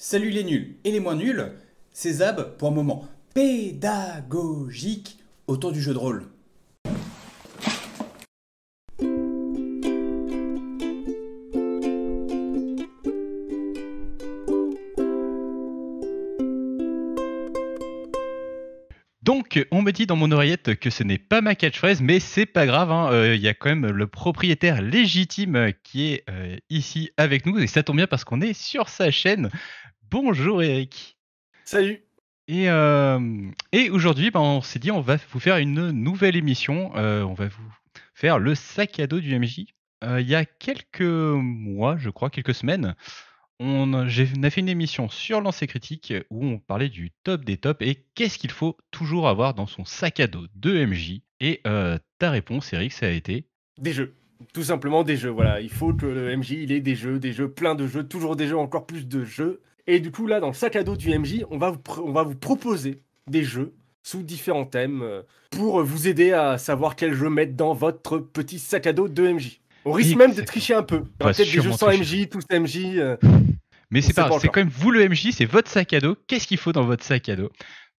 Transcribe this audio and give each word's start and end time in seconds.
Salut 0.00 0.30
les 0.30 0.44
nuls 0.44 0.76
et 0.84 0.92
les 0.92 1.00
moins 1.00 1.16
nuls, 1.16 1.54
c'est 1.90 2.12
Zab 2.12 2.56
pour 2.56 2.68
un 2.68 2.70
moment 2.70 3.08
pédagogique 3.34 5.18
autour 5.48 5.72
du 5.72 5.82
jeu 5.82 5.92
de 5.92 5.98
rôle. 5.98 6.22
Donc, 19.50 19.66
on 19.70 19.80
me 19.80 19.92
dit 19.92 20.06
dans 20.06 20.16
mon 20.16 20.30
oreillette 20.30 20.78
que 20.78 20.90
ce 20.90 21.02
n'est 21.02 21.16
pas 21.16 21.40
ma 21.40 21.54
catchphrase, 21.54 22.02
mais 22.02 22.20
c'est 22.20 22.44
pas 22.44 22.66
grave. 22.66 22.90
hein, 22.90 23.10
euh, 23.12 23.34
Il 23.34 23.40
y 23.40 23.48
a 23.48 23.54
quand 23.54 23.70
même 23.70 23.86
le 23.86 24.06
propriétaire 24.06 24.82
légitime 24.82 25.72
qui 25.82 26.12
est 26.12 26.24
euh, 26.28 26.56
ici 26.68 27.10
avec 27.16 27.46
nous, 27.46 27.58
et 27.58 27.66
ça 27.66 27.82
tombe 27.82 27.96
bien 27.96 28.06
parce 28.06 28.24
qu'on 28.24 28.42
est 28.42 28.52
sur 28.52 28.90
sa 28.90 29.10
chaîne. 29.10 29.48
Bonjour 30.10 30.62
Eric. 30.62 31.16
Salut 31.64 32.02
Et, 32.46 32.68
euh, 32.68 33.18
et 33.72 33.88
aujourd'hui, 33.88 34.30
ben, 34.30 34.40
on 34.40 34.60
s'est 34.60 34.80
dit 34.80 34.90
on 34.90 35.00
va 35.00 35.16
vous 35.32 35.40
faire 35.40 35.56
une 35.56 35.92
nouvelle 35.92 36.36
émission. 36.36 36.92
Euh, 36.96 37.22
on 37.22 37.32
va 37.34 37.46
vous 37.48 37.72
faire 38.14 38.38
le 38.38 38.54
sac 38.54 39.00
à 39.00 39.06
dos 39.06 39.20
du 39.20 39.34
MJ. 39.38 39.64
Euh, 40.04 40.20
il 40.20 40.28
y 40.28 40.34
a 40.34 40.44
quelques 40.44 41.00
mois, 41.00 41.96
je 41.96 42.10
crois, 42.10 42.28
quelques 42.28 42.54
semaines, 42.54 42.94
on, 43.60 44.06
j'ai- 44.08 44.28
on 44.38 44.42
a 44.42 44.50
fait 44.50 44.60
une 44.60 44.68
émission 44.68 45.08
sur 45.08 45.40
Lancer 45.40 45.66
Critique 45.66 46.12
où 46.30 46.44
on 46.46 46.58
parlait 46.58 46.88
du 46.88 47.10
top 47.24 47.44
des 47.44 47.56
tops 47.56 47.84
et 47.84 48.04
qu'est-ce 48.14 48.38
qu'il 48.38 48.50
faut 48.50 48.76
toujours 48.90 49.28
avoir 49.28 49.54
dans 49.54 49.66
son 49.66 49.84
sac 49.84 50.20
à 50.20 50.26
dos 50.26 50.46
de 50.54 50.84
MJ. 50.86 51.20
Et 51.40 51.60
euh, 51.66 51.98
ta 52.18 52.30
réponse, 52.30 52.72
Eric, 52.72 52.92
ça 52.92 53.06
a 53.06 53.10
été 53.10 53.46
Des 53.80 53.92
jeux. 53.92 54.14
Tout 54.52 54.62
simplement 54.62 55.02
des 55.02 55.16
jeux, 55.16 55.30
voilà. 55.30 55.60
Il 55.60 55.68
faut 55.70 55.92
que 55.92 56.06
le 56.06 56.36
MJ, 56.36 56.50
il 56.52 56.72
ait 56.72 56.80
des 56.80 56.94
jeux, 56.94 57.18
des 57.18 57.32
jeux, 57.32 57.50
plein 57.50 57.74
de 57.74 57.86
jeux, 57.88 58.04
toujours 58.06 58.36
des 58.36 58.46
jeux, 58.46 58.56
encore 58.58 58.86
plus 58.86 59.06
de 59.08 59.24
jeux. 59.24 59.60
Et 59.88 59.98
du 60.00 60.10
coup, 60.12 60.26
là, 60.28 60.38
dans 60.38 60.48
le 60.48 60.52
sac 60.54 60.76
à 60.76 60.84
dos 60.84 60.96
du 60.96 61.16
MJ, 61.16 61.44
on 61.50 61.58
va 61.58 61.70
vous, 61.70 61.78
pr- 61.78 62.02
on 62.04 62.12
va 62.12 62.22
vous 62.22 62.36
proposer 62.36 63.00
des 63.28 63.42
jeux 63.42 63.72
sous 64.04 64.22
différents 64.22 64.64
thèmes 64.66 65.02
euh, 65.02 65.22
pour 65.50 65.82
vous 65.82 66.06
aider 66.06 66.32
à 66.32 66.56
savoir 66.58 66.94
quel 66.94 67.14
jeu 67.14 67.28
mettre 67.30 67.54
dans 67.54 67.72
votre 67.74 68.18
petit 68.18 68.58
sac 68.60 68.86
à 68.86 68.92
dos 68.92 69.08
de 69.08 69.28
MJ. 69.32 69.60
Au 69.84 69.92
risque 69.92 70.16
même 70.16 70.34
de 70.34 70.42
tricher 70.42 70.74
un 70.74 70.82
peu. 70.82 71.02
Peut-être 71.18 71.38
des 71.38 71.44
jeux 71.46 71.72
sans 71.72 71.86
tricher. 71.86 72.22
MJ, 72.22 72.28
tous 72.28 72.44
MJ. 72.52 72.76
euh, 72.98 73.16
Mais 73.90 74.00
c'est 74.02 74.12
pas, 74.14 74.30
c'est 74.38 74.48
quand 74.48 74.60
même 74.60 74.68
vous 74.68 74.90
le 74.90 75.08
MJ, 75.08 75.30
c'est 75.32 75.44
votre 75.46 75.70
sac 75.70 75.92
à 75.92 76.00
dos. 76.00 76.16
Qu'est-ce 76.26 76.46
qu'il 76.46 76.58
faut 76.58 76.72
dans 76.72 76.84
votre 76.84 77.04
sac 77.04 77.28
à 77.28 77.36
dos? 77.36 77.50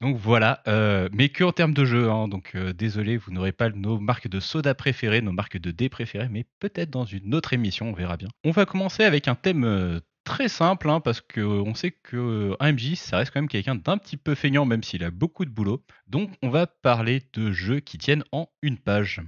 Donc 0.01 0.15
voilà, 0.15 0.61
euh, 0.67 1.09
mais 1.11 1.27
que 1.29 1.43
en 1.43 1.51
termes 1.51 1.73
de 1.73 1.83
jeu. 1.83 2.09
hein. 2.09 2.29
donc 2.29 2.51
euh, 2.55 2.71
désolé, 2.71 3.17
vous 3.17 3.31
n'aurez 3.31 3.51
pas 3.51 3.69
nos 3.69 3.99
marques 3.99 4.29
de 4.29 4.39
soda 4.39 4.73
préférées, 4.73 5.21
nos 5.21 5.33
marques 5.33 5.57
de 5.57 5.71
dés 5.71 5.89
préférées, 5.89 6.29
mais 6.29 6.45
peut-être 6.59 6.89
dans 6.89 7.03
une 7.03 7.35
autre 7.35 7.51
émission, 7.51 7.89
on 7.89 7.93
verra 7.93 8.15
bien. 8.15 8.29
On 8.45 8.51
va 8.51 8.65
commencer 8.65 9.03
avec 9.03 9.27
un 9.27 9.35
thème 9.35 9.65
euh, 9.65 9.99
très 10.23 10.47
simple, 10.47 10.89
hein, 10.89 11.01
parce 11.01 11.19
que 11.19 11.41
euh, 11.41 11.63
on 11.65 11.73
sait 11.73 11.91
que 11.91 12.55
un 12.61 12.71
MJ, 12.71 12.95
ça 12.95 13.17
reste 13.17 13.33
quand 13.33 13.41
même 13.41 13.49
quelqu'un 13.49 13.75
d'un 13.75 13.97
petit 13.97 14.15
peu 14.15 14.35
feignant, 14.35 14.63
même 14.63 14.83
s'il 14.83 15.03
a 15.03 15.11
beaucoup 15.11 15.43
de 15.43 15.49
boulot. 15.49 15.83
Donc 16.07 16.31
on 16.41 16.49
va 16.49 16.65
parler 16.65 17.21
de 17.33 17.51
jeux 17.51 17.81
qui 17.81 17.97
tiennent 17.97 18.23
en 18.31 18.47
une 18.61 18.77
page. 18.77 19.21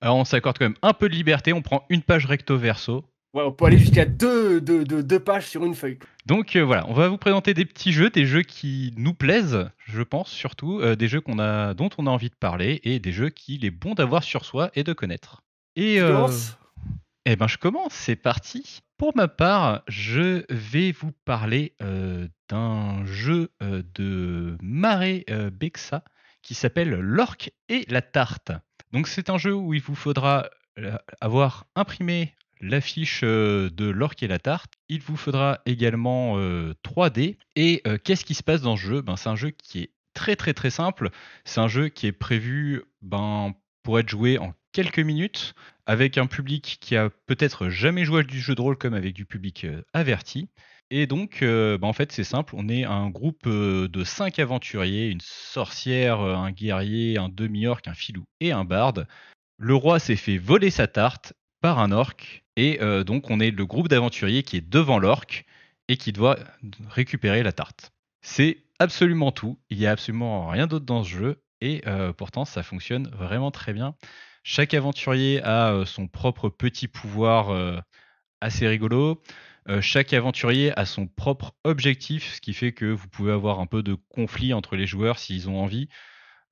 Alors 0.00 0.16
on 0.16 0.24
s'accorde 0.24 0.58
quand 0.58 0.66
même 0.66 0.76
un 0.82 0.92
peu 0.92 1.08
de 1.08 1.14
liberté, 1.14 1.52
on 1.52 1.62
prend 1.62 1.86
une 1.88 2.02
page 2.02 2.26
recto 2.26 2.56
verso, 2.56 3.04
Ouais, 3.34 3.42
on 3.42 3.50
peut 3.50 3.64
aller 3.64 3.78
jusqu'à 3.78 4.04
deux, 4.06 4.60
deux, 4.60 4.84
deux- 4.84 5.02
deux 5.02 5.18
pages 5.18 5.48
sur 5.48 5.64
une 5.64 5.74
feuille. 5.74 5.98
Donc 6.24 6.54
euh, 6.54 6.62
voilà, 6.64 6.86
on 6.88 6.94
va 6.94 7.08
vous 7.08 7.18
présenter 7.18 7.52
des 7.52 7.64
petits 7.64 7.90
jeux, 7.92 8.08
des 8.08 8.26
jeux 8.26 8.42
qui 8.42 8.94
nous 8.96 9.12
plaisent, 9.12 9.68
je 9.86 10.02
pense 10.02 10.30
surtout, 10.30 10.78
euh, 10.80 10.94
des 10.94 11.08
jeux 11.08 11.20
qu'on 11.20 11.40
a, 11.40 11.74
dont 11.74 11.90
on 11.98 12.06
a 12.06 12.10
envie 12.10 12.30
de 12.30 12.36
parler 12.36 12.80
et 12.84 13.00
des 13.00 13.10
jeux 13.10 13.30
qu'il 13.30 13.64
est 13.64 13.72
bon 13.72 13.94
d'avoir 13.94 14.22
sur 14.22 14.44
soi 14.44 14.70
et 14.76 14.84
de 14.84 14.92
connaître. 14.92 15.42
Et 15.74 15.96
Tu 15.96 16.02
euh, 16.02 16.12
commences? 16.12 16.56
eh 17.26 17.34
ben 17.34 17.48
je 17.48 17.58
commence, 17.58 17.92
c'est 17.92 18.14
parti. 18.14 18.82
Pour 18.98 19.16
ma 19.16 19.26
part, 19.26 19.82
je 19.88 20.44
vais 20.48 20.92
vous 20.92 21.10
parler 21.24 21.74
d'un 22.48 23.04
jeu 23.04 23.50
de 23.60 24.56
euh, 24.62 25.50
Bexa 25.50 26.04
qui 26.42 26.54
s'appelle 26.54 26.90
L'Orque 26.90 27.50
et 27.68 27.84
la 27.88 28.00
Tarte. 28.00 28.52
Donc 28.92 29.08
c'est 29.08 29.28
un 29.28 29.38
jeu 29.38 29.52
où 29.52 29.74
il 29.74 29.82
vous 29.82 29.96
faudra 29.96 30.48
avoir 31.20 31.66
imprimé 31.74 32.34
l'affiche 32.68 33.20
euh, 33.24 33.70
de 33.70 33.86
L'Orque 33.86 34.22
et 34.22 34.28
la 34.28 34.38
Tarte. 34.38 34.74
Il 34.88 35.02
vous 35.02 35.16
faudra 35.16 35.60
également 35.66 36.38
euh, 36.38 36.74
3D. 36.84 37.36
Et 37.56 37.82
euh, 37.86 37.98
qu'est-ce 38.02 38.24
qui 38.24 38.34
se 38.34 38.42
passe 38.42 38.62
dans 38.62 38.76
ce 38.76 38.82
jeu? 38.82 39.02
Ben, 39.02 39.16
C'est 39.16 39.28
un 39.28 39.36
jeu 39.36 39.50
qui 39.50 39.80
est 39.80 39.92
très 40.14 40.36
très 40.36 40.54
très 40.54 40.70
simple. 40.70 41.10
C'est 41.44 41.60
un 41.60 41.68
jeu 41.68 41.88
qui 41.88 42.06
est 42.06 42.12
prévu 42.12 42.82
ben, 43.02 43.54
pour 43.82 43.98
être 43.98 44.08
joué 44.08 44.38
en 44.38 44.54
quelques 44.72 45.00
minutes 45.00 45.54
avec 45.86 46.18
un 46.18 46.26
public 46.26 46.78
qui 46.80 46.96
a 46.96 47.10
peut-être 47.26 47.68
jamais 47.68 48.04
joué 48.04 48.20
à 48.20 48.22
du 48.22 48.40
jeu 48.40 48.54
de 48.54 48.60
rôle 48.60 48.76
comme 48.76 48.94
avec 48.94 49.14
du 49.14 49.26
public 49.26 49.64
euh, 49.64 49.82
averti. 49.92 50.48
Et 50.90 51.06
donc, 51.06 51.42
euh, 51.42 51.78
bah, 51.78 51.86
en 51.86 51.92
fait, 51.92 52.12
c'est 52.12 52.24
simple. 52.24 52.54
On 52.56 52.68
est 52.68 52.84
un 52.84 53.08
groupe 53.10 53.46
euh, 53.46 53.88
de 53.88 54.04
cinq 54.04 54.38
aventuriers, 54.38 55.08
une 55.08 55.20
sorcière, 55.20 56.20
euh, 56.20 56.34
un 56.34 56.50
guerrier, 56.52 57.18
un 57.18 57.28
demi-orc, 57.28 57.80
un 57.86 57.94
filou 57.94 58.24
et 58.40 58.52
un 58.52 58.64
barde. 58.64 59.06
Le 59.58 59.74
roi 59.74 59.98
s'est 59.98 60.16
fait 60.16 60.38
voler 60.38 60.70
sa 60.70 60.86
tarte 60.86 61.32
par 61.60 61.78
un 61.78 61.90
orc. 61.90 62.43
Et 62.56 62.80
euh, 62.80 63.04
donc, 63.04 63.30
on 63.30 63.40
est 63.40 63.50
le 63.50 63.66
groupe 63.66 63.88
d'aventuriers 63.88 64.42
qui 64.42 64.56
est 64.56 64.68
devant 64.68 64.98
l'orc 64.98 65.44
et 65.88 65.96
qui 65.96 66.12
doit 66.12 66.38
récupérer 66.88 67.42
la 67.42 67.52
tarte. 67.52 67.92
C'est 68.22 68.58
absolument 68.78 69.32
tout. 69.32 69.58
Il 69.70 69.78
n'y 69.78 69.86
a 69.86 69.90
absolument 69.90 70.48
rien 70.48 70.66
d'autre 70.66 70.86
dans 70.86 71.02
ce 71.04 71.10
jeu. 71.10 71.42
Et 71.60 71.82
euh, 71.86 72.12
pourtant, 72.12 72.44
ça 72.44 72.62
fonctionne 72.62 73.08
vraiment 73.08 73.50
très 73.50 73.72
bien. 73.72 73.94
Chaque 74.42 74.74
aventurier 74.74 75.42
a 75.42 75.72
euh, 75.72 75.84
son 75.84 76.06
propre 76.08 76.48
petit 76.48 76.88
pouvoir 76.88 77.82
assez 78.40 78.66
rigolo. 78.68 79.22
Chaque 79.80 80.12
aventurier 80.12 80.78
a 80.78 80.84
son 80.84 81.06
propre 81.06 81.54
objectif, 81.64 82.34
ce 82.34 82.40
qui 82.42 82.52
fait 82.52 82.72
que 82.72 82.84
vous 82.84 83.08
pouvez 83.08 83.32
avoir 83.32 83.60
un 83.60 83.66
peu 83.66 83.82
de 83.82 83.94
conflit 84.10 84.52
entre 84.52 84.76
les 84.76 84.86
joueurs 84.86 85.18
s'ils 85.18 85.48
ont 85.48 85.58
envie. 85.58 85.88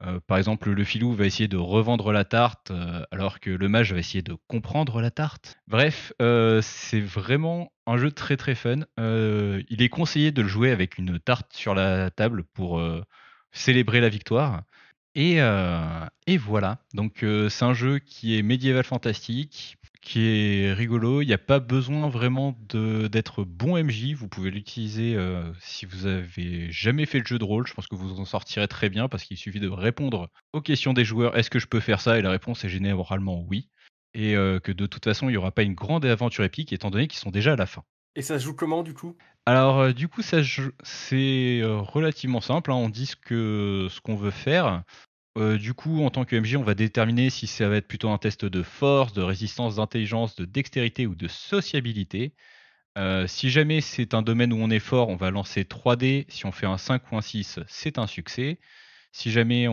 Euh, 0.05 0.21
par 0.27 0.39
exemple, 0.39 0.71
le 0.71 0.85
filou 0.85 1.13
va 1.13 1.27
essayer 1.27 1.49
de 1.49 1.57
revendre 1.57 2.13
la 2.13 2.25
tarte, 2.25 2.71
euh, 2.71 3.05
alors 3.11 3.41
que 3.41 3.51
le 3.51 3.69
mage 3.69 3.93
va 3.93 3.99
essayer 3.99 4.23
de 4.23 4.37
comprendre 4.49 5.01
la 5.01 5.11
tarte. 5.11 5.59
Bref, 5.69 6.13
euh, 6.21 6.61
c'est 6.63 7.01
vraiment 7.01 7.73
un 7.87 7.97
jeu 7.97 8.11
très 8.11 8.37
très 8.37 8.55
fun. 8.55 8.81
Il 8.99 9.83
est 9.83 9.89
conseillé 9.89 10.33
de 10.33 10.43
le 10.43 10.49
jouer 10.49 10.71
avec 10.71 10.99
une 10.99 11.19
tarte 11.19 11.53
sur 11.53 11.75
la 11.75 12.11
table 12.11 12.45
pour 12.55 12.81
célébrer 13.51 14.01
la 14.01 14.09
victoire. 14.09 14.63
Et, 15.17 15.39
et 16.27 16.37
voilà. 16.37 16.79
Donc 16.95 17.25
c'est 17.49 17.65
un 17.65 17.75
jeu 17.75 17.99
qui 17.99 18.39
est 18.39 18.43
médiéval 18.43 18.85
fantastique, 18.85 19.79
qui 20.03 20.27
est 20.27 20.73
rigolo. 20.73 21.23
Il 21.23 21.27
n'y 21.27 21.33
a 21.33 21.39
pas 21.39 21.61
besoin 21.61 22.09
vraiment 22.11 22.55
d'être 22.75 23.45
bon 23.45 23.83
MJ. 23.83 24.13
Vous 24.15 24.29
pouvez 24.29 24.51
l'utiliser 24.51 25.15
euh, 25.17 25.51
si 25.61 25.87
vous 25.87 26.07
avez 26.07 26.71
jamais 26.71 27.07
fait 27.07 27.21
le 27.21 27.25
jeu 27.25 27.39
de 27.39 27.45
rôle. 27.45 27.67
Je 27.67 27.73
pense 27.73 27.87
que 27.87 27.95
vous 27.95 28.21
en 28.21 28.25
sortirez 28.25 28.69
très 28.69 28.91
bien 28.91 29.09
parce 29.09 29.25
qu'il 29.25 29.37
suffit 29.39 29.61
de 29.61 29.69
répondre 29.69 30.29
aux 30.53 30.61
questions 30.61 30.93
des 30.93 31.05
joueurs. 31.05 31.37
Est-ce 31.39 31.51
que 31.51 31.61
je 31.61 31.69
peux 31.69 31.81
faire 31.81 32.01
ça? 32.01 32.19
Et 32.19 32.23
la 32.23 32.31
réponse 32.31 32.65
est 32.65 32.69
généralement 32.69 33.43
oui. 33.49 33.71
Et 34.15 34.37
euh, 34.37 34.61
que 34.61 34.73
de 34.73 34.87
toute 34.87 35.05
façon, 35.05 35.29
il 35.29 35.33
n'y 35.33 35.39
aura 35.39 35.53
pas 35.53 35.63
une 35.63 35.75
grande 35.75 36.05
aventure 36.05 36.45
épique 36.45 36.73
étant 36.73 36.91
donné 36.91 37.07
qu'ils 37.09 37.21
sont 37.21 37.31
déjà 37.31 37.55
à 37.55 37.57
la 37.57 37.67
fin. 37.67 37.83
Et 38.15 38.21
ça 38.23 38.39
se 38.39 38.45
joue 38.45 38.55
comment 38.55 38.83
du 38.83 38.93
coup? 38.93 39.17
Alors, 39.47 39.79
euh, 39.79 39.93
du 39.93 40.09
coup, 40.09 40.21
ça, 40.21 40.39
c'est 40.83 41.63
relativement 41.65 42.43
simple. 42.43 42.73
hein. 42.73 42.75
On 42.75 42.91
dit 42.91 43.07
ce 43.07 44.01
qu'on 44.01 44.17
veut 44.17 44.31
faire. 44.31 44.83
Euh, 45.39 45.57
du 45.59 45.73
coup, 45.75 46.03
en 46.05 46.11
tant 46.11 46.25
que 46.25 46.37
MJ, 46.37 46.57
on 46.57 46.63
va 46.63 46.75
déterminer 46.75 47.31
si 47.31 47.47
ça 47.47 47.69
va 47.69 47.77
être 47.77 47.89
plutôt 47.89 48.11
un 48.11 48.19
test 48.19 48.45
de 48.45 48.63
force, 48.63 49.13
de 49.15 49.23
résistance, 49.23 49.77
d'intelligence, 49.77 50.37
de 50.37 50.45
dextérité 50.45 51.07
ou 51.07 51.15
de 51.15 51.27
sociabilité. 51.29 52.35
Euh, 52.99 53.27
si 53.27 53.51
jamais 53.51 53.81
c'est 53.81 54.15
un 54.15 54.23
domaine 54.23 54.53
où 54.53 54.57
on 54.59 54.71
est 54.71 54.79
fort, 54.81 55.09
on 55.09 55.17
va 55.17 55.31
lancer 55.31 55.65
3D. 55.65 56.27
Si 56.29 56.47
on 56.47 56.53
fait 56.53 56.67
un 56.67 56.79
5 56.79 57.11
ou 57.13 57.17
un 57.17 57.23
6, 57.23 57.61
c'est 57.69 57.99
un 57.99 58.07
succès. 58.07 58.61
Si 59.13 59.31
jamais 59.31 59.67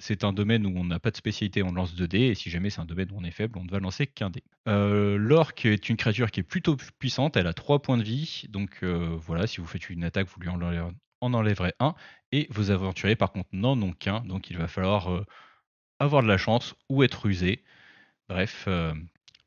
c'est 0.00 0.24
un 0.24 0.32
domaine 0.32 0.66
où 0.66 0.78
on 0.78 0.84
n'a 0.84 0.98
pas 1.00 1.10
de 1.10 1.16
spécialité, 1.16 1.62
on 1.62 1.72
lance 1.72 1.94
2 1.94 2.08
dés. 2.08 2.28
Et 2.28 2.34
si 2.34 2.50
jamais 2.50 2.70
c'est 2.70 2.80
un 2.80 2.86
domaine 2.86 3.10
où 3.12 3.18
on 3.18 3.24
est 3.24 3.30
faible, 3.30 3.58
on 3.58 3.64
ne 3.64 3.70
va 3.70 3.80
lancer 3.80 4.06
qu'un 4.06 4.30
dé. 4.30 4.42
Euh, 4.68 5.16
L'orque 5.18 5.66
est 5.66 5.88
une 5.88 5.96
créature 5.96 6.30
qui 6.30 6.40
est 6.40 6.44
plutôt 6.44 6.76
pu- 6.76 6.90
puissante. 6.98 7.36
Elle 7.36 7.46
a 7.46 7.54
3 7.54 7.82
points 7.82 7.98
de 7.98 8.02
vie. 8.02 8.44
Donc 8.50 8.80
euh, 8.82 9.16
voilà, 9.18 9.46
si 9.46 9.60
vous 9.60 9.66
faites 9.66 9.90
une 9.90 10.04
attaque, 10.04 10.28
vous 10.28 10.40
lui 10.40 10.48
en 10.48 10.60
en 11.20 11.34
enlèverez 11.34 11.74
un. 11.80 11.94
Et 12.32 12.46
vos 12.50 12.70
aventuriers, 12.70 13.16
par 13.16 13.32
contre, 13.32 13.48
n'en 13.52 13.80
ont 13.80 13.92
qu'un. 13.92 14.20
Donc 14.20 14.50
il 14.50 14.58
va 14.58 14.68
falloir 14.68 15.12
euh, 15.12 15.24
avoir 15.98 16.22
de 16.22 16.28
la 16.28 16.38
chance 16.38 16.74
ou 16.88 17.02
être 17.02 17.22
rusé. 17.22 17.64
Bref, 18.28 18.64
euh, 18.68 18.94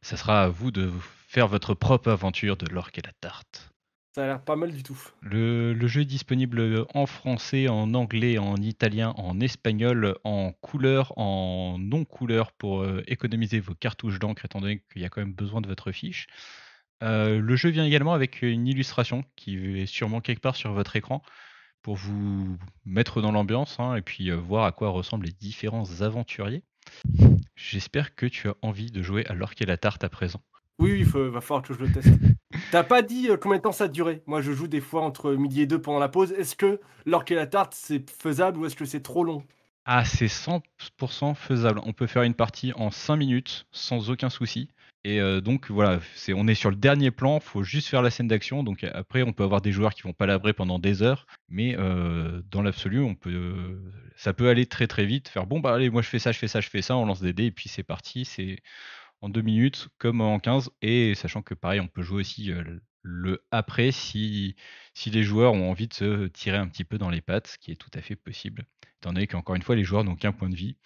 ça 0.02 0.18
sera 0.18 0.44
à 0.44 0.50
vous 0.50 0.72
de 0.72 0.92
faire 1.28 1.48
votre 1.48 1.74
propre 1.74 2.10
aventure 2.10 2.58
de 2.58 2.68
l'orque 2.68 2.98
et 2.98 3.02
la 3.02 3.14
tarte. 3.14 3.72
Ça 4.14 4.24
a 4.24 4.28
l'air 4.28 4.44
pas 4.44 4.58
mal 4.58 4.74
du 4.74 4.84
tout. 4.84 5.00
Le, 5.22 5.74
le 5.74 5.88
jeu 5.88 6.02
est 6.02 6.06
disponible 6.06 6.86
en 6.94 7.06
français, 7.06 7.70
en 7.70 7.94
anglais, 7.94 8.38
en 8.38 8.58
italien, 8.58 9.14
en 9.16 9.40
espagnol, 9.40 10.18
en 10.26 10.52
couleur, 10.52 11.18
en 11.18 11.78
non-couleur 11.80 12.52
pour 12.52 12.82
euh, 12.82 13.02
économiser 13.08 13.62
vos 13.62 13.74
cartouches 13.74 14.20
d'encre 14.20 14.44
étant 14.44 14.60
donné 14.60 14.84
qu'il 14.92 15.02
y 15.02 15.06
a 15.06 15.10
quand 15.10 15.22
même 15.22 15.34
besoin 15.34 15.62
de 15.62 15.68
votre 15.68 15.94
fiche. 15.94 16.28
Euh, 17.04 17.40
le 17.40 17.56
jeu 17.56 17.70
vient 17.70 17.86
également 17.86 18.14
avec 18.14 18.42
une 18.42 18.68
illustration 18.68 19.24
qui 19.38 19.80
est 19.80 19.86
sûrement 19.86 20.20
quelque 20.20 20.42
part 20.42 20.58
sur 20.58 20.74
votre 20.74 20.98
écran 20.98 21.22
pour 21.82 21.96
vous 21.96 22.58
mettre 22.86 23.22
dans 23.22 23.32
l'ambiance 23.32 23.80
hein, 23.80 23.96
et 23.96 24.02
puis 24.02 24.30
euh, 24.30 24.36
voir 24.36 24.66
à 24.66 24.72
quoi 24.72 24.90
ressemblent 24.90 25.26
les 25.26 25.32
différents 25.32 26.02
aventuriers. 26.02 26.64
J'espère 27.56 28.16
que 28.16 28.26
tu 28.26 28.50
as 28.50 28.56
envie 28.62 28.92
de 28.92 29.02
jouer 29.02 29.26
à 29.28 29.34
l'orque 29.34 29.62
et 29.62 29.66
la 29.66 29.78
tarte 29.78 30.04
à 30.04 30.10
présent. 30.10 30.42
Oui, 30.80 30.96
il 31.00 31.06
faut- 31.06 31.30
va 31.30 31.42
falloir 31.42 31.62
que 31.62 31.74
je 31.74 31.80
le 31.80 31.92
teste. 31.92 32.10
T'as 32.72 32.84
pas 32.84 33.02
dit 33.02 33.30
euh, 33.30 33.38
combien 33.38 33.58
de 33.58 33.62
temps 33.64 33.72
ça 33.72 33.88
durait 33.88 34.24
Moi, 34.26 34.42
je 34.42 34.52
joue 34.52 34.68
des 34.68 34.82
fois 34.82 35.04
entre 35.04 35.34
midi 35.34 35.62
et 35.62 35.68
deux 35.68 35.82
pendant 35.82 36.00
la 36.00 36.10
pause. 36.10 36.32
Est-ce 36.32 36.56
que 36.56 36.80
l'orque 37.06 37.32
et 37.32 37.36
la 37.36 37.46
tarte, 37.48 37.74
c'est 37.76 38.10
faisable 38.10 38.58
ou 38.58 38.66
est-ce 38.66 38.76
que 38.76 38.86
c'est 38.86 39.02
trop 39.02 39.24
long? 39.24 39.44
Ah, 39.86 40.06
c'est 40.06 40.28
100% 40.28 41.36
faisable. 41.36 41.82
On 41.86 41.94
peut 41.94 42.08
faire 42.08 42.24
une 42.24 42.34
partie 42.34 42.72
en 42.76 42.92
5 42.92 43.16
minutes 43.18 43.66
sans 43.72 44.10
aucun 44.10 44.30
souci. 44.30 44.70
Et 45.04 45.20
euh, 45.20 45.42
donc 45.42 45.72
voilà, 45.72 46.00
c'est, 46.14 46.34
on 46.34 46.48
est 46.48 46.54
sur 46.54 46.70
le 46.70 46.76
dernier 46.76 47.10
plan, 47.10 47.40
faut 47.40 47.64
juste 47.64 47.88
faire 47.88 48.04
la 48.04 48.12
scène 48.12 48.28
d'action. 48.28 48.64
Donc 48.64 48.84
après, 48.84 49.24
on 49.24 49.34
peut 49.34 49.44
avoir 49.44 49.62
des 49.62 49.72
joueurs 49.72 49.96
qui 49.96 50.04
vont 50.04 50.14
palabrer 50.14 50.54
pendant 50.54 50.78
des 50.78 51.02
heures, 51.02 51.26
mais 51.50 51.76
euh, 51.78 52.42
dans 52.52 52.62
l'absolu, 52.62 53.02
on 53.02 53.16
peut, 53.16 53.82
ça 54.16 54.34
peut 54.34 54.48
aller 54.50 54.68
très 54.68 54.86
très 54.86 55.06
vite. 55.06 55.28
Faire 55.28 55.48
bon 55.48 55.60
bah 55.60 55.74
allez, 55.74 55.90
moi 55.90 56.04
je 56.04 56.10
fais 56.10 56.20
ça, 56.20 56.32
je 56.32 56.38
fais 56.38 56.48
ça, 56.48 56.62
je 56.62 56.70
fais 56.70 56.84
ça, 56.84 56.96
on 56.96 57.06
lance 57.06 57.22
des 57.22 57.34
dés 57.34 57.46
et 57.46 57.52
puis 57.52 57.68
c'est 57.68 57.84
parti. 57.84 58.26
C'est 58.26 58.60
en 59.22 59.30
2 59.30 59.42
minutes 59.42 59.90
comme 59.98 60.22
en 60.22 60.40
15 60.40 60.70
et 60.84 61.16
sachant 61.16 61.42
que 61.42 61.56
pareil, 61.56 61.80
on 61.80 61.88
peut 61.88 62.04
jouer 62.04 62.20
aussi 62.20 62.52
euh, 62.52 62.64
le 63.02 63.44
après 63.50 63.92
si, 63.92 64.56
si 64.94 65.10
les 65.10 65.24
joueurs 65.24 65.54
ont 65.54 65.72
envie 65.72 65.88
de 65.88 65.96
se 65.96 66.28
tirer 66.28 66.58
un 66.58 66.68
petit 66.68 66.84
peu 66.84 67.00
dans 67.00 67.10
les 67.10 67.22
pattes, 67.22 67.48
ce 67.48 67.58
qui 67.58 67.72
est 67.72 67.76
tout 67.76 67.90
à 67.96 68.02
fait 68.02 68.16
possible. 68.16 68.68
Étant 69.00 69.14
donné 69.14 69.26
qu'encore 69.26 69.56
une 69.56 69.64
fois, 69.64 69.76
les 69.76 69.84
joueurs 69.84 70.04
n'ont 70.04 70.16
qu'un 70.16 70.32
point 70.32 70.50
de 70.50 70.56
vie. 70.56 70.78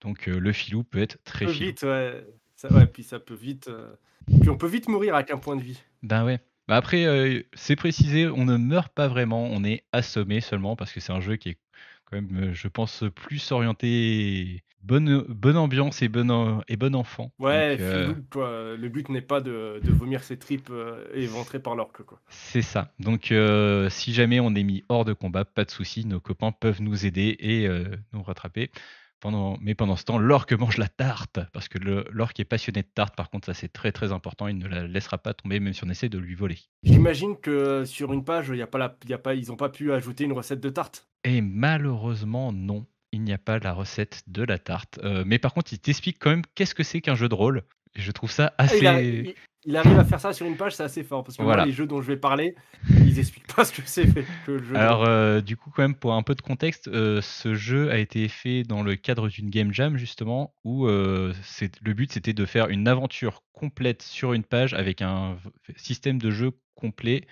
Donc 0.00 0.24
le 0.24 0.52
filou 0.52 0.84
peut 0.84 1.00
être 1.00 1.22
très 1.24 1.46
filou. 1.46 1.66
vite, 1.66 1.82
ouais. 1.82 2.24
Ça, 2.58 2.72
ouais, 2.72 2.86
puis 2.86 3.02
ça 3.04 3.20
peut 3.20 3.34
vite. 3.34 3.68
euh, 3.68 3.94
Puis 4.40 4.50
on 4.50 4.58
peut 4.58 4.66
vite 4.66 4.88
mourir 4.88 5.14
avec 5.14 5.30
un 5.30 5.38
point 5.38 5.56
de 5.56 5.62
vie. 5.62 5.80
Ben 6.02 6.24
ouais. 6.24 6.40
Bah 6.68 6.76
après, 6.76 7.06
euh, 7.06 7.42
c'est 7.54 7.76
précisé, 7.76 8.26
on 8.28 8.44
ne 8.44 8.56
meurt 8.58 8.92
pas 8.92 9.08
vraiment, 9.08 9.44
on 9.46 9.64
est 9.64 9.84
assommé 9.92 10.40
seulement 10.42 10.76
parce 10.76 10.92
que 10.92 11.00
c'est 11.00 11.12
un 11.12 11.20
jeu 11.20 11.36
qui 11.36 11.50
est 11.50 11.58
quand 12.04 12.16
même, 12.20 12.50
euh, 12.50 12.54
je 12.54 12.68
pense, 12.68 13.04
plus 13.14 13.52
orienté 13.52 14.62
bonne, 14.82 15.22
bonne 15.28 15.56
ambiance 15.56 16.02
et 16.02 16.08
bon, 16.08 16.30
en- 16.30 16.62
et 16.68 16.76
bon 16.76 16.94
enfant. 16.94 17.32
Ouais, 17.38 17.76
Donc, 17.76 17.80
euh, 17.80 18.14
filou, 18.14 18.16
quoi. 18.30 18.76
Le 18.76 18.88
but 18.90 19.08
n'est 19.08 19.22
pas 19.22 19.40
de, 19.40 19.80
de 19.82 19.92
vomir 19.92 20.22
ses 20.24 20.38
tripes 20.38 20.68
euh, 20.70 21.06
éventrées 21.14 21.60
par 21.62 21.76
l'orque, 21.76 22.02
quoi. 22.04 22.20
c'est 22.28 22.62
ça. 22.62 22.92
Donc 22.98 23.32
euh, 23.32 23.88
si 23.90 24.12
jamais 24.12 24.40
on 24.40 24.54
est 24.54 24.62
mis 24.62 24.84
hors 24.88 25.04
de 25.04 25.12
combat, 25.12 25.44
pas 25.44 25.64
de 25.64 25.70
souci, 25.70 26.04
nos 26.04 26.20
copains 26.20 26.52
peuvent 26.52 26.82
nous 26.82 27.06
aider 27.06 27.36
et 27.40 27.66
euh, 27.66 27.84
nous 28.12 28.22
rattraper. 28.22 28.70
Pendant, 29.20 29.58
mais 29.60 29.74
pendant 29.74 29.96
ce 29.96 30.04
temps, 30.04 30.18
l'orque 30.18 30.52
mange 30.52 30.76
la 30.78 30.86
tarte, 30.88 31.40
parce 31.52 31.68
que 31.68 31.78
l'orque 32.12 32.38
est 32.38 32.44
passionné 32.44 32.82
de 32.82 32.88
tarte, 32.94 33.16
par 33.16 33.30
contre 33.30 33.46
ça 33.46 33.54
c'est 33.54 33.72
très 33.72 33.90
très 33.90 34.12
important, 34.12 34.46
il 34.46 34.58
ne 34.58 34.68
la 34.68 34.86
laissera 34.86 35.18
pas 35.18 35.34
tomber 35.34 35.58
même 35.58 35.72
si 35.72 35.82
on 35.84 35.88
essaie 35.88 36.08
de 36.08 36.18
lui 36.18 36.36
voler. 36.36 36.58
J'imagine 36.84 37.36
que 37.36 37.84
sur 37.84 38.12
une 38.12 38.24
page, 38.24 38.50
y 38.50 38.62
a 38.62 38.66
pas 38.68 38.78
la, 38.78 38.96
y 39.08 39.12
a 39.12 39.18
pas, 39.18 39.34
ils 39.34 39.48
n'ont 39.48 39.56
pas 39.56 39.70
pu 39.70 39.92
ajouter 39.92 40.22
une 40.24 40.32
recette 40.32 40.60
de 40.60 40.68
tarte. 40.70 41.08
Et 41.24 41.40
malheureusement, 41.40 42.52
non, 42.52 42.86
il 43.12 43.22
n'y 43.22 43.32
a 43.32 43.38
pas 43.38 43.58
la 43.58 43.72
recette 43.72 44.22
de 44.28 44.42
la 44.44 44.58
tarte. 44.58 45.00
Euh, 45.02 45.24
mais 45.26 45.38
par 45.38 45.52
contre, 45.54 45.72
il 45.72 45.78
t'explique 45.80 46.18
quand 46.20 46.30
même 46.30 46.42
qu'est-ce 46.54 46.74
que 46.74 46.82
c'est 46.84 47.00
qu'un 47.00 47.14
jeu 47.16 47.28
de 47.28 47.34
rôle. 47.34 47.62
Et 47.96 48.00
je 48.00 48.12
trouve 48.12 48.30
ça 48.30 48.54
Ah, 48.58 48.64
assez. 48.64 48.78
il, 48.78 48.86
a- 48.86 49.02
il- 49.02 49.34
il 49.68 49.76
arrive 49.76 49.98
à 49.98 50.04
faire 50.04 50.18
ça 50.20 50.32
sur 50.32 50.46
une 50.46 50.56
page, 50.56 50.74
c'est 50.74 50.82
assez 50.82 51.04
fort. 51.04 51.22
Parce 51.24 51.36
que 51.36 51.42
Voilà. 51.42 51.62
moi, 51.62 51.66
les 51.66 51.72
jeux 51.72 51.86
dont 51.86 52.00
je 52.00 52.06
vais 52.06 52.16
parler, 52.16 52.54
ils 52.88 53.18
expliquent 53.18 53.54
pas 53.54 53.64
ce 53.64 53.72
que 53.72 53.82
c'est 53.84 54.06
que 54.46 54.52
le 54.52 54.62
jeu. 54.64 54.74
Alors, 54.76 55.04
euh, 55.04 55.40
du 55.40 55.56
coup, 55.56 55.70
quand 55.70 55.82
même, 55.82 55.94
pour 55.94 56.14
un 56.14 56.22
peu 56.22 56.34
de 56.34 56.40
contexte, 56.40 56.88
euh, 56.88 57.20
ce 57.20 57.54
jeu 57.54 57.90
a 57.90 57.98
été 57.98 58.28
fait 58.28 58.62
dans 58.62 58.82
le 58.82 58.96
cadre 58.96 59.28
d'une 59.28 59.50
game 59.50 59.72
jam, 59.72 59.96
justement, 59.96 60.54
où 60.64 60.86
euh, 60.86 61.34
le 61.82 61.92
but 61.92 62.10
c'était 62.12 62.32
de 62.32 62.46
faire 62.46 62.68
une 62.68 62.88
aventure 62.88 63.42
complète 63.52 64.02
sur 64.02 64.32
une 64.32 64.44
page 64.44 64.74
avec 64.74 65.02
un 65.02 65.36
système 65.76 66.18
de 66.18 66.30
jeu 66.30 66.52
complet 66.74 67.26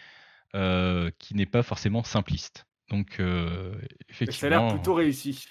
qui 1.18 1.34
n'est 1.34 1.46
pas 1.46 1.62
forcément 1.62 2.02
simpliste. 2.04 2.66
Donc, 2.90 3.20
Et 4.26 4.32
ça 4.32 4.46
a 4.46 4.50
effectivement. 4.50 4.50
l'air 4.50 4.66
plutôt 4.68 4.94
réussi. 4.94 5.46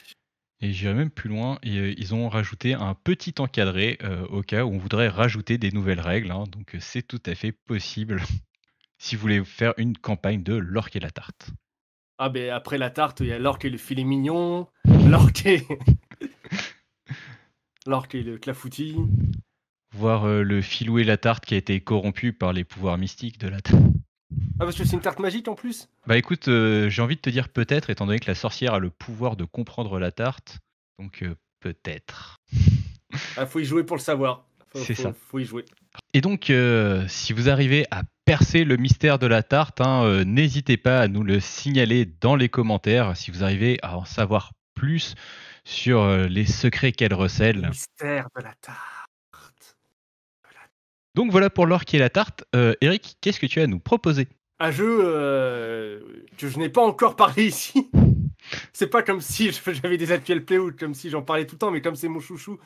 Et 0.62 0.72
j'irai 0.72 0.94
même 0.94 1.12
plus 1.12 1.30
loin, 1.30 1.60
et, 1.64 1.78
euh, 1.78 1.94
ils 1.98 2.16
ont 2.16 2.30
rajouté 2.30 2.74
un 2.74 2.94
petit 2.96 3.36
encadré 3.40 3.98
euh, 4.04 4.26
au 4.28 4.42
cas 4.42 4.64
où 4.64 4.70
on 4.70 4.78
voudrait 4.78 5.10
rajouter 5.10 5.58
des 5.58 5.72
nouvelles 5.72 6.00
règles, 6.00 6.32
hein, 6.32 6.46
donc 6.50 6.76
euh, 6.76 6.78
c'est 6.80 7.02
tout 7.02 7.22
à 7.26 7.36
fait 7.36 7.52
possible 7.52 8.22
si 8.98 9.16
vous 9.16 9.22
voulez 9.22 9.44
faire 9.44 9.74
une 9.78 9.98
campagne 9.98 10.44
de 10.44 10.56
l'orque 10.56 10.96
et 10.96 11.02
la 11.02 11.12
tarte. 11.12 11.50
Ah, 12.18 12.30
ben 12.30 12.50
après 12.52 12.78
la 12.78 12.90
tarte, 12.90 13.20
il 13.20 13.28
y 13.28 13.34
a 13.34 13.40
l'orque 13.40 13.66
et 13.66 13.70
le 13.70 13.78
filet 13.78 14.06
mignon, 14.06 14.68
l'orque 14.86 15.46
et. 15.46 15.68
l'orque 17.86 18.16
et 18.16 18.24
le 18.24 18.38
clafoutis. 18.38 18.96
Voir 19.92 20.28
le 20.28 20.62
filou 20.62 21.00
et 21.00 21.04
la 21.04 21.18
tarte 21.18 21.46
qui 21.46 21.54
a 21.54 21.58
été 21.58 21.80
corrompu 21.82 22.34
par 22.34 22.54
les 22.54 22.64
pouvoirs 22.64 22.98
mystiques 22.98 23.38
de 23.38 23.50
la 23.50 23.60
tarte. 23.60 23.95
Ah, 24.60 24.64
parce 24.66 24.78
que 24.78 24.86
c'est 24.86 24.96
une 24.96 25.02
tarte 25.02 25.20
magique 25.20 25.48
en 25.48 25.56
plus? 25.56 25.90
Bah 26.08 26.18
écoute, 26.18 26.48
euh, 26.48 26.90
j'ai 26.90 27.02
envie 27.02 27.16
de 27.16 27.22
te 27.22 27.30
dire 27.30 27.50
peut-être, 27.50 27.90
étant 27.90 28.06
donné 28.06 28.20
que 28.20 28.28
la 28.28 28.36
sorcière 28.36 28.74
a 28.74 28.80
le 28.80 28.90
pouvoir 28.90 29.36
de 29.36 29.44
comprendre 29.44 30.00
la 30.00 30.12
tarte, 30.12 30.60
donc 31.00 31.24
euh, 31.24 31.36
peut-être. 31.60 32.38
Ah, 33.38 33.46
faut 33.46 33.60
y 33.60 33.66
jouer 33.66 33.84
pour 33.84 33.98
le 33.98 34.02
savoir. 34.02 34.46
C'est 34.74 34.94
ça. 34.96 35.14
Faut 35.14 35.40
y 35.40 35.46
jouer. 35.46 35.64
Et 36.14 36.20
donc, 36.20 36.50
euh, 36.50 37.06
si 37.08 37.32
vous 37.32 37.50
arrivez 37.50 37.86
à 37.92 38.02
percer 38.26 38.66
le 38.66 38.76
mystère 38.76 39.20
de 39.20 39.28
la 39.28 39.42
tarte, 39.42 39.80
hein, 39.80 40.26
n'hésitez 40.26 40.76
pas 40.76 41.00
à 41.00 41.08
nous 41.08 41.24
le 41.24 41.40
signaler 41.40 42.06
dans 42.06 42.36
les 42.36 42.50
commentaires 42.50 43.16
si 43.16 43.32
vous 43.32 43.44
arrivez 43.44 43.80
à 43.84 43.98
en 43.98 44.04
savoir 44.04 44.52
plus 44.74 45.16
sur 45.64 46.06
les 46.28 46.46
secrets 46.46 46.92
qu'elle 46.92 47.12
Le 47.12 47.16
recèle. 47.16 47.68
mystère 47.70 48.28
de 48.36 48.42
la 48.42 48.54
tarte. 48.62 49.78
Donc 51.16 51.32
voilà 51.32 51.50
pour 51.50 51.66
l'orque 51.66 51.94
et 51.94 51.98
la 51.98 52.10
tarte. 52.10 52.44
Euh, 52.56 52.74
Eric, 52.82 53.16
qu'est-ce 53.22 53.40
que 53.40 53.46
tu 53.46 53.62
as 53.62 53.64
à 53.64 53.68
nous 53.68 53.80
proposer? 53.80 54.28
Un 54.60 54.72
jeu 54.72 55.00
euh, 55.02 56.00
que 56.38 56.48
je 56.48 56.58
n'ai 56.60 56.70
pas 56.70 56.82
encore 56.82 57.16
parlé 57.16 57.48
ici. 57.48 57.90
C'est 58.74 58.88
pas 58.88 59.04
comme 59.04 59.22
si 59.22 59.52
j'avais 59.84 59.98
des 59.98 60.12
actuels 60.12 60.46
play 60.46 60.58
ou 60.58 60.72
comme 60.72 60.94
si 60.94 61.10
j'en 61.10 61.22
parlais 61.22 61.46
tout 61.46 61.56
le 61.56 61.60
temps, 61.60 61.72
mais 61.72 61.82
comme 61.82 61.96
c'est 61.96 62.08
mon 62.08 62.20
chouchou, 62.20 62.60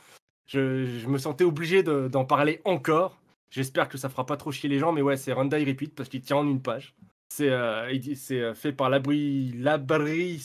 je, 0.45 1.07
me 1.07 1.17
sentais 1.17 1.45
obligé 1.45 1.83
de- 1.83 2.09
d'en 2.09 2.25
parler 2.25 2.61
encore. 2.65 3.17
J'espère 3.49 3.87
que 3.87 3.97
ça 3.97 4.09
fera 4.09 4.25
pas 4.25 4.35
trop 4.35 4.51
chier 4.51 4.69
les 4.69 4.77
gens, 4.77 4.91
mais 4.91 5.01
ouais, 5.01 5.17
c'est 5.17 5.31
Run 5.33 5.45
Die 5.45 5.63
Repeat 5.63 5.95
parce 5.95 6.09
qu'il 6.09 6.21
tient 6.21 6.37
en 6.37 6.47
une 6.47 6.61
page. 6.61 6.95
C'est 7.29 7.49
euh, 7.49 7.91
euh, 8.31 8.53
fait 8.53 8.73
par 8.73 8.89
Labri, 8.89 10.43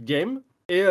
Game. 0.00 0.42
Et 0.68 0.84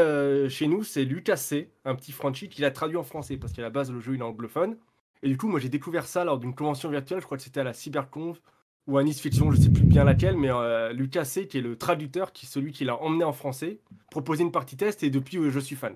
chez 0.49 0.67
nous, 0.67 0.83
c'est 0.83 1.05
Lucas 1.05 1.37
C, 1.37 1.71
un 1.85 1.95
petit 1.95 2.11
Frenchie 2.11 2.49
qui 2.49 2.61
l'a 2.61 2.69
traduit 2.71 2.97
en 2.97 3.03
français 3.03 3.37
parce 3.37 3.53
qu'à 3.53 3.61
la 3.61 3.69
base, 3.69 3.91
le 3.91 4.01
jeu 4.01 4.15
est 4.15 4.21
anglophone. 4.21 4.77
Et 5.23 5.29
du 5.29 5.37
coup, 5.37 5.47
moi 5.47 5.59
j'ai 5.59 5.69
découvert 5.69 6.05
ça 6.05 6.23
lors 6.23 6.37
d'une 6.37 6.53
convention 6.53 6.89
virtuelle, 6.89 7.21
je 7.21 7.25
crois 7.25 7.37
que 7.37 7.43
c'était 7.43 7.61
à 7.61 7.63
la 7.63 7.73
Cyberconf 7.73 8.41
ou 8.87 8.99
Nice 9.01 9.21
Fiction, 9.21 9.51
je 9.51 9.61
sais 9.61 9.69
plus 9.69 9.83
bien 9.83 10.03
laquelle, 10.03 10.37
mais 10.37 10.49
euh, 10.49 10.91
Lucas 10.93 11.25
C, 11.25 11.47
qui 11.47 11.59
est 11.59 11.61
le 11.61 11.77
traducteur, 11.77 12.31
qui 12.31 12.45
est 12.45 12.49
celui 12.49 12.71
qui 12.71 12.85
l'a 12.85 12.95
emmené 13.01 13.23
en 13.23 13.33
français, 13.33 13.79
proposait 14.09 14.43
une 14.43 14.51
partie 14.51 14.77
test 14.77 15.03
et 15.03 15.09
depuis 15.09 15.37
euh, 15.37 15.51
je 15.51 15.59
suis 15.59 15.75
fan. 15.75 15.95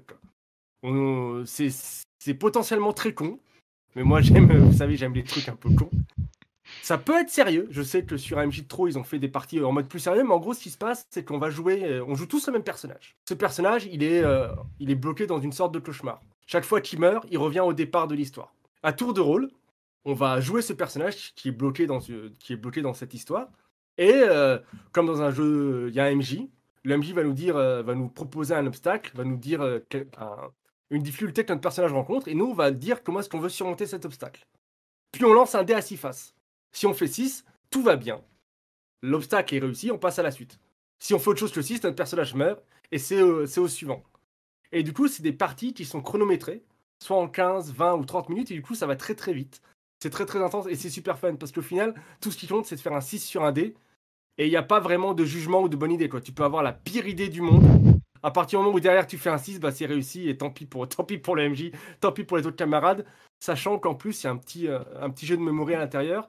C'est 1.46 2.34
potentiellement 2.36 2.94
très 2.94 3.14
con, 3.14 3.40
mais 3.96 4.04
moi 4.04 4.22
j'aime, 4.22 4.52
euh, 4.52 4.60
vous 4.60 4.74
savez, 4.74 4.96
j'aime 4.96 5.14
les 5.14 5.24
trucs 5.24 5.50
un 5.50 5.56
peu 5.56 5.70
cons. 5.74 5.90
Ça 6.82 6.98
peut 6.98 7.20
être 7.20 7.30
sérieux, 7.30 7.68
je 7.72 7.82
sais 7.82 8.04
que 8.04 8.18
sur 8.18 8.38
AMJ 8.38 8.68
Trop 8.68 8.88
ils 8.88 8.98
ont 8.98 9.04
fait 9.04 9.20
des 9.20 9.28
parties 9.28 9.60
en 9.62 9.72
mode 9.72 9.88
plus 9.88 10.00
sérieux, 10.00 10.24
mais 10.24 10.34
en 10.34 10.40
gros 10.40 10.54
ce 10.54 10.62
qui 10.62 10.70
se 10.70 10.78
passe 10.78 11.06
c'est 11.10 11.24
qu'on 11.24 11.38
va 11.38 11.50
jouer, 11.50 12.02
on 12.08 12.16
joue 12.16 12.26
tous 12.26 12.48
le 12.48 12.54
même 12.54 12.64
personnage. 12.64 13.16
Ce 13.28 13.34
personnage 13.34 13.88
il 13.92 14.02
est, 14.04 14.24
il 14.80 14.90
est 14.90 14.96
bloqué 14.96 15.28
dans 15.28 15.40
une 15.40 15.52
sorte 15.52 15.74
de 15.74 15.80
cauchemar. 15.80 16.22
Chaque 16.48 16.66
fois 16.66 16.82
qu'il 16.82 17.00
meurt, 17.00 17.26
il 17.32 17.38
revient 17.38 17.62
au 17.62 17.74
départ 17.74 18.08
de 18.08 18.16
l'histoire. 18.16 18.54
À 18.82 18.92
tour 18.92 19.14
de 19.14 19.22
rôle, 19.22 19.50
on 20.06 20.14
va 20.14 20.40
jouer 20.42 20.62
ce 20.62 20.74
personnage 20.74 21.34
qui 21.36 21.50
est 21.50 21.52
bloqué 21.52 21.88
dans, 21.88 22.94
cette 22.94 23.14
histoire. 23.14 23.50
Et 23.98 24.12
euh, 24.14 24.60
comme 24.92 25.06
dans 25.06 25.22
un 25.22 25.32
jeu, 25.32 25.88
il 25.90 25.96
y 25.96 26.00
a 26.00 26.06
un 26.06 26.16
MJ. 26.16 26.48
Le 26.84 26.98
MJ 26.98 27.14
va 27.14 27.24
nous 27.24 27.34
dire, 27.34 27.56
euh, 27.56 27.82
va 27.84 27.96
nous 27.96 28.10
proposer 28.10 28.54
un 28.54 28.68
obstacle, 28.68 29.16
va 29.16 29.24
nous 29.24 29.38
dire 29.38 29.62
euh, 29.62 29.80
une 30.90 31.02
difficulté 31.02 31.46
que 31.46 31.54
notre 31.54 31.62
personnage 31.62 31.94
rencontre, 31.94 32.28
et 32.28 32.36
nous 32.36 32.46
on 32.46 32.54
va 32.54 32.72
dire 32.72 33.04
comment 33.04 33.22
est-ce 33.22 33.30
qu'on 33.30 33.40
veut 33.40 33.50
surmonter 33.50 33.86
cet 33.86 34.06
obstacle. 34.06 34.46
Puis 35.12 35.24
on 35.24 35.34
lance 35.34 35.56
un 35.56 35.64
dé 35.64 35.74
à 35.74 35.82
6 35.82 35.98
faces. 35.98 36.36
Si 36.72 36.86
on 36.86 36.94
fait 36.94 37.08
6, 37.08 37.46
tout 37.70 37.84
va 37.84 37.96
bien. 37.96 38.22
L'obstacle 39.02 39.56
est 39.56 39.60
réussi, 39.60 39.92
on 39.92 39.98
passe 39.98 40.20
à 40.20 40.24
la 40.24 40.32
suite. 40.32 40.60
Si 41.00 41.14
on 41.14 41.20
fait 41.20 41.30
autre 41.30 41.40
chose 41.40 41.54
que 41.54 41.62
6, 41.62 41.84
notre 41.84 41.96
personnage 41.96 42.34
meurt, 42.34 42.62
et 42.92 42.98
c'est 42.98 43.22
c'est 43.48 43.60
au 43.60 43.68
suivant. 43.68 44.04
Et 44.72 44.84
du 44.84 44.92
coup, 44.92 45.08
c'est 45.08 45.24
des 45.24 45.34
parties 45.34 45.74
qui 45.74 45.86
sont 45.86 46.02
chronométrées, 46.02 46.64
soit 47.00 47.18
en 47.18 47.28
15, 47.30 47.74
20 47.74 47.96
ou 47.96 48.06
30 48.06 48.30
minutes, 48.30 48.52
et 48.52 48.56
du 48.56 48.62
coup, 48.62 48.76
ça 48.76 48.88
va 48.88 48.96
très 48.96 49.16
très 49.16 49.34
vite. 49.34 49.62
C'est 50.04 50.10
très 50.10 50.26
très 50.26 50.44
intense 50.44 50.68
et 50.68 50.76
c'est 50.76 50.90
super 50.90 51.18
fun 51.18 51.36
parce 51.36 51.54
qu'au 51.54 51.62
final, 51.62 51.94
tout 52.20 52.30
ce 52.30 52.36
qui 52.36 52.46
compte, 52.46 52.66
c'est 52.66 52.76
de 52.76 52.82
faire 52.82 52.92
un 52.92 53.00
6 53.00 53.20
sur 53.20 53.46
un 53.46 53.54
dé. 53.54 53.74
Et 54.38 54.48
il 54.48 54.50
n'y 54.50 54.58
a 54.58 54.62
pas 54.62 54.82
vraiment 54.82 55.14
de 55.14 55.24
jugement 55.24 55.62
ou 55.62 55.70
de 55.70 55.78
bonne 55.78 55.94
idée. 55.94 56.10
Quoi. 56.10 56.20
Tu 56.20 56.34
peux 56.34 56.44
avoir 56.44 56.62
la 56.62 56.74
pire 56.74 57.08
idée 57.08 57.30
du 57.30 57.40
monde. 57.40 57.64
À 58.22 58.30
partir 58.30 58.60
du 58.60 58.66
moment 58.66 58.76
où 58.76 58.82
derrière 58.82 59.08
tu 59.08 59.18
fais 59.18 59.30
un 59.30 59.38
6, 59.38 59.62
bah, 59.62 59.72
c'est 59.72 59.86
réussi 59.86 60.28
et 60.28 60.38
tant 60.38 60.50
pis, 60.50 60.66
pour, 60.66 60.90
tant 60.90 61.06
pis 61.06 61.20
pour 61.20 61.38
le 61.38 61.50
MJ, 61.50 61.72
tant 62.02 62.12
pis 62.12 62.26
pour 62.26 62.36
les 62.36 62.46
autres 62.46 62.58
camarades. 62.58 63.06
Sachant 63.40 63.80
qu'en 63.80 63.96
plus, 63.96 64.22
il 64.22 64.26
y 64.26 64.28
a 64.28 64.32
un 64.32 64.36
petit, 64.36 64.68
euh, 64.68 64.82
jeu 65.22 65.38
de 65.38 65.42
mémoire 65.42 65.70
à 65.70 65.78
l'intérieur. 65.78 66.28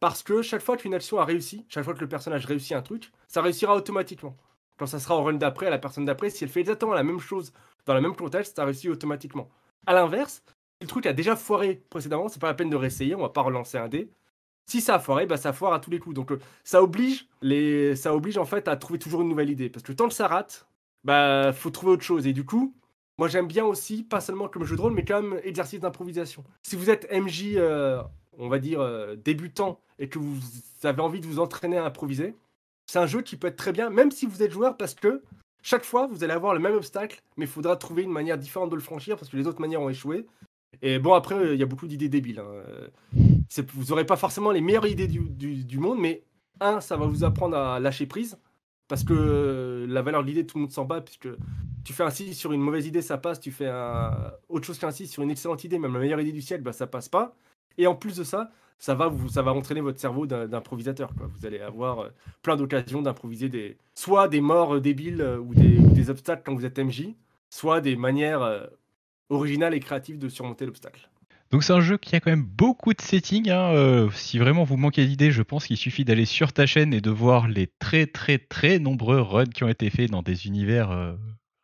Parce 0.00 0.24
que 0.24 0.42
chaque 0.42 0.62
fois 0.62 0.76
qu'une 0.76 0.94
action 0.94 1.20
a 1.20 1.24
réussi, 1.24 1.64
chaque 1.68 1.84
fois 1.84 1.94
que 1.94 2.00
le 2.00 2.08
personnage 2.08 2.44
réussit 2.44 2.72
un 2.72 2.82
truc, 2.82 3.12
ça 3.28 3.40
réussira 3.40 3.76
automatiquement. 3.76 4.36
Quand 4.80 4.86
ça 4.86 4.98
sera 4.98 5.14
en 5.14 5.22
run 5.22 5.34
d'après, 5.34 5.70
la 5.70 5.78
personne 5.78 6.06
d'après, 6.06 6.30
si 6.30 6.42
elle 6.42 6.50
fait 6.50 6.58
exactement 6.58 6.92
la 6.92 7.04
même 7.04 7.20
chose 7.20 7.52
dans 7.84 7.94
le 7.94 8.00
même 8.00 8.16
contexte, 8.16 8.56
ça 8.56 8.64
réussit 8.64 8.90
automatiquement. 8.90 9.48
À 9.86 9.94
l'inverse, 9.94 10.42
le 10.80 10.86
truc 10.86 11.06
a 11.06 11.12
déjà 11.12 11.36
foiré 11.36 11.82
précédemment, 11.90 12.28
c'est 12.28 12.40
pas 12.40 12.48
la 12.48 12.54
peine 12.54 12.70
de 12.70 12.76
réessayer, 12.76 13.14
on 13.14 13.22
va 13.22 13.28
pas 13.28 13.42
relancer 13.42 13.78
un 13.78 13.88
dé. 13.88 14.10
Si 14.68 14.80
ça 14.80 14.96
a 14.96 14.98
foiré, 14.98 15.26
bah 15.26 15.36
ça 15.36 15.52
foire 15.52 15.72
à 15.72 15.80
tous 15.80 15.90
les 15.90 15.98
coups. 15.98 16.14
Donc 16.14 16.32
euh, 16.32 16.40
ça 16.64 16.82
oblige 16.82 17.28
les, 17.40 17.94
ça 17.94 18.14
oblige 18.14 18.36
en 18.36 18.44
fait 18.44 18.68
à 18.68 18.76
trouver 18.76 18.98
toujours 18.98 19.22
une 19.22 19.28
nouvelle 19.28 19.50
idée, 19.50 19.70
parce 19.70 19.82
que 19.84 19.92
tant 19.92 20.08
que 20.08 20.14
ça 20.14 20.26
rate, 20.26 20.66
bah 21.04 21.52
faut 21.52 21.70
trouver 21.70 21.92
autre 21.92 22.02
chose. 22.02 22.26
Et 22.26 22.32
du 22.32 22.44
coup, 22.44 22.74
moi 23.18 23.28
j'aime 23.28 23.46
bien 23.46 23.64
aussi, 23.64 24.02
pas 24.02 24.20
seulement 24.20 24.48
comme 24.48 24.64
jeu 24.64 24.76
de 24.76 24.80
rôle, 24.80 24.92
mais 24.92 25.04
comme 25.04 25.38
exercice 25.44 25.80
d'improvisation. 25.80 26.44
Si 26.62 26.76
vous 26.76 26.90
êtes 26.90 27.10
MJ, 27.12 27.54
euh, 27.56 28.02
on 28.38 28.48
va 28.48 28.58
dire, 28.58 28.84
débutant 29.24 29.80
et 29.98 30.08
que 30.08 30.18
vous 30.18 30.38
avez 30.82 31.00
envie 31.00 31.20
de 31.20 31.26
vous 31.26 31.38
entraîner 31.38 31.78
à 31.78 31.84
improviser, 31.84 32.34
c'est 32.86 32.98
un 32.98 33.06
jeu 33.06 33.22
qui 33.22 33.36
peut 33.36 33.48
être 33.48 33.56
très 33.56 33.72
bien, 33.72 33.88
même 33.88 34.10
si 34.10 34.26
vous 34.26 34.42
êtes 34.42 34.52
joueur, 34.52 34.76
parce 34.76 34.94
que 34.94 35.22
chaque 35.62 35.84
fois, 35.84 36.06
vous 36.06 36.22
allez 36.22 36.32
avoir 36.32 36.54
le 36.54 36.60
même 36.60 36.74
obstacle, 36.74 37.22
mais 37.36 37.44
il 37.44 37.50
faudra 37.50 37.76
trouver 37.76 38.04
une 38.04 38.12
manière 38.12 38.38
différente 38.38 38.70
de 38.70 38.76
le 38.76 38.80
franchir 38.80 39.16
parce 39.16 39.28
que 39.28 39.36
les 39.36 39.48
autres 39.48 39.60
manières 39.60 39.80
ont 39.80 39.88
échoué. 39.88 40.26
Et 40.82 40.98
bon, 40.98 41.14
après, 41.14 41.54
il 41.54 41.58
y 41.58 41.62
a 41.62 41.66
beaucoup 41.66 41.86
d'idées 41.86 42.08
débiles. 42.08 42.40
Hein. 42.40 43.62
Vous 43.72 43.84
n'aurez 43.84 44.04
pas 44.04 44.16
forcément 44.16 44.50
les 44.50 44.60
meilleures 44.60 44.86
idées 44.86 45.08
du, 45.08 45.78
monde, 45.78 45.98
mais 46.00 46.24
un, 46.60 46.80
ça 46.80 46.96
va 46.96 47.06
vous 47.06 47.24
apprendre 47.24 47.56
à 47.56 47.80
lâcher 47.80 48.06
prise. 48.06 48.38
Parce 48.88 49.02
que 49.02 49.84
la 49.88 50.02
valeur 50.02 50.22
de 50.22 50.28
l'idée, 50.28 50.46
tout 50.46 50.58
le 50.58 50.62
monde 50.62 50.72
s'en 50.72 50.84
bat, 50.84 51.00
puisque 51.00 51.28
tu 51.84 51.92
fais 51.92 52.08
6 52.08 52.34
sur 52.34 52.52
une 52.52 52.60
mauvaise 52.60 52.86
idée, 52.86 53.02
ça 53.02 53.18
passe. 53.18 53.40
Tu 53.40 53.50
fais 53.50 53.70
autre 54.48 54.66
chose 54.66 54.78
6 54.78 55.08
sur 55.08 55.22
une 55.22 55.30
excellente 55.30 55.64
idée, 55.64 55.78
même 55.78 55.94
la 55.94 56.00
meilleure 56.00 56.20
idée 56.20 56.32
du 56.32 56.42
ciel, 56.42 56.60
bah, 56.60 56.72
ça 56.72 56.86
passe 56.86 57.08
pas. 57.08 57.34
Et 57.78 57.86
en 57.86 57.94
plus 57.94 58.16
de 58.16 58.24
ça, 58.24 58.50
ça 58.78 58.94
va, 58.94 59.08
vous, 59.08 59.28
ça 59.28 59.42
va 59.42 59.52
entraîner 59.52 59.80
votre 59.80 60.00
cerveau 60.00 60.26
d'improvisateur. 60.26 61.10
Vous 61.16 61.46
allez 61.46 61.60
avoir 61.60 62.00
euh, 62.00 62.08
plein 62.42 62.56
d'occasions 62.56 63.02
d'improviser 63.02 63.48
des, 63.48 63.76
soit 63.94 64.28
des 64.28 64.40
morts 64.40 64.76
euh, 64.76 64.80
débiles 64.80 65.20
euh, 65.20 65.38
ou 65.38 65.54
des, 65.54 65.78
ou 65.78 65.90
des, 65.90 66.10
obstacles 66.10 66.42
quand 66.44 66.54
vous 66.54 66.66
êtes 66.66 66.78
MJ, 66.78 67.14
soit 67.50 67.80
des 67.80 67.96
manières 67.96 68.68
originales 69.28 69.74
et 69.74 69.80
créatives 69.80 70.18
de 70.18 70.28
surmonter 70.28 70.66
l'obstacle. 70.66 71.08
Donc 71.50 71.62
c'est 71.62 71.72
un 71.72 71.80
jeu 71.80 71.96
qui 71.96 72.16
a 72.16 72.20
quand 72.20 72.30
même 72.30 72.44
beaucoup 72.44 72.92
de 72.92 73.00
settings. 73.00 73.50
Hein, 73.50 74.08
si 74.12 74.38
vraiment 74.38 74.64
vous 74.64 74.76
manquez 74.76 75.06
d'idées, 75.06 75.30
je 75.30 75.42
pense 75.42 75.66
qu'il 75.66 75.76
suffit 75.76 76.04
d'aller 76.04 76.24
sur 76.24 76.52
ta 76.52 76.66
chaîne 76.66 76.92
et 76.92 77.00
de 77.00 77.10
voir 77.10 77.46
les 77.46 77.68
très 77.78 78.06
très 78.06 78.38
très 78.38 78.78
nombreux 78.80 79.20
runs 79.20 79.44
qui 79.46 79.62
ont 79.62 79.68
été 79.68 79.88
faits 79.90 80.10
dans 80.10 80.22
des 80.22 80.46
univers 80.46 81.16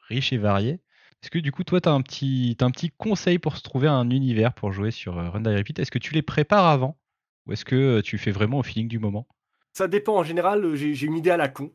riches 0.09 0.33
et 0.33 0.39
variés. 0.39 0.81
Est-ce 1.23 1.31
que 1.31 1.39
du 1.39 1.53
coup, 1.53 1.63
toi, 1.63 1.81
tu 1.81 1.89
as, 1.89 1.93
un 1.93 2.03
petit, 2.03 2.57
un 2.61 2.71
petit 2.71 2.91
conseil 2.91 3.39
pour 3.39 3.57
se 3.57 3.63
trouver 3.63 3.87
un 3.87 4.11
univers 4.11 4.55
pour 4.55 4.73
jouer 4.73 4.91
sur 4.91 5.15
Run 5.15 5.41
Die 5.41 5.55
Repeat? 5.55 5.79
Est-ce 5.79 5.91
que 5.91 5.99
tu 5.99 6.15
les 6.15 6.23
prépares 6.23 6.67
avant? 6.67 6.97
Ou 7.47 7.53
est-ce 7.53 7.65
que 7.65 8.01
tu 8.01 8.19
fais 8.19 8.33
vraiment 8.33 8.59
au 8.59 8.63
feeling 8.63 8.89
du 8.89 8.99
moment? 8.99 9.27
Ça 9.73 9.89
dépend. 9.89 10.17
En 10.17 10.25
général, 10.25 10.75
j'ai 10.75 11.07
une 11.07 11.17
idée 11.17 11.31
à 11.31 11.37
la 11.37 11.49
con. 11.49 11.73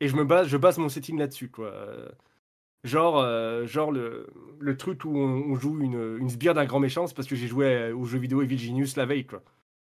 Et 0.00 0.08
je 0.08 0.16
me 0.16 0.24
base, 0.24 0.48
je 0.48 0.56
base 0.56 0.78
mon 0.78 0.88
setting 0.88 1.18
là-dessus. 1.18 1.48
quoi. 1.48 1.72
Genre, 2.84 3.24
genre 3.66 3.92
le, 3.92 4.26
le, 4.58 4.76
truc 4.76 5.04
où 5.04 5.16
on, 5.16 5.54
joue 5.54 5.80
une, 5.80 6.16
une 6.18 6.28
sbire 6.28 6.52
d'un 6.52 6.64
grand 6.64 6.80
méchant, 6.80 7.04
parce 7.14 7.28
que 7.28 7.36
j'ai 7.36 7.46
joué 7.46 7.92
au 7.92 8.04
jeu 8.04 8.18
vidéo 8.18 8.42
Evil 8.42 8.58
Genius 8.58 8.96
la 8.96 9.06
veille. 9.06 9.24
Quoi. 9.24 9.42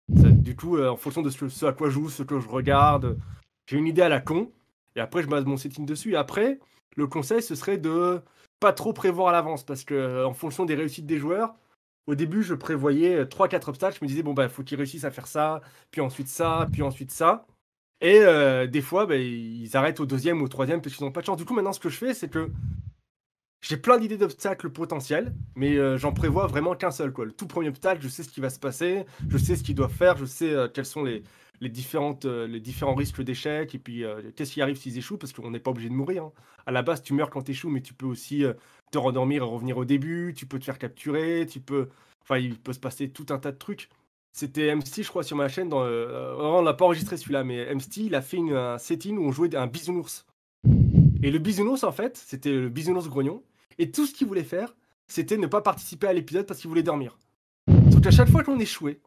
du 0.09 0.55
coup, 0.55 0.77
en 0.81 0.97
fonction 0.97 1.21
de 1.21 1.29
ce, 1.29 1.65
à 1.65 1.71
quoi 1.71 1.87
je 1.87 1.93
joue, 1.93 2.09
ce 2.09 2.23
que 2.23 2.41
je 2.41 2.49
regarde, 2.49 3.17
j'ai 3.67 3.77
une 3.77 3.87
idée 3.87 4.01
à 4.01 4.09
la 4.09 4.19
con. 4.19 4.51
Et 4.95 4.99
après, 4.99 5.23
je 5.23 5.27
base 5.27 5.45
mon 5.45 5.57
setting 5.57 5.85
dessus. 5.85 6.13
Et 6.13 6.15
après, 6.15 6.59
le 6.95 7.07
conseil, 7.07 7.41
ce 7.41 7.55
serait 7.55 7.77
de 7.77 8.21
pas 8.59 8.73
trop 8.73 8.93
prévoir 8.93 9.29
à 9.29 9.31
l'avance. 9.31 9.63
Parce 9.63 9.83
que 9.83 10.25
en 10.25 10.33
fonction 10.33 10.65
des 10.65 10.75
réussites 10.75 11.05
des 11.05 11.17
joueurs, 11.17 11.55
au 12.07 12.15
début, 12.15 12.43
je 12.43 12.53
prévoyais 12.53 13.23
3-4 13.23 13.55
euh, 13.55 13.69
obstacles. 13.69 13.97
Je 13.99 14.05
me 14.05 14.09
disais, 14.09 14.23
bon, 14.23 14.33
bah, 14.33 14.49
faut 14.49 14.63
qu'ils 14.63 14.77
réussissent 14.77 15.05
à 15.05 15.11
faire 15.11 15.27
ça, 15.27 15.61
puis 15.91 16.01
ensuite 16.01 16.27
ça, 16.27 16.67
puis 16.71 16.81
ensuite 16.81 17.11
ça. 17.11 17.45
Et 18.01 18.19
euh, 18.19 18.67
des 18.67 18.81
fois, 18.81 19.05
bah, 19.05 19.15
ils 19.15 19.75
arrêtent 19.77 19.99
au 19.99 20.05
deuxième 20.05 20.41
ou 20.41 20.45
au 20.45 20.47
troisième 20.47 20.81
parce 20.81 20.95
qu'ils 20.95 21.05
n'ont 21.05 21.11
pas 21.11 21.21
de 21.21 21.25
chance. 21.25 21.37
Du 21.37 21.45
coup, 21.45 21.53
maintenant, 21.53 21.73
ce 21.73 21.79
que 21.79 21.89
je 21.89 21.97
fais, 21.97 22.13
c'est 22.13 22.29
que 22.29 22.49
j'ai 23.61 23.77
plein 23.77 23.97
d'idées 23.97 24.17
d'obstacles 24.17 24.69
potentiels, 24.69 25.33
mais 25.55 25.77
euh, 25.77 25.97
j'en 25.97 26.11
prévois 26.11 26.47
vraiment 26.47 26.75
qu'un 26.75 26.91
seul. 26.91 27.13
Quoi. 27.13 27.25
Le 27.25 27.31
tout 27.31 27.47
premier 27.47 27.69
obstacle, 27.69 28.01
je 28.01 28.09
sais 28.09 28.23
ce 28.23 28.29
qui 28.29 28.41
va 28.41 28.49
se 28.49 28.59
passer, 28.59 29.05
je 29.29 29.37
sais 29.37 29.55
ce 29.55 29.63
qu'ils 29.63 29.75
doivent 29.75 29.93
faire, 29.93 30.17
je 30.17 30.25
sais 30.25 30.53
quels 30.73 30.85
sont 30.85 31.03
les, 31.03 31.23
les, 31.61 31.69
différentes, 31.69 32.25
les 32.25 32.59
différents 32.59 32.95
risques 32.95 33.21
d'échec, 33.21 33.73
et 33.73 33.79
puis 33.79 34.03
qu'est-ce 34.35 34.51
qui 34.51 34.61
arrive 34.61 34.75
s'ils 34.75 34.97
échouent, 34.97 35.17
parce 35.17 35.31
qu'on 35.31 35.51
n'est 35.51 35.61
pas 35.61 35.71
obligé 35.71 35.87
de 35.87 35.93
mourir. 35.93 36.25
Hein. 36.25 36.31
À 36.65 36.71
la 36.73 36.81
base, 36.81 37.03
tu 37.03 37.13
meurs 37.13 37.29
quand 37.29 37.43
tu 37.43 37.51
échoues, 37.51 37.69
mais 37.69 37.81
tu 37.81 37.93
peux 37.93 38.05
aussi 38.05 38.43
te 38.91 38.97
rendormir 38.97 39.43
et 39.43 39.45
revenir 39.45 39.77
au 39.77 39.85
début, 39.85 40.33
tu 40.35 40.45
peux 40.45 40.59
te 40.59 40.65
faire 40.65 40.77
capturer, 40.77 41.45
tu 41.49 41.61
peux. 41.61 41.87
Enfin, 42.21 42.37
il 42.37 42.57
peut 42.57 42.73
se 42.73 42.79
passer 42.79 43.09
tout 43.09 43.25
un 43.29 43.39
tas 43.39 43.51
de 43.51 43.57
trucs. 43.57 43.89
C'était 44.33 44.75
MC, 44.75 45.03
je 45.03 45.09
crois, 45.09 45.23
sur 45.23 45.37
ma 45.37 45.47
chaîne. 45.47 45.69
Dans, 45.69 45.83
euh, 45.83 46.35
on 46.39 46.61
l'a 46.61 46.73
pas 46.73 46.85
enregistré 46.85 47.17
celui-là, 47.17 47.43
mais 47.43 47.73
MC, 47.73 47.97
il 47.97 48.15
a 48.15 48.21
fait 48.21 48.39
un 48.39 48.77
setting 48.79 49.17
où 49.17 49.27
on 49.27 49.31
jouait 49.31 49.55
un 49.55 49.67
bisounours. 49.67 50.25
Et 51.21 51.29
le 51.29 51.37
bisounours, 51.39 51.83
en 51.83 51.91
fait, 51.91 52.17
c'était 52.17 52.51
le 52.51 52.69
bisounours 52.69 53.07
grognon. 53.07 53.43
Et 53.77 53.91
tout 53.91 54.05
ce 54.07 54.13
qu'il 54.13 54.27
voulait 54.27 54.43
faire, 54.43 54.75
c'était 55.07 55.37
ne 55.37 55.47
pas 55.47 55.61
participer 55.61 56.07
à 56.07 56.13
l'épisode 56.13 56.47
parce 56.47 56.59
qu'il 56.59 56.67
voulait 56.67 56.83
dormir. 56.83 57.17
Donc 57.67 58.05
à 58.05 58.11
chaque 58.11 58.29
fois 58.29 58.43
qu'on 58.43 58.59
échouait, 58.59 58.99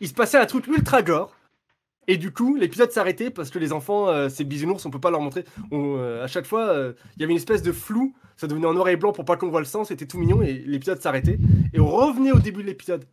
il 0.00 0.08
se 0.08 0.14
passait 0.14 0.38
un 0.38 0.46
truc 0.46 0.66
ultra 0.66 1.02
gore. 1.02 1.36
Et 2.08 2.16
du 2.16 2.32
coup, 2.32 2.56
l'épisode 2.56 2.90
s'arrêtait 2.90 3.30
parce 3.30 3.50
que 3.50 3.58
les 3.58 3.72
enfants, 3.72 4.08
euh, 4.08 4.28
ces 4.30 4.44
bisounours, 4.44 4.84
on 4.86 4.90
peut 4.90 4.98
pas 4.98 5.10
leur 5.10 5.20
montrer. 5.20 5.44
Euh, 5.72 6.24
à 6.24 6.26
chaque 6.26 6.46
fois, 6.46 6.74
il 7.16 7.20
y 7.20 7.22
avait 7.22 7.32
une 7.32 7.36
espèce 7.38 7.62
de 7.62 7.72
flou 7.72 8.14
ça 8.40 8.46
devenait 8.46 8.66
en 8.66 8.72
noir 8.72 8.88
et 8.88 8.96
blanc 8.96 9.12
pour 9.12 9.26
pas 9.26 9.36
qu'on 9.36 9.50
voit 9.50 9.60
le 9.60 9.66
sang, 9.66 9.84
c'était 9.84 10.06
tout 10.06 10.16
mignon 10.16 10.40
et 10.40 10.54
l'épisode 10.54 10.98
s'arrêtait. 11.02 11.38
Et 11.74 11.78
on 11.78 11.86
revenait 11.86 12.32
au 12.32 12.38
début 12.38 12.62
de 12.62 12.68
l'épisode. 12.68 13.04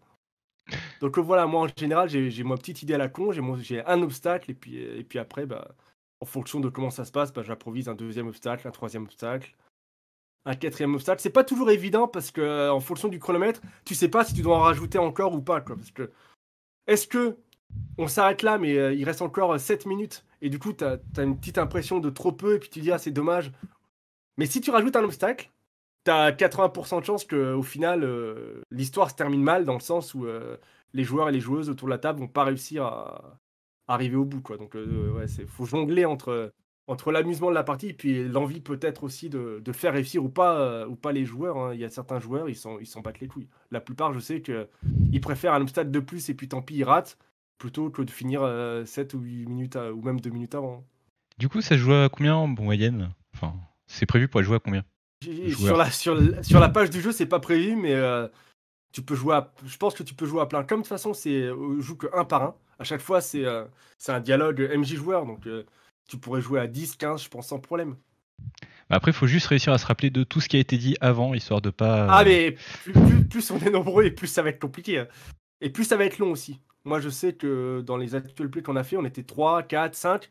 Donc 1.01 1.17
voilà, 1.19 1.45
moi 1.47 1.61
en 1.61 1.67
général, 1.77 2.09
j'ai 2.09 2.43
ma 2.43 2.57
petite 2.57 2.81
idée 2.83 2.93
à 2.93 2.97
la 2.97 3.09
con, 3.09 3.31
j'ai 3.31 3.85
un 3.85 4.01
obstacle 4.01 4.51
et 4.51 4.53
puis, 4.53 4.77
et 4.77 5.03
puis 5.03 5.19
après, 5.19 5.45
bah, 5.45 5.75
en 6.21 6.25
fonction 6.25 6.59
de 6.59 6.69
comment 6.69 6.89
ça 6.89 7.05
se 7.05 7.11
passe, 7.11 7.31
bah, 7.33 7.43
j'improvise 7.43 7.89
un 7.89 7.95
deuxième 7.95 8.27
obstacle, 8.27 8.67
un 8.67 8.71
troisième 8.71 9.03
obstacle, 9.03 9.55
un 10.45 10.55
quatrième 10.55 10.95
obstacle. 10.95 11.21
C'est 11.21 11.29
pas 11.29 11.43
toujours 11.43 11.69
évident 11.69 12.07
parce 12.07 12.31
que 12.31 12.69
en 12.69 12.79
fonction 12.79 13.07
du 13.07 13.19
chronomètre, 13.19 13.61
tu 13.85 13.95
sais 13.95 14.09
pas 14.09 14.23
si 14.25 14.33
tu 14.33 14.41
dois 14.41 14.57
en 14.57 14.61
rajouter 14.61 14.97
encore 14.97 15.33
ou 15.33 15.41
pas. 15.41 15.61
Quoi, 15.61 15.75
parce 15.75 15.91
que 15.91 16.11
est-ce 16.87 17.07
que 17.07 17.37
on 17.97 18.07
s'arrête 18.07 18.43
là, 18.43 18.57
mais 18.57 18.77
euh, 18.77 18.93
il 18.93 19.03
reste 19.03 19.21
encore 19.21 19.59
7 19.59 19.85
minutes 19.85 20.23
et 20.41 20.49
du 20.49 20.59
coup, 20.59 20.73
tu 20.73 20.83
as, 20.83 20.99
une 21.17 21.37
petite 21.37 21.57
impression 21.57 21.99
de 21.99 22.09
trop 22.09 22.31
peu 22.31 22.55
et 22.55 22.59
puis 22.59 22.69
tu 22.69 22.79
dis, 22.79 22.91
ah, 22.91 22.97
c'est 22.97 23.11
dommage, 23.11 23.51
mais 24.37 24.45
si 24.45 24.61
tu 24.61 24.71
rajoutes 24.71 24.95
un 24.95 25.03
obstacle, 25.03 25.51
tu 26.05 26.11
as 26.11 26.31
80% 26.31 27.01
de 27.01 27.05
chance 27.05 27.25
qu'au 27.25 27.63
final, 27.63 28.03
euh, 28.03 28.61
l'histoire 28.71 29.09
se 29.09 29.15
termine 29.15 29.43
mal, 29.43 29.65
dans 29.65 29.73
le 29.73 29.79
sens 29.79 30.13
où 30.13 30.25
euh, 30.25 30.57
les 30.93 31.03
joueurs 31.03 31.29
et 31.29 31.31
les 31.31 31.39
joueuses 31.39 31.69
autour 31.69 31.87
de 31.87 31.91
la 31.91 31.97
table 31.97 32.19
vont 32.19 32.27
pas 32.27 32.43
réussir 32.43 32.85
à, 32.85 33.39
arriver 33.87 34.15
au 34.15 34.25
bout. 34.25 34.41
Quoi. 34.41 34.57
Donc, 34.57 34.75
euh, 34.75 35.11
ouais, 35.13 35.25
il 35.25 35.47
faut 35.47 35.65
jongler 35.65 36.05
entre, 36.05 36.51
entre 36.87 37.11
l'amusement 37.11 37.49
de 37.49 37.55
la 37.55 37.63
partie 37.63 37.89
et 37.89 37.93
puis 37.93 38.27
l'envie 38.27 38.59
peut-être 38.59 39.03
aussi 39.03 39.29
de, 39.29 39.61
de, 39.63 39.71
faire 39.71 39.93
réussir 39.93 40.23
ou 40.23 40.29
pas, 40.29 40.87
ou 40.87 40.95
pas 40.95 41.11
les 41.11 41.25
joueurs. 41.25 41.57
Hein. 41.57 41.73
Il 41.73 41.79
y 41.79 41.85
a 41.85 41.89
certains 41.89 42.19
joueurs, 42.19 42.49
ils 42.49 42.55
s'en 42.55 42.79
ils 42.79 43.01
battent 43.01 43.19
les 43.19 43.27
couilles. 43.27 43.47
La 43.71 43.79
plupart, 43.79 44.13
je 44.13 44.19
sais 44.19 44.41
qu'ils 44.41 45.21
préfèrent 45.21 45.53
un 45.53 45.61
obstacle 45.61 45.91
de 45.91 45.99
plus 45.99 46.29
et 46.29 46.33
puis 46.33 46.47
tant 46.47 46.61
pis, 46.61 46.75
ils 46.75 46.83
ratent, 46.83 47.17
plutôt 47.57 47.89
que 47.89 48.01
de 48.01 48.11
finir 48.11 48.41
7 48.85 49.13
ou 49.13 49.19
8 49.19 49.45
minutes, 49.47 49.77
ou 49.95 50.01
même 50.01 50.19
2 50.19 50.29
minutes 50.29 50.55
avant. 50.55 50.85
Du 51.37 51.49
coup, 51.49 51.61
ça 51.61 51.77
joue 51.77 51.93
à 51.93 52.09
combien 52.09 52.35
en 52.35 52.47
moyenne? 52.47 53.11
Enfin... 53.33 53.53
C'est 53.87 54.05
prévu 54.05 54.27
pour 54.27 54.43
jouer 54.43 54.57
à 54.57 54.59
combien? 54.59 54.83
Sur 55.57 55.77
la, 55.77 55.89
sur, 55.89 56.19
sur 56.43 56.59
la 56.59 56.69
page 56.69 56.89
du 56.89 57.01
jeu, 57.01 57.11
c'est 57.11 57.25
pas 57.25 57.39
prévu, 57.39 57.75
mais 57.75 57.95
euh, 57.95 58.27
tu 58.91 59.01
peux 59.01 59.15
jouer 59.15 59.35
à, 59.35 59.53
je 59.65 59.77
pense 59.77 59.93
que 59.93 60.03
tu 60.03 60.13
peux 60.13 60.25
jouer 60.25 60.41
à 60.41 60.45
plein. 60.45 60.63
Comme 60.63 60.79
de 60.79 60.83
toute 60.83 60.89
façon, 60.89 61.13
c'est 61.13 61.43
euh, 61.43 61.79
joue 61.79 61.95
que 61.95 62.07
un 62.13 62.25
par 62.25 62.43
un. 62.43 62.55
À 62.79 62.83
chaque 62.83 63.01
fois, 63.01 63.21
c'est 63.21 63.45
euh, 63.45 63.65
c'est 63.97 64.11
un 64.11 64.19
dialogue 64.19 64.61
MJ 64.75 64.95
joueur, 64.95 65.25
donc 65.25 65.47
tu 66.07 66.17
pourrais 66.17 66.41
jouer 66.41 66.59
à 66.59 66.67
10, 66.67 66.95
15, 66.95 67.23
je 67.23 67.29
pense, 67.29 67.47
sans 67.47 67.59
problème. 67.59 67.95
Après, 68.89 69.11
il 69.11 69.13
faut 69.13 69.27
juste 69.27 69.47
réussir 69.47 69.73
à 69.73 69.77
se 69.77 69.85
rappeler 69.85 70.09
de 70.09 70.23
tout 70.23 70.39
ce 70.39 70.47
qui 70.47 70.55
a 70.55 70.59
été 70.59 70.77
dit 70.77 70.95
avant, 71.01 71.33
histoire 71.33 71.61
de 71.61 71.69
pas. 71.69 72.07
Ah, 72.09 72.23
mais 72.23 72.55
plus, 72.83 73.27
plus, 73.27 73.51
on 73.51 73.59
est 73.59 73.69
nombreux 73.69 74.05
et 74.05 74.11
plus 74.11 74.27
ça 74.27 74.41
va 74.41 74.49
être 74.49 74.61
compliqué. 74.61 74.99
Hein. 74.99 75.07
Et 75.59 75.69
plus 75.69 75.83
ça 75.83 75.97
va 75.97 76.05
être 76.05 76.19
long 76.19 76.31
aussi. 76.31 76.59
Moi, 76.85 77.01
je 77.01 77.09
sais 77.09 77.33
que 77.33 77.81
dans 77.85 77.97
les 77.97 78.15
actuels 78.15 78.49
plays 78.49 78.61
qu'on 78.61 78.77
a 78.77 78.83
fait, 78.83 78.95
on 78.95 79.03
était 79.03 79.23
3, 79.23 79.63
4, 79.63 79.93
5 79.93 80.29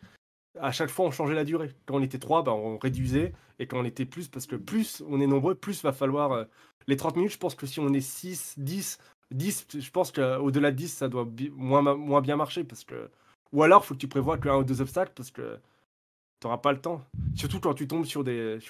à 0.61 0.73
chaque 0.73 0.91
fois, 0.91 1.07
on 1.07 1.11
changeait 1.11 1.35
la 1.35 1.45
durée. 1.45 1.71
Quand 1.87 1.97
on 1.97 2.03
était 2.03 2.19
3, 2.19 2.45
bah, 2.45 2.53
on 2.53 2.79
réduisait. 2.79 3.33
Et 3.59 3.67
quand 3.67 3.79
on 3.79 3.85
était 3.85 4.05
plus, 4.05 4.29
parce 4.29 4.47
que 4.47 4.57
plus 4.57 5.03
on 5.09 5.21
est 5.21 5.27
nombreux, 5.27 5.55
plus 5.55 5.83
va 5.83 5.93
falloir. 5.93 6.33
Euh, 6.33 6.45
les 6.89 6.97
30 6.97 7.17
minutes, 7.17 7.33
je 7.33 7.39
pense 7.39 7.55
que 7.55 7.67
si 7.67 7.81
on 7.81 7.93
est 7.93 8.01
6, 8.01 8.55
10, 8.59 8.99
10, 9.33 9.67
je 9.79 9.91
pense 9.91 10.13
qu'au-delà 10.13 10.71
de 10.71 10.77
10, 10.77 10.93
ça 10.93 11.09
doit 11.09 11.27
moins, 11.53 12.21
bien 12.21 12.37
marcher. 12.37 12.65
Parce. 12.65 12.87
Ou 13.53 13.63
alors, 13.63 13.83
il 13.85 13.87
faut 13.87 13.95
que 13.95 14.01
tu 14.01 14.09
prévois 14.09 14.39
qu'un 14.39 14.57
ou 14.57 14.65
deux 14.65 14.81
obstacles, 14.81 15.13
parce 15.15 15.31
que 15.31 15.59
tu 16.41 16.47
n'auras 16.47 16.59
pas 16.59 16.73
le 16.73 16.81
temps. 16.81 17.03
Surtout 17.35 17.61
quand 17.61 17.75
tu 17.75 17.89
tombes 17.89 18.05
sur 18.05 18.23
des, 18.25 18.61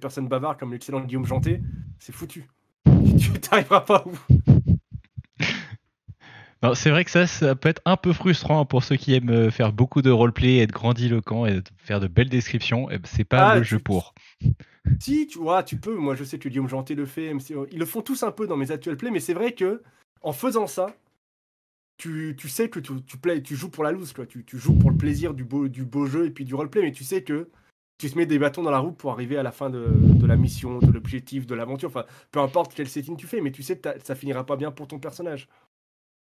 personnes 0.00 0.28
bavardes 0.28 0.58
comme 0.58 0.72
l'excellent 0.72 1.00
Guillaume 1.00 1.26
Janté, 1.26 1.60
c'est 1.98 2.12
foutu. 2.12 2.48
Tu 3.18 3.30
n'arriveras 3.50 3.82
pas 3.82 4.04
où 4.06 4.51
c'est 6.74 6.90
vrai 6.90 7.04
que 7.04 7.10
ça, 7.10 7.26
ça 7.26 7.54
peut 7.54 7.68
être 7.68 7.82
un 7.84 7.96
peu 7.96 8.12
frustrant 8.12 8.64
pour 8.64 8.84
ceux 8.84 8.96
qui 8.96 9.14
aiment 9.14 9.30
euh, 9.30 9.50
faire 9.50 9.72
beaucoup 9.72 10.00
de 10.00 10.10
roleplay, 10.10 10.58
être 10.58 10.72
grandiloquent 10.72 11.46
et 11.46 11.60
faire 11.76 12.00
de 12.00 12.06
belles 12.06 12.28
descriptions. 12.28 12.88
Eh 12.90 12.98
ben, 12.98 13.06
c'est 13.06 13.24
pas 13.24 13.50
ah, 13.50 13.56
le 13.56 13.62
jeu 13.64 13.78
pour. 13.78 14.14
Si, 15.00 15.26
tu 15.26 15.38
vois, 15.38 15.62
tu 15.62 15.76
peux. 15.76 15.96
Moi, 15.96 16.14
je 16.14 16.24
sais 16.24 16.38
que 16.38 16.48
Guillaume 16.48 16.68
Janté 16.68 16.94
le 16.94 17.06
fait. 17.06 17.34
Ils 17.72 17.78
le 17.78 17.86
font 17.86 18.02
tous 18.02 18.22
un 18.22 18.30
peu 18.30 18.46
dans 18.46 18.56
mes 18.56 18.70
actuels 18.70 18.96
plays, 18.96 19.10
mais 19.10 19.20
c'est 19.20 19.34
vrai 19.34 19.52
que 19.52 19.82
en 20.22 20.32
faisant 20.32 20.68
ça, 20.68 20.94
tu, 21.96 22.36
tu 22.38 22.48
sais 22.48 22.68
que 22.68 22.78
tu, 22.78 23.02
tu, 23.02 23.16
play, 23.16 23.42
tu 23.42 23.56
joues 23.56 23.70
pour 23.70 23.82
la 23.84 23.92
loose, 23.92 24.12
quoi. 24.12 24.26
Tu, 24.26 24.44
tu, 24.44 24.58
joues 24.58 24.78
pour 24.78 24.90
le 24.90 24.96
plaisir 24.96 25.34
du 25.34 25.44
beau, 25.44 25.68
du 25.68 25.84
beau 25.84 26.06
jeu 26.06 26.26
et 26.26 26.30
puis 26.30 26.44
du 26.44 26.54
roleplay, 26.54 26.82
mais 26.82 26.92
tu 26.92 27.04
sais 27.04 27.22
que 27.22 27.50
tu 27.98 28.10
te 28.10 28.18
mets 28.18 28.26
des 28.26 28.38
bâtons 28.38 28.62
dans 28.62 28.70
la 28.70 28.78
roue 28.78 28.92
pour 28.92 29.12
arriver 29.12 29.36
à 29.36 29.42
la 29.42 29.52
fin 29.52 29.70
de, 29.70 29.86
de 29.88 30.26
la 30.26 30.36
mission, 30.36 30.78
de 30.78 30.90
l'objectif, 30.90 31.46
de 31.46 31.54
l'aventure. 31.54 31.88
Enfin, 31.88 32.04
peu 32.30 32.40
importe 32.40 32.72
quel 32.74 32.88
setting 32.88 33.16
tu 33.16 33.26
fais, 33.26 33.40
mais 33.40 33.52
tu 33.52 33.62
sais 33.62 33.78
que 33.78 33.88
ça 34.02 34.14
finira 34.14 34.44
pas 34.46 34.56
bien 34.56 34.70
pour 34.70 34.88
ton 34.88 34.98
personnage. 34.98 35.48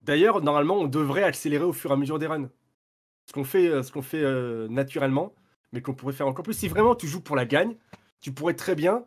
D'ailleurs, 0.04 0.42
normalement, 0.42 0.76
on 0.78 0.86
devrait 0.86 1.22
accélérer 1.24 1.64
au 1.64 1.72
fur 1.72 1.90
et 1.90 1.94
à 1.94 1.96
mesure 1.96 2.18
des 2.18 2.26
runs. 2.26 2.50
Ce 3.26 3.32
qu'on 3.32 3.44
fait, 3.44 3.68
euh, 3.68 3.82
ce 3.82 3.90
qu'on 3.90 4.02
fait 4.02 4.22
euh, 4.22 4.68
naturellement, 4.68 5.34
mais 5.72 5.80
qu'on 5.80 5.94
pourrait 5.94 6.12
faire 6.12 6.28
encore 6.28 6.44
plus. 6.44 6.54
Si 6.54 6.68
vraiment 6.68 6.94
tu 6.94 7.08
joues 7.08 7.22
pour 7.22 7.36
la 7.36 7.46
gagne, 7.46 7.76
tu 8.20 8.32
pourrais 8.32 8.54
très 8.54 8.74
bien 8.74 9.04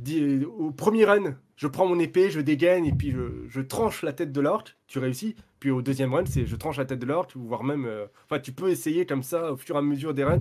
dis- 0.00 0.44
au 0.44 0.70
premier 0.72 1.04
run, 1.04 1.36
je 1.56 1.66
prends 1.66 1.86
mon 1.86 1.98
épée, 1.98 2.30
je 2.30 2.40
dégaine 2.40 2.84
et 2.86 2.92
puis 2.92 3.10
je, 3.12 3.46
je 3.48 3.60
tranche 3.60 4.02
la 4.02 4.12
tête 4.12 4.32
de 4.32 4.40
l'orc, 4.40 4.64
tu 4.86 4.98
réussis. 4.98 5.36
Puis 5.60 5.70
au 5.70 5.82
deuxième 5.82 6.14
run, 6.14 6.24
c'est 6.26 6.46
je 6.46 6.56
tranche 6.56 6.78
la 6.78 6.84
tête 6.84 6.98
de 6.98 7.06
l'orc, 7.06 7.28
voire 7.36 7.62
même. 7.64 7.84
euh, 7.84 8.06
Enfin, 8.24 8.40
tu 8.40 8.52
peux 8.52 8.70
essayer 8.70 9.06
comme 9.06 9.22
ça 9.22 9.52
au 9.52 9.56
fur 9.56 9.76
et 9.76 9.78
à 9.78 9.82
mesure 9.82 10.14
des 10.14 10.24
runs, 10.24 10.40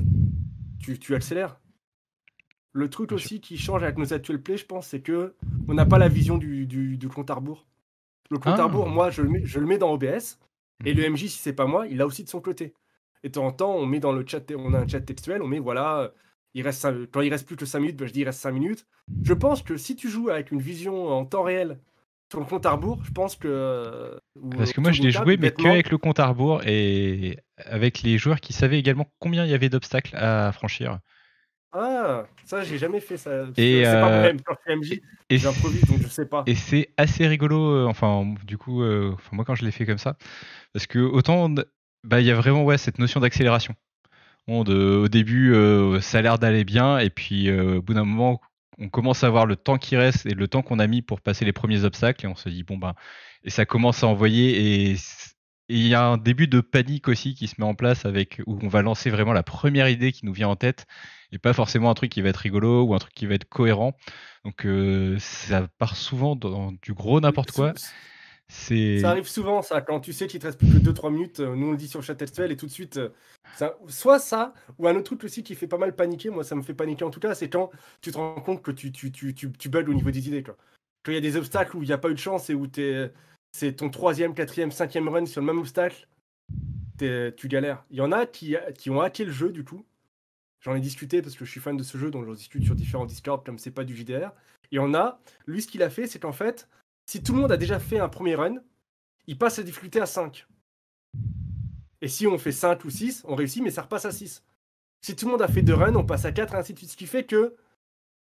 tu, 0.79 0.97
tu 0.97 1.13
accélères. 1.13 1.59
Le 2.71 2.89
truc 2.89 3.11
aussi 3.11 3.41
qui 3.41 3.57
change 3.57 3.83
avec 3.83 3.97
nos 3.97 4.13
actuels 4.13 4.41
plays, 4.41 4.57
je 4.57 4.65
pense, 4.65 4.87
c'est 4.87 5.01
que 5.01 5.35
on 5.67 5.73
n'a 5.73 5.85
pas 5.85 5.97
la 5.97 6.07
vision 6.07 6.37
du, 6.37 6.65
du, 6.67 6.97
du 6.97 7.07
compte 7.09 7.29
à 7.29 7.33
rebours. 7.35 7.65
Le 8.31 8.37
compte 8.39 8.59
Ah. 8.59 8.63
à 8.63 8.65
rebours, 8.65 8.87
moi, 8.89 9.09
je 9.09 9.21
le, 9.21 9.29
mets, 9.29 9.41
je 9.45 9.59
le 9.59 9.65
mets 9.65 9.77
dans 9.77 9.91
OBS. 9.93 10.39
Et 10.85 10.93
Mhm. 10.93 10.97
le 10.97 11.03
MJ, 11.05 11.27
si 11.27 11.39
c'est 11.39 11.53
pas 11.53 11.65
moi, 11.65 11.87
il 11.87 11.97
l'a 11.97 12.05
aussi 12.05 12.23
de 12.23 12.29
son 12.29 12.41
côté. 12.41 12.73
Et 13.23 13.29
de 13.29 13.33
temps 13.33 13.45
en 13.45 13.51
temps, 13.51 13.73
on 13.75 13.85
met 13.85 13.99
dans 13.99 14.11
le 14.13 14.25
chat, 14.25 14.41
on 14.55 14.73
a 14.73 14.79
un 14.79 14.87
chat 14.87 15.01
textuel, 15.01 15.41
on 15.41 15.47
met 15.47 15.59
voilà, 15.59 15.99
euh, 16.01 16.09
il 16.53 16.63
reste 16.63 16.87
quand 17.11 17.21
il 17.21 17.29
reste 17.29 17.45
plus 17.47 17.55
que 17.57 17.65
5 17.65 17.79
minutes, 17.79 17.97
ben, 17.97 18.07
je 18.07 18.13
dis 18.13 18.21
il 18.21 18.25
reste 18.25 18.39
5 18.39 18.51
minutes. 18.51 18.85
Je 19.23 19.33
pense 19.33 19.61
que 19.61 19.75
si 19.77 19.95
tu 19.95 20.09
joues 20.09 20.29
avec 20.29 20.51
une 20.51 20.61
vision 20.61 21.07
en 21.09 21.25
temps 21.25 21.43
réel 21.43 21.79
sur 22.31 22.39
le 22.39 22.45
compte 22.45 22.65
à 22.65 22.71
rebours, 22.71 23.03
je 23.03 23.11
pense 23.11 23.35
que. 23.35 23.47
euh, 23.49 24.17
ou 24.35 24.49
Parce 24.51 24.71
que 24.71 24.79
moi, 24.81 24.91
je 24.91 25.01
l'ai 25.01 25.11
joué, 25.11 25.35
mais 25.37 25.51
que 25.51 25.67
avec 25.67 25.89
le 25.89 25.97
compte 25.97 26.19
à 26.19 26.27
rebours 26.27 26.61
et 26.65 27.37
avec 27.57 28.01
les 28.03 28.17
joueurs 28.17 28.39
qui 28.39 28.53
savaient 28.53 28.79
également 28.79 29.11
combien 29.19 29.43
il 29.45 29.51
y 29.51 29.53
avait 29.53 29.69
d'obstacles 29.69 30.15
à 30.15 30.51
franchir. 30.53 30.99
Ah, 31.71 32.25
ça, 32.45 32.63
j'ai 32.63 32.77
jamais 32.77 32.99
fait 32.99 33.17
ça. 33.17 33.43
Et, 33.57 33.83
C'est 33.83 33.91
pas 33.91 34.07
euh, 34.07 34.09
moi-même 34.09 34.41
quand 34.41 34.55
je 34.65 34.71
suis 34.71 34.79
MJ, 34.79 35.01
Et 35.29 35.37
j'improvise 35.37 35.81
donc 35.85 36.01
je 36.01 36.07
sais 36.07 36.25
pas. 36.25 36.43
Et 36.47 36.55
c'est 36.55 36.89
assez 36.97 37.27
rigolo, 37.27 37.71
euh, 37.73 37.85
enfin, 37.85 38.33
du 38.45 38.57
coup, 38.57 38.81
euh, 38.81 39.11
enfin, 39.13 39.29
moi 39.35 39.45
quand 39.45 39.55
je 39.55 39.63
l'ai 39.65 39.71
fait 39.71 39.85
comme 39.85 39.97
ça, 39.99 40.17
parce 40.73 40.87
que 40.87 40.99
autant, 40.99 41.49
bah, 42.03 42.21
il 42.21 42.25
y 42.25 42.31
a 42.31 42.35
vraiment 42.35 42.63
ouais, 42.63 42.77
cette 42.77 42.97
notion 42.97 43.19
d'accélération. 43.19 43.75
Bon, 44.47 44.63
de- 44.63 45.01
au 45.03 45.07
début, 45.07 45.53
ça 46.01 46.17
a 46.19 46.21
l'air 46.21 46.39
d'aller 46.39 46.63
bien, 46.63 46.97
et 46.97 47.11
puis 47.11 47.51
au 47.51 47.81
bout 47.83 47.93
d'un 47.93 48.05
moment, 48.05 48.41
on 48.79 48.89
commence 48.89 49.23
à 49.23 49.29
voir 49.29 49.45
le 49.45 49.55
temps 49.55 49.77
qui 49.77 49.95
reste 49.95 50.25
et 50.25 50.33
le 50.33 50.47
temps 50.47 50.63
qu'on 50.63 50.79
a 50.79 50.87
mis 50.87 51.01
pour 51.03 51.21
passer 51.21 51.45
les 51.45 51.53
premiers 51.53 51.83
obstacles, 51.83 52.25
et 52.25 52.27
on 52.27 52.35
se 52.35 52.49
dit, 52.49 52.63
bon, 52.63 52.77
ben, 52.77 52.95
et 53.43 53.51
ça 53.51 53.65
commence 53.65 54.03
à 54.03 54.07
envoyer, 54.07 54.91
et 54.91 54.95
il 55.67 55.87
y 55.87 55.93
a 55.93 56.03
un 56.03 56.17
début 56.17 56.47
de 56.47 56.61
panique 56.61 57.07
aussi 57.07 57.35
qui 57.35 57.47
se 57.47 57.55
met 57.59 57.67
en 57.67 57.75
place 57.75 58.05
avec 58.05 58.41
où 58.47 58.57
on 58.63 58.67
va 58.67 58.81
lancer 58.81 59.11
vraiment 59.11 59.33
la 59.33 59.43
première 59.43 59.87
idée 59.87 60.11
qui 60.11 60.25
nous 60.25 60.33
vient 60.33 60.47
en 60.47 60.55
tête, 60.55 60.87
et 61.31 61.37
pas 61.39 61.53
forcément 61.53 61.89
un 61.89 61.93
truc 61.93 62.11
qui 62.11 62.21
va 62.21 62.29
être 62.29 62.37
rigolo 62.37 62.83
ou 62.83 62.93
un 62.95 62.99
truc 62.99 63.13
qui 63.13 63.25
va 63.25 63.35
être 63.35 63.47
cohérent. 63.47 63.95
Donc 64.45 64.65
euh, 64.65 65.17
ça 65.19 65.67
part 65.77 65.95
souvent 65.95 66.35
dans 66.35 66.71
du 66.81 66.93
gros 66.93 67.19
n'importe 67.19 67.51
quoi. 67.51 67.73
Ça- 67.77 69.11
arrive 69.11 69.27
souvent, 69.27 69.61
ça, 69.61 69.79
quand 69.81 69.99
tu 69.99 70.11
sais 70.11 70.25
qu'il 70.25 70.39
te 70.39 70.47
reste 70.47 70.57
plus 70.57 70.67
que 70.73 70.79
2-3 70.79 71.11
minutes, 71.11 71.39
euh, 71.39 71.55
nous 71.55 71.67
on 71.67 71.71
le 71.71 71.77
dit 71.77 71.87
sur 71.87 71.99
le 71.99 72.03
chat 72.03 72.15
textuel, 72.15 72.51
et 72.51 72.57
tout 72.57 72.65
de 72.65 72.71
suite, 72.71 72.97
euh, 72.97 73.09
ça- 73.55 73.77
soit 73.87 74.17
ça, 74.17 74.55
ou 74.79 74.87
un 74.87 74.95
autre 74.95 75.03
truc 75.03 75.23
aussi 75.23 75.43
qui 75.43 75.53
fait 75.53 75.67
pas 75.67 75.77
mal 75.77 75.95
paniquer, 75.95 76.31
moi 76.31 76.43
ça 76.43 76.55
me 76.55 76.63
fait 76.63 76.73
paniquer 76.73 77.03
en 77.05 77.11
tout 77.11 77.19
cas, 77.19 77.35
c'est 77.35 77.47
quand 77.49 77.69
tu 78.01 78.11
te 78.11 78.17
rends 78.17 78.41
compte 78.41 78.63
que 78.63 78.71
tu, 78.71 78.91
tu, 78.91 79.11
tu, 79.11 79.35
tu, 79.35 79.51
tu 79.51 79.69
bugs 79.69 79.85
au 79.87 79.93
niveau 79.93 80.09
des 80.09 80.27
idées. 80.27 80.41
Quoi. 80.41 80.57
Quand 81.03 81.11
il 81.11 81.15
y 81.15 81.19
a 81.19 81.21
des 81.21 81.37
obstacles 81.37 81.77
où 81.77 81.83
il 81.83 81.85
n'y 81.85 81.93
a 81.93 81.99
pas 81.99 82.09
eu 82.09 82.13
de 82.15 82.19
chance 82.19 82.49
et 82.49 82.55
où 82.55 82.65
c'est 83.51 83.73
ton 83.75 83.91
troisième, 83.91 84.33
quatrième, 84.33 84.71
cinquième 84.71 85.07
run 85.09 85.27
sur 85.27 85.41
le 85.41 85.45
même 85.47 85.59
obstacle, 85.59 86.07
tu 86.97 87.47
galères. 87.47 87.83
Il 87.91 87.97
y 87.97 88.01
en 88.01 88.11
a 88.11 88.25
qui, 88.25 88.55
qui 88.75 88.89
ont 88.89 88.99
hacké 88.99 89.25
le 89.25 89.31
jeu 89.31 89.51
du 89.51 89.63
coup. 89.63 89.85
J'en 90.61 90.75
ai 90.75 90.81
discuté 90.81 91.21
parce 91.21 91.35
que 91.35 91.45
je 91.45 91.51
suis 91.51 91.59
fan 91.61 91.77
de 91.77 91.83
ce 91.83 91.97
jeu, 91.97 92.11
donc 92.11 92.25
j'en 92.25 92.33
discute 92.33 92.63
sur 92.63 92.75
différents 92.75 93.05
Discord 93.05 93.45
comme 93.45 93.57
c'est 93.57 93.71
pas 93.71 93.85
du 93.85 93.95
JDR. 93.95 94.31
Y 94.71 94.79
en 94.79 94.93
a, 94.93 95.19
lui 95.47 95.61
ce 95.61 95.67
qu'il 95.67 95.81
a 95.83 95.89
fait, 95.89 96.05
c'est 96.05 96.19
qu'en 96.19 96.33
fait, 96.33 96.67
si 97.09 97.23
tout 97.23 97.33
le 97.33 97.41
monde 97.41 97.51
a 97.51 97.57
déjà 97.57 97.79
fait 97.79 97.99
un 97.99 98.09
premier 98.09 98.35
run, 98.35 98.55
il 99.25 99.37
passe 99.37 99.57
la 99.57 99.63
difficulté 99.63 99.99
à 100.01 100.05
5. 100.05 100.45
Et 102.01 102.07
si 102.07 102.27
on 102.27 102.37
fait 102.37 102.51
5 102.51 102.83
ou 102.85 102.89
6, 102.89 103.23
on 103.27 103.35
réussit, 103.35 103.63
mais 103.63 103.71
ça 103.71 103.83
repasse 103.83 104.05
à 104.05 104.11
6. 104.11 104.43
Si 105.01 105.15
tout 105.15 105.25
le 105.25 105.31
monde 105.31 105.41
a 105.41 105.47
fait 105.47 105.61
2 105.61 105.73
runs, 105.73 105.95
on 105.95 106.05
passe 106.05 106.25
à 106.25 106.31
4 106.31 106.53
et 106.53 106.57
ainsi 106.57 106.73
de 106.73 106.77
suite. 106.77 106.91
Ce 106.91 106.97
qui 106.97 107.07
fait 107.07 107.23
que. 107.23 107.55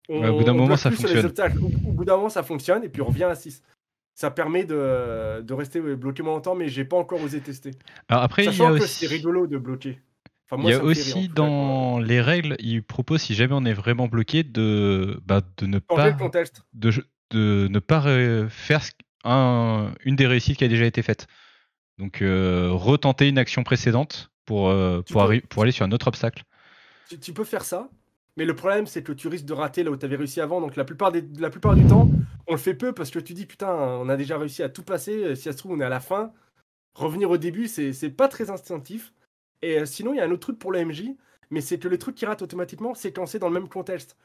On, 0.10 0.22
Ouais, 0.22 0.29
au 0.29 0.38
bout 0.38 0.44
d'un 0.44 0.53
on 0.53 0.58
moment, 0.58 0.77
ça 0.77 0.91
fonctionne. 0.91 1.25
Au, 1.25 1.65
au 1.89 1.91
bout 1.91 2.06
d'un 2.06 2.15
moment, 2.15 2.29
ça 2.29 2.44
fonctionne 2.44 2.84
et 2.84 2.89
puis 2.89 3.01
on 3.01 3.08
revient 3.08 3.25
à 3.25 3.36
6. 3.36 3.62
Ça 4.15 4.32
permet 4.32 4.63
de, 4.63 5.41
de 5.41 5.53
rester 5.53 5.79
bloqué 5.79 6.24
moins 6.24 6.34
longtemps, 6.34 6.56
mais 6.56 6.70
j'ai 6.70 6.86
pas 6.86 6.98
encore 6.98 7.22
osé 7.22 7.39
tester. 7.39 7.72
Alors 8.08 8.24
après, 8.24 8.44
il 8.44 8.46
y 8.46 8.51
Sachant 8.51 8.74
a 8.74 8.77
que 8.77 8.84
aussi, 8.84 9.06
c'est 9.06 9.08
rigolo 9.08 9.48
de 9.48 9.58
bloquer. 9.58 10.00
Enfin, 10.49 10.63
il 10.63 10.69
y 10.69 10.73
a 10.73 10.77
rire, 10.77 10.85
aussi 10.85 11.27
dans 11.29 11.99
les 11.99 12.21
règles, 12.21 12.55
il 12.59 12.81
propose 12.83 13.21
si 13.21 13.35
jamais 13.35 13.53
on 13.53 13.65
est 13.65 13.73
vraiment 13.73 14.07
bloqué 14.07 14.43
de, 14.43 15.19
bah, 15.25 15.41
de 15.57 15.65
ne 15.65 15.79
Changer 15.89 16.11
pas 16.11 16.29
de, 16.73 16.91
de 17.31 17.67
ne 17.69 17.79
pas 17.79 18.49
faire 18.49 18.81
un- 19.25 19.91
une 20.05 20.15
des 20.15 20.27
réussites 20.27 20.57
qui 20.57 20.63
a 20.63 20.67
déjà 20.69 20.86
été 20.86 21.01
faite. 21.01 21.27
Donc 21.97 22.21
euh, 22.21 22.69
retenter 22.71 23.27
une 23.27 23.38
action 23.38 23.63
précédente 23.63 24.31
pour, 24.45 24.69
euh, 24.69 25.01
pour, 25.01 25.21
peux- 25.21 25.33
arri- 25.33 25.41
pour 25.41 25.63
aller 25.63 25.71
sur 25.71 25.86
un 25.86 25.91
autre 25.91 26.07
obstacle. 26.07 26.43
Tu, 27.10 27.19
tu 27.19 27.33
peux 27.33 27.43
faire 27.43 27.63
ça, 27.65 27.89
mais 28.38 28.45
le 28.45 28.55
problème 28.55 28.86
c'est 28.86 29.03
que 29.03 29.12
tu 29.12 29.27
risques 29.27 29.45
de 29.45 29.53
rater 29.53 29.83
là 29.83 29.91
où 29.91 29.97
tu 29.97 30.05
avais 30.05 30.15
réussi 30.15 30.39
avant. 30.39 30.62
Donc 30.62 30.75
la 30.75 30.86
plupart, 30.86 31.12
des, 31.12 31.23
la 31.39 31.49
plupart 31.49 31.75
du 31.75 31.83
temps, 31.86 32.10
on 32.47 32.53
le 32.53 32.57
fait 32.57 32.73
peu 32.75 32.93
parce 32.93 33.10
que 33.12 33.19
tu 33.19 33.33
dis 33.33 33.45
putain, 33.45 33.73
on 33.73 34.07
a 34.10 34.15
déjà 34.15 34.38
réussi 34.38 34.63
à 34.63 34.69
tout 34.69 34.83
passer. 34.83 35.23
euh, 35.23 35.36
Si 35.36 35.43
ça 35.43 35.51
se 35.51 35.57
trouve, 35.57 35.73
on 35.73 35.79
est 35.81 35.86
à 35.86 35.89
la 35.89 35.99
fin. 35.99 36.31
Revenir 36.93 37.29
au 37.29 37.38
début, 37.38 37.67
c'est 37.67 38.10
pas 38.10 38.27
très 38.27 38.49
instinctif. 38.49 39.13
Et 39.62 39.80
euh, 39.80 39.86
sinon, 39.86 40.13
il 40.13 40.17
y 40.17 40.20
a 40.20 40.26
un 40.26 40.32
autre 40.32 40.41
truc 40.41 40.60
pour 40.60 40.72
le 40.72 40.80
mais 41.50 41.62
c'est 41.62 41.80
que 41.80 41.88
le 41.88 41.98
truc 41.98 42.15
qui 42.15 42.26
rate 42.26 42.41
automatiquement, 42.41 42.93
c'est 42.93 43.12
quand 43.12 43.26
c'est 43.26 43.39
dans 43.39 43.48
le 43.48 43.54
même 43.54 43.70
contexte. 43.70 44.17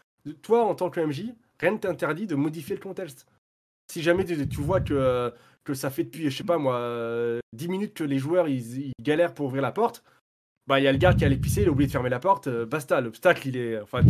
Toi, 0.42 0.64
en 0.64 0.75
tant 0.75 0.90
que 0.90 1.01
MJ, 1.01 1.33
rien 1.59 1.73
ne 1.73 1.79
t'interdit 1.79 2.27
de 2.27 2.35
modifier 2.35 2.77
le 2.77 2.83
contexte. 2.83 3.27
Si 3.90 4.03
jamais 4.03 4.25
tu, 4.25 4.61
vois 4.61 4.81
que, 4.81 4.95
euh, 4.95 5.31
que 5.64 5.75
ça 5.75 5.90
fait 5.90 6.05
depuis, 6.05 6.31
je 6.31 6.37
sais 6.37 6.45
pas 6.45 6.59
moi, 6.59 6.77
euh, 6.77 7.40
10 7.53 7.68
minutes 7.68 7.95
que 7.95 8.05
les 8.05 8.18
joueurs 8.18 8.49
ils, 8.49 8.92
galèrent 9.01 9.35
pour 9.35 9.47
ouvrir 9.47 9.62
la 9.62 9.73
porte, 9.73 10.03
bah 10.66 10.81
il 10.81 10.85
y 10.85 10.88
a 10.88 10.92
le 10.92 10.99
gars 10.99 11.12
qui 11.12 11.25
allait 11.25 11.37
pisser, 11.37 11.62
il 11.62 11.68
a 11.68 11.71
oublié 11.71 11.88
de 11.88 11.92
fermer 11.92 12.09
la 12.09 12.21
porte, 12.21 12.47
euh, 12.47 12.64
basta, 12.64 13.01
l'obstacle 13.01 13.49
il 13.49 13.57
est. 13.57 13.81
Enfin, 13.81 14.03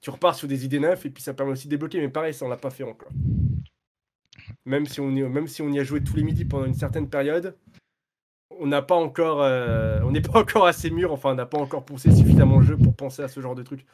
tu, 0.00 0.10
repars 0.10 0.34
sur 0.34 0.48
des 0.48 0.64
idées 0.64 0.80
neuves 0.80 1.04
et 1.04 1.10
puis 1.10 1.22
ça 1.22 1.34
permet 1.34 1.52
aussi 1.52 1.66
de 1.68 1.70
débloquer, 1.70 2.00
mais 2.00 2.08
pareil, 2.08 2.32
ça 2.32 2.46
on 2.46 2.48
l'a 2.48 2.56
pas 2.56 2.70
fait 2.70 2.84
encore. 2.84 3.10
Même 4.64 4.86
si 4.86 5.00
on 5.00 5.10
même 5.10 5.46
si 5.46 5.62
on 5.62 5.68
y 5.68 5.78
a 5.78 5.84
joué 5.84 6.02
tous 6.02 6.16
les 6.16 6.22
midis 6.22 6.46
pendant 6.46 6.64
une 6.64 6.74
certaine 6.74 7.08
période, 7.08 7.54
on 8.50 8.66
n'a 8.66 8.82
pas 8.82 8.94
encore, 8.96 9.42
euh, 9.42 10.00
on 10.04 10.10
n'est 10.10 10.20
pas 10.22 10.38
encore 10.40 10.66
assez 10.66 10.90
mûr, 10.90 11.12
enfin 11.12 11.30
on 11.30 11.34
n'a 11.34 11.46
pas 11.46 11.58
encore 11.58 11.84
poussé 11.84 12.14
suffisamment 12.14 12.60
le 12.60 12.66
jeu 12.66 12.76
pour 12.76 12.94
penser 12.94 13.22
à 13.22 13.28
ce 13.28 13.40
genre 13.40 13.54
de 13.54 13.62
truc. 13.62 13.84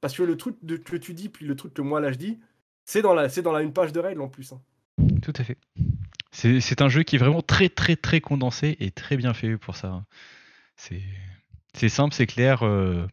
Parce 0.00 0.16
que 0.16 0.22
le 0.22 0.36
truc 0.36 0.56
de- 0.62 0.76
que 0.76 0.96
tu 0.96 1.14
dis, 1.14 1.28
puis 1.28 1.46
le 1.46 1.56
truc 1.56 1.74
que 1.74 1.82
moi 1.82 2.00
là 2.00 2.12
je 2.12 2.18
dis, 2.18 2.38
c'est 2.84 3.02
dans 3.02 3.14
la, 3.14 3.28
c'est 3.28 3.42
dans 3.42 3.52
la 3.52 3.62
une 3.62 3.72
page 3.72 3.92
de 3.92 4.00
règles 4.00 4.20
en 4.20 4.28
plus. 4.28 4.52
hein. 4.52 4.60
Tout 5.22 5.32
à 5.36 5.44
fait. 5.44 5.58
C'est 6.30 6.60
c'est 6.60 6.82
un 6.82 6.88
jeu 6.88 7.02
qui 7.02 7.16
est 7.16 7.18
vraiment 7.18 7.42
très 7.42 7.68
très 7.68 7.96
très 7.96 8.20
condensé 8.20 8.76
et 8.80 8.90
très 8.90 9.16
bien 9.16 9.32
fait 9.34 9.56
pour 9.56 9.74
ça. 9.76 10.04
C'est 10.76 11.02
c'est 11.74 11.88
simple, 11.88 12.14
c'est 12.14 12.26
clair. 12.26 12.62
euh, 12.64 13.06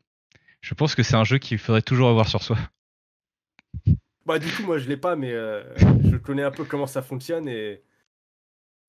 je 0.61 0.73
pense 0.73 0.95
que 0.95 1.03
c'est 1.03 1.15
un 1.15 1.23
jeu 1.23 1.37
qu'il 1.39 1.57
faudrait 1.57 1.81
toujours 1.81 2.09
avoir 2.09 2.27
sur 2.27 2.43
soi. 2.43 2.57
Bah 4.25 4.39
du 4.39 4.47
coup 4.49 4.63
moi 4.63 4.77
je 4.77 4.87
l'ai 4.87 4.95
pas, 4.97 5.15
mais 5.15 5.31
euh, 5.33 5.63
je 6.09 6.15
connais 6.15 6.43
un 6.43 6.51
peu 6.51 6.63
comment 6.63 6.87
ça 6.87 7.01
fonctionne 7.01 7.47
et 7.49 7.81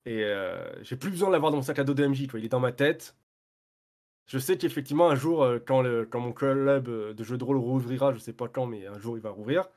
et 0.05 0.23
euh, 0.23 0.83
j'ai 0.83 0.95
plus 0.95 1.09
besoin 1.11 1.29
de 1.29 1.33
l'avoir 1.33 1.51
dans 1.51 1.57
mon 1.57 1.63
sac 1.63 1.79
à 1.79 1.83
dos 1.83 1.93
de 1.93 2.05
MJ, 2.05 2.27
quoi. 2.27 2.39
Il 2.39 2.45
est 2.45 2.49
dans 2.49 2.59
ma 2.59 2.71
tête. 2.71 3.15
Je 4.27 4.39
sais 4.39 4.57
qu'effectivement 4.57 5.09
un 5.09 5.15
jour 5.15 5.43
euh, 5.43 5.59
quand 5.63 5.81
le 5.81 6.05
quand 6.05 6.19
mon 6.19 6.33
club 6.33 6.87
euh, 6.87 7.13
de 7.13 7.23
jeux 7.23 7.37
de 7.37 7.43
rôle 7.43 7.57
rouvrira, 7.57 8.11
je 8.13 8.17
sais 8.19 8.33
pas 8.33 8.47
quand, 8.47 8.65
mais 8.65 8.87
un 8.87 8.97
jour 8.99 9.17
il 9.17 9.21
va 9.21 9.29
rouvrir 9.29 9.67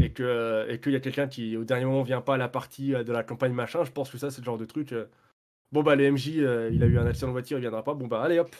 et 0.00 0.10
que 0.10 0.66
et 0.68 0.80
qu'il 0.80 0.92
y 0.92 0.96
a 0.96 1.00
quelqu'un 1.00 1.28
qui 1.28 1.56
au 1.56 1.64
dernier 1.64 1.84
moment 1.84 2.02
vient 2.02 2.20
pas 2.20 2.34
à 2.34 2.36
la 2.36 2.48
partie 2.48 2.94
euh, 2.94 3.04
de 3.04 3.12
la 3.12 3.22
campagne 3.22 3.52
machin, 3.52 3.84
je 3.84 3.92
pense 3.92 4.10
que 4.10 4.18
ça 4.18 4.30
c'est 4.30 4.40
le 4.40 4.44
genre 4.44 4.58
de 4.58 4.64
truc. 4.64 4.92
euh, 4.92 5.06
bon 5.72 5.82
bah 5.82 5.94
le 5.96 6.10
MJ 6.10 6.38
euh, 6.38 6.70
il 6.72 6.82
a 6.82 6.86
eu 6.86 6.98
un 6.98 7.06
accident 7.06 7.28
de 7.28 7.32
voiture, 7.32 7.58
il 7.58 7.60
viendra 7.62 7.84
pas. 7.84 7.94
Bon 7.94 8.06
bah 8.08 8.22
allez 8.22 8.38
hop, 8.40 8.54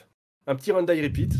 un 0.46 0.54
petit 0.54 0.72
run 0.72 0.84
die 0.84 1.02
repeat. 1.02 1.32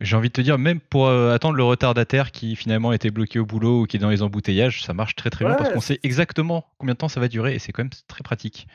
J'ai 0.00 0.16
envie 0.16 0.28
de 0.28 0.32
te 0.32 0.40
dire, 0.40 0.58
même 0.58 0.80
pour 0.80 1.06
euh, 1.06 1.32
attendre 1.32 1.54
le 1.56 1.62
retardataire 1.62 2.32
qui 2.32 2.56
finalement 2.56 2.92
était 2.92 3.10
bloqué 3.10 3.38
au 3.38 3.46
boulot 3.46 3.82
ou 3.82 3.86
qui 3.86 3.96
est 3.96 4.00
dans 4.00 4.10
les 4.10 4.22
embouteillages, 4.22 4.82
ça 4.82 4.92
marche 4.92 5.14
très 5.14 5.30
très 5.30 5.44
bien 5.44 5.54
parce 5.54 5.70
qu'on 5.70 5.80
sait 5.80 6.00
exactement 6.02 6.66
combien 6.78 6.94
de 6.94 6.98
temps 6.98 7.08
ça 7.08 7.20
va 7.20 7.28
durer 7.28 7.54
et 7.54 7.58
c'est 7.58 7.72
quand 7.72 7.84
même 7.84 7.92
très 8.08 8.22
pratique. 8.24 8.66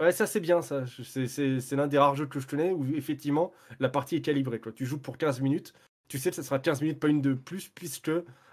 Ouais, 0.00 0.12
ça 0.12 0.26
c'est 0.26 0.40
bien, 0.40 0.62
ça. 0.62 0.84
C'est, 0.86 1.72
l'un 1.72 1.86
des 1.86 1.98
rares 1.98 2.14
jeux 2.14 2.26
que 2.26 2.40
je 2.40 2.46
connais 2.46 2.72
où 2.72 2.86
effectivement 2.94 3.52
la 3.80 3.88
partie 3.88 4.16
est 4.16 4.20
calibrée. 4.20 4.60
Tu 4.74 4.86
joues 4.86 4.98
pour 4.98 5.18
15 5.18 5.40
minutes, 5.40 5.74
tu 6.08 6.18
sais 6.18 6.30
que 6.30 6.36
ça 6.36 6.42
sera 6.42 6.58
15 6.58 6.82
minutes, 6.82 7.00
pas 7.00 7.08
une 7.08 7.22
de 7.22 7.34
plus, 7.34 7.68
puisque 7.68 8.10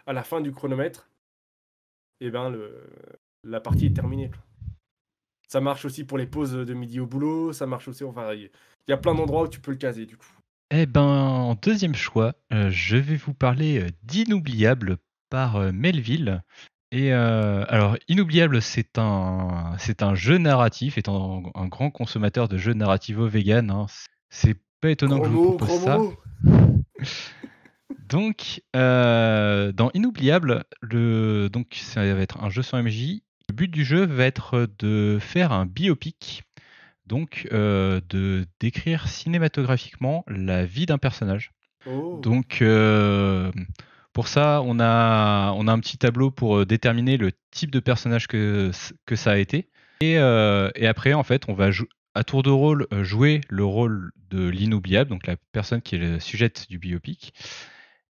à 0.08 0.14
la 0.14 0.24
fin 0.24 0.42
du 0.42 0.52
chronomètre, 0.52 1.10
eh 2.20 2.30
ben, 2.32 2.56
la 3.44 3.60
partie 3.60 3.88
est 3.88 3.96
terminée. 3.96 4.32
Ça 5.48 5.62
marche 5.62 5.86
aussi 5.86 6.04
pour 6.04 6.18
les 6.18 6.26
pauses 6.26 6.54
de 6.54 6.74
midi 6.74 7.00
au 7.00 7.06
boulot, 7.06 7.54
ça 7.54 7.68
marche 7.68 7.88
aussi. 7.88 8.04
Enfin, 8.04 8.34
il 8.34 8.50
y 8.88 8.94
a 8.94 8.98
plein 8.98 9.14
d'endroits 9.14 9.44
où 9.44 9.48
tu 9.48 9.60
peux 9.60 9.72
le 9.72 9.78
caser 9.78 10.06
du 10.06 10.18
coup. 10.18 10.32
Eh 10.72 10.88
ben, 10.88 11.02
en 11.02 11.56
deuxième 11.56 11.96
choix, 11.96 12.34
euh, 12.52 12.70
je 12.72 12.98
vais 12.98 13.16
vous 13.16 13.36
parler 13.36 13.80
euh, 13.80 13.90
d'Inoubliable 14.04 14.98
par 15.30 15.58
euh, 15.58 15.72
Melville. 15.72 16.44
Et 16.96 17.12
euh, 17.12 17.66
alors, 17.68 17.98
Inoubliable, 18.08 18.62
c'est 18.62 18.98
un, 18.98 19.76
c'est 19.78 20.02
un 20.02 20.16
jeu 20.16 20.38
narratif, 20.38 20.98
étant 20.98 21.44
un 21.54 21.68
grand 21.68 21.92
consommateur 21.92 22.48
de 22.48 22.58
jeux 22.58 22.72
narrativos 22.72 23.28
vegan. 23.28 23.70
hein, 23.70 23.88
c'est 24.30 24.56
pas 24.80 24.92
étonnant 24.92 25.20
que 25.20 25.26
je 25.26 25.32
vous 25.32 25.58
propose 25.58 25.82
ça. 25.82 26.00
Donc, 28.08 28.62
euh, 28.78 29.74
dans 29.74 29.92
Inoubliable, 29.94 30.64
le, 30.80 31.50
donc 31.50 31.74
ça 31.74 32.14
va 32.14 32.22
être 32.22 32.42
un 32.42 32.50
jeu 32.50 32.62
sans 32.62 32.82
MJ. 32.82 33.20
Le 33.50 33.54
but 33.54 33.70
du 33.70 33.84
jeu 33.84 34.06
va 34.06 34.24
être 34.24 34.70
de 34.80 35.18
faire 35.20 35.52
un 35.52 35.66
biopic, 35.66 36.44
donc 37.08 37.46
euh, 37.52 38.00
de 38.08 38.46
décrire 38.62 39.10
cinématographiquement 39.10 40.24
la 40.30 40.64
vie 40.64 40.86
d'un 40.86 40.98
personnage. 40.98 41.52
Oh. 41.88 42.22
Donc, 42.24 42.64
Pour 44.16 44.30
ça, 44.30 44.62
on 44.64 44.80
a, 44.80 45.52
on 45.58 45.68
a 45.68 45.74
un 45.74 45.80
petit 45.82 45.98
tableau 45.98 46.32
pour 46.32 46.60
euh, 46.60 46.66
déterminer 46.66 47.18
le 47.18 47.34
type 47.52 47.70
de 47.70 47.82
personnage 47.82 48.28
que, 48.28 48.72
que 49.06 49.18
ça 49.18 49.32
a 49.32 49.38
été. 49.38 49.70
Et, 50.00 50.18
euh, 50.18 50.70
et 50.76 50.88
après, 50.88 51.12
en 51.12 51.24
fait, 51.24 51.50
on 51.50 51.54
va 51.54 51.68
à 52.14 52.24
tour 52.24 52.42
de 52.42 52.50
rôle 52.50 52.88
euh, 52.94 53.04
jouer 53.04 53.42
le 53.50 53.66
rôle 53.66 54.14
de 54.30 54.48
l'inoubliable, 54.48 55.10
donc 55.10 55.28
la 55.28 55.36
personne 55.52 55.82
qui 55.82 55.96
est 55.96 55.98
le 55.98 56.22
sujet 56.22 56.50
du 56.70 56.80
biopic. 56.80 57.34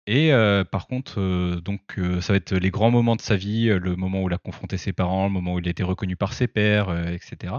Et 0.07 0.31
par 0.71 0.87
contre, 0.87 1.21
donc 1.61 1.81
ça 2.21 2.33
va 2.33 2.37
être 2.37 2.55
les 2.55 2.71
grands 2.71 2.89
moments 2.89 3.15
de 3.15 3.21
sa 3.21 3.37
vie, 3.37 3.67
le 3.67 3.95
moment 3.95 4.23
où 4.23 4.27
il 4.27 4.33
a 4.33 4.39
confronté 4.39 4.77
ses 4.77 4.91
parents, 4.93 5.27
le 5.27 5.31
moment 5.31 5.53
où 5.53 5.59
il 5.59 5.67
a 5.67 5.69
été 5.69 5.83
reconnu 5.83 6.15
par 6.15 6.33
ses 6.33 6.47
pairs, 6.47 6.89
etc. 7.07 7.53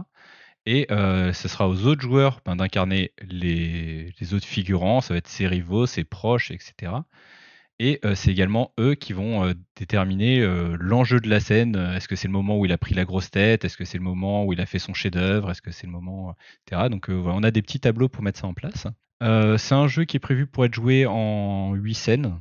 Et 0.66 0.86
ce 0.90 1.48
sera 1.48 1.68
aux 1.68 1.86
autres 1.86 2.02
joueurs 2.02 2.40
ben, 2.44 2.56
d'incarner 2.56 3.12
les, 3.22 4.12
les, 4.20 4.34
autres 4.34 4.46
figurants, 4.46 5.00
ça 5.00 5.14
va 5.14 5.18
être 5.18 5.28
ses 5.28 5.46
rivaux, 5.46 5.86
ses 5.86 6.04
proches, 6.04 6.50
etc. 6.50 6.92
Et 7.84 8.00
c'est 8.14 8.30
également 8.30 8.72
eux 8.78 8.94
qui 8.94 9.12
vont 9.12 9.52
déterminer 9.74 10.38
l'enjeu 10.78 11.18
de 11.18 11.28
la 11.28 11.40
scène. 11.40 11.74
Est-ce 11.74 12.06
que 12.06 12.14
c'est 12.14 12.28
le 12.28 12.32
moment 12.32 12.56
où 12.56 12.64
il 12.64 12.70
a 12.70 12.78
pris 12.78 12.94
la 12.94 13.04
grosse 13.04 13.32
tête? 13.32 13.64
Est-ce 13.64 13.76
que 13.76 13.84
c'est 13.84 13.98
le 13.98 14.04
moment 14.04 14.44
où 14.44 14.52
il 14.52 14.60
a 14.60 14.66
fait 14.66 14.78
son 14.78 14.94
chef-d'œuvre? 14.94 15.50
Est-ce 15.50 15.62
que 15.62 15.72
c'est 15.72 15.88
le 15.88 15.92
moment, 15.92 16.36
etc. 16.64 16.88
Donc 16.88 17.10
voilà, 17.10 17.36
on 17.36 17.42
a 17.42 17.50
des 17.50 17.60
petits 17.60 17.80
tableaux 17.80 18.08
pour 18.08 18.22
mettre 18.22 18.38
ça 18.38 18.46
en 18.46 18.54
place. 18.54 18.86
c'est 19.58 19.74
un 19.74 19.88
jeu 19.88 20.04
qui 20.04 20.16
est 20.16 20.20
prévu 20.20 20.46
pour 20.46 20.64
être 20.64 20.74
joué 20.74 21.06
en 21.06 21.74
8 21.74 21.94
scènes. 21.94 22.38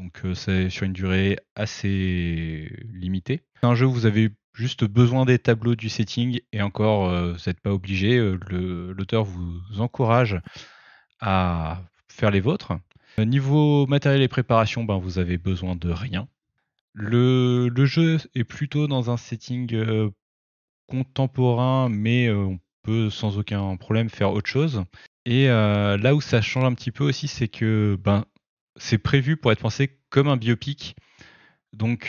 Donc 0.00 0.20
c'est 0.34 0.68
sur 0.68 0.84
une 0.84 0.92
durée 0.92 1.38
assez 1.54 2.76
limitée. 2.92 3.42
C'est 3.60 3.68
un 3.68 3.76
jeu 3.76 3.86
où 3.86 3.92
vous 3.92 4.06
avez 4.06 4.30
juste 4.52 4.84
besoin 4.84 5.24
des 5.24 5.38
tableaux 5.38 5.76
du 5.76 5.88
setting 5.88 6.40
et 6.52 6.60
encore, 6.60 7.08
vous 7.08 7.38
n'êtes 7.46 7.60
pas 7.60 7.72
obligé. 7.72 8.18
L'auteur 8.50 9.24
vous 9.24 9.80
encourage 9.80 10.40
à 11.20 11.82
faire 12.08 12.32
les 12.32 12.40
vôtres. 12.40 12.72
Euh, 13.18 13.24
niveau 13.24 13.86
matériel 13.86 14.22
et 14.22 14.28
préparation, 14.28 14.84
ben, 14.84 14.98
vous 14.98 15.18
avez 15.18 15.38
besoin 15.38 15.76
de 15.76 15.90
rien. 15.90 16.28
Le, 16.94 17.70
jeu 17.84 18.18
est 18.34 18.44
plutôt 18.44 18.86
dans 18.86 19.10
un 19.10 19.16
setting 19.16 19.74
euh, 19.74 20.10
contemporain, 20.86 21.88
mais 21.88 22.28
euh, 22.28 22.36
on 22.36 22.60
peut 22.82 23.10
sans 23.10 23.38
aucun 23.38 23.76
problème 23.76 24.08
faire 24.08 24.32
autre 24.32 24.48
chose. 24.48 24.84
Et 25.24 25.46
là 25.46 26.14
où 26.16 26.20
ça 26.20 26.42
change 26.42 26.64
un 26.64 26.74
petit 26.74 26.90
peu 26.90 27.04
aussi, 27.04 27.28
c'est 27.28 27.46
que 27.46 27.96
ben, 28.02 28.24
c'est 28.74 28.98
prévu 28.98 29.36
pour 29.36 29.52
être 29.52 29.60
pensé 29.60 30.00
comme 30.10 30.26
un 30.26 30.36
biopic. 30.36 30.96
Donc, 31.72 32.08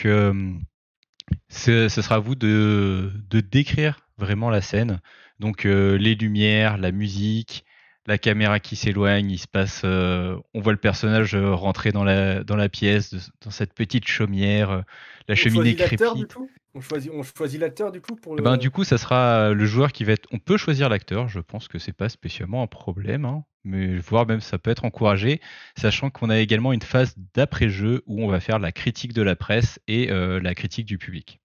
ce 1.48 1.88
sera 1.88 2.16
à 2.16 2.18
vous 2.18 2.34
de, 2.34 3.12
de, 3.30 3.40
décrire 3.40 4.08
vraiment 4.18 4.50
la 4.50 4.60
scène. 4.60 5.00
Donc, 5.38 5.62
les 5.62 6.16
lumières, 6.16 6.76
la 6.76 6.90
musique, 6.90 7.64
la 8.06 8.18
caméra 8.18 8.60
qui 8.60 8.76
s'éloigne, 8.76 9.30
il 9.30 9.38
se 9.38 9.48
passe, 9.48 9.82
euh, 9.84 10.36
on 10.52 10.60
voit 10.60 10.72
le 10.72 10.78
personnage 10.78 11.34
euh, 11.34 11.54
rentrer 11.54 11.90
dans 11.90 12.04
la, 12.04 12.44
dans 12.44 12.56
la 12.56 12.68
pièce, 12.68 13.14
dans 13.42 13.50
cette 13.50 13.72
petite 13.72 14.06
chaumière, 14.06 14.70
euh, 14.70 14.80
la 15.28 15.34
cheminée 15.34 15.74
crépite. 15.74 16.36
On 16.76 16.80
choisit, 16.80 17.12
on 17.14 17.22
choisit 17.22 17.60
l'acteur 17.60 17.92
du 17.92 18.00
coup 18.00 18.16
pour 18.16 18.34
eh 18.36 18.42
ben, 18.42 18.56
du 18.56 18.68
coup, 18.68 18.82
ça 18.82 18.98
sera 18.98 19.50
le 19.50 19.64
joueur 19.64 19.92
qui 19.92 20.02
va 20.02 20.12
être. 20.12 20.28
On 20.32 20.40
peut 20.40 20.56
choisir 20.56 20.88
l'acteur. 20.88 21.28
Je 21.28 21.38
pense 21.38 21.68
que 21.68 21.78
c'est 21.78 21.92
pas 21.92 22.08
spécialement 22.08 22.64
un 22.64 22.66
problème, 22.66 23.24
hein, 23.24 23.44
mais 23.62 23.96
voire 23.96 24.26
même 24.26 24.40
ça 24.40 24.58
peut 24.58 24.72
être 24.72 24.84
encouragé, 24.84 25.40
sachant 25.78 26.10
qu'on 26.10 26.30
a 26.30 26.38
également 26.38 26.72
une 26.72 26.82
phase 26.82 27.14
d'après-jeu 27.34 28.02
où 28.06 28.24
on 28.24 28.28
va 28.28 28.40
faire 28.40 28.58
la 28.58 28.72
critique 28.72 29.12
de 29.12 29.22
la 29.22 29.36
presse 29.36 29.78
et 29.86 30.08
la 30.08 30.54
critique 30.56 30.86
du 30.86 30.98
public. 30.98 31.40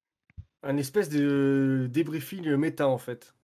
Un 0.63 0.78
espèce 0.78 1.10
de 1.10 1.88
débriefing 1.91 2.56
méta 2.56 2.88
en 2.88 2.98
fait 2.98 3.36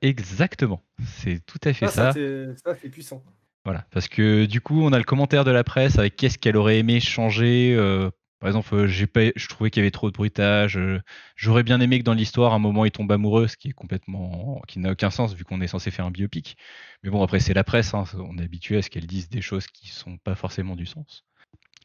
exactement, 0.00 0.82
c'est 1.04 1.44
tout 1.44 1.58
à 1.64 1.72
fait 1.72 1.86
ah, 1.86 1.90
ça. 1.90 2.12
Ça, 2.12 2.74
c'est 2.80 2.88
puissant. 2.88 3.22
Voilà, 3.64 3.84
parce 3.90 4.08
que 4.08 4.46
du 4.46 4.60
coup, 4.60 4.82
on 4.82 4.92
a 4.92 4.98
le 4.98 5.04
commentaire 5.04 5.44
de 5.44 5.50
la 5.50 5.64
presse 5.64 5.98
avec 5.98 6.16
qu'est-ce 6.16 6.38
qu'elle 6.38 6.56
aurait 6.56 6.78
aimé 6.78 7.00
changer. 7.00 7.74
Euh, 7.76 8.10
par 8.40 8.48
exemple, 8.48 8.74
euh, 8.74 8.86
j'ai 8.86 9.06
pas, 9.06 9.30
je 9.34 9.48
trouvais 9.48 9.70
qu'il 9.70 9.80
y 9.80 9.84
avait 9.84 9.90
trop 9.90 10.08
de 10.08 10.14
bruitage. 10.14 10.78
Euh, 10.78 11.02
j'aurais 11.36 11.64
bien 11.64 11.80
aimé 11.80 11.98
que 11.98 12.04
dans 12.04 12.14
l'histoire, 12.14 12.52
à 12.52 12.56
un 12.56 12.60
moment, 12.60 12.84
il 12.84 12.92
tombe 12.92 13.10
amoureux, 13.12 13.48
ce 13.48 13.56
qui 13.56 13.68
est 13.68 13.72
complètement, 13.72 14.62
qui 14.68 14.78
n'a 14.78 14.92
aucun 14.92 15.10
sens 15.10 15.34
vu 15.34 15.44
qu'on 15.44 15.60
est 15.60 15.66
censé 15.66 15.90
faire 15.90 16.06
un 16.06 16.10
biopic. 16.10 16.56
Mais 17.02 17.10
bon, 17.10 17.22
après, 17.22 17.40
c'est 17.40 17.52
la 17.52 17.64
presse, 17.64 17.92
hein, 17.94 18.04
on 18.14 18.38
est 18.38 18.44
habitué 18.44 18.78
à 18.78 18.82
ce 18.82 18.90
qu'elle 18.90 19.06
dise 19.06 19.28
des 19.28 19.42
choses 19.42 19.66
qui 19.66 19.88
sont 19.88 20.16
pas 20.18 20.34
forcément 20.34 20.76
du 20.76 20.86
sens. 20.86 21.24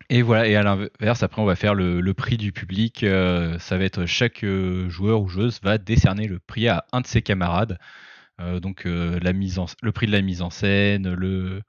Et 0.10 0.22
voilà, 0.22 0.48
et 0.48 0.56
à 0.56 0.64
l'inverse, 0.64 1.24
après, 1.24 1.42
on 1.42 1.46
va 1.46 1.56
faire 1.56 1.74
le, 1.74 2.14
prix 2.14 2.38
du 2.38 2.52
public. 2.52 3.04
Euh, 3.04 3.58
ça 3.60 3.78
va 3.78 3.86
être 3.86 4.06
chaque 4.06 4.44
euh, 4.44 4.90
joueur 4.90 5.22
ou 5.22 5.28
joueuse 5.28 5.60
va 5.62 5.78
décerner 5.78 6.28
le 6.28 6.40
prix 6.40 6.68
à 6.68 6.86
un 6.92 7.02
de 7.02 7.08
ses 7.08 7.22
camarades. 7.22 7.80
Euh, 8.42 8.60
donc, 8.60 8.84
la 8.86 9.34
mise 9.34 9.60
en, 9.60 9.66
le 9.82 9.92
prix 9.92 10.08
de 10.08 10.12
la 10.12 10.22
mise 10.22 10.42
en 10.42 10.50
scène, 10.50 11.14
le, 11.14 11.62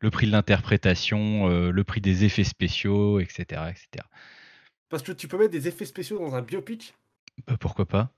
le 0.00 0.10
prix 0.10 0.26
de 0.26 0.32
l'interprétation, 0.32 1.48
le 1.48 1.84
prix 1.84 2.00
des 2.00 2.24
effets 2.24 2.44
spéciaux, 2.44 3.20
etc., 3.20 3.42
etc. 3.70 4.04
Parce 4.88 5.02
que 5.02 5.12
tu 5.12 5.28
peux 5.28 5.38
mettre 5.38 5.52
des 5.52 5.68
effets 5.68 5.84
spéciaux 5.84 6.18
dans 6.18 6.34
un 6.34 6.42
biopic? 6.42 6.94
Bah, 7.46 7.56
Pourquoi 7.58 7.86
pas 7.86 8.12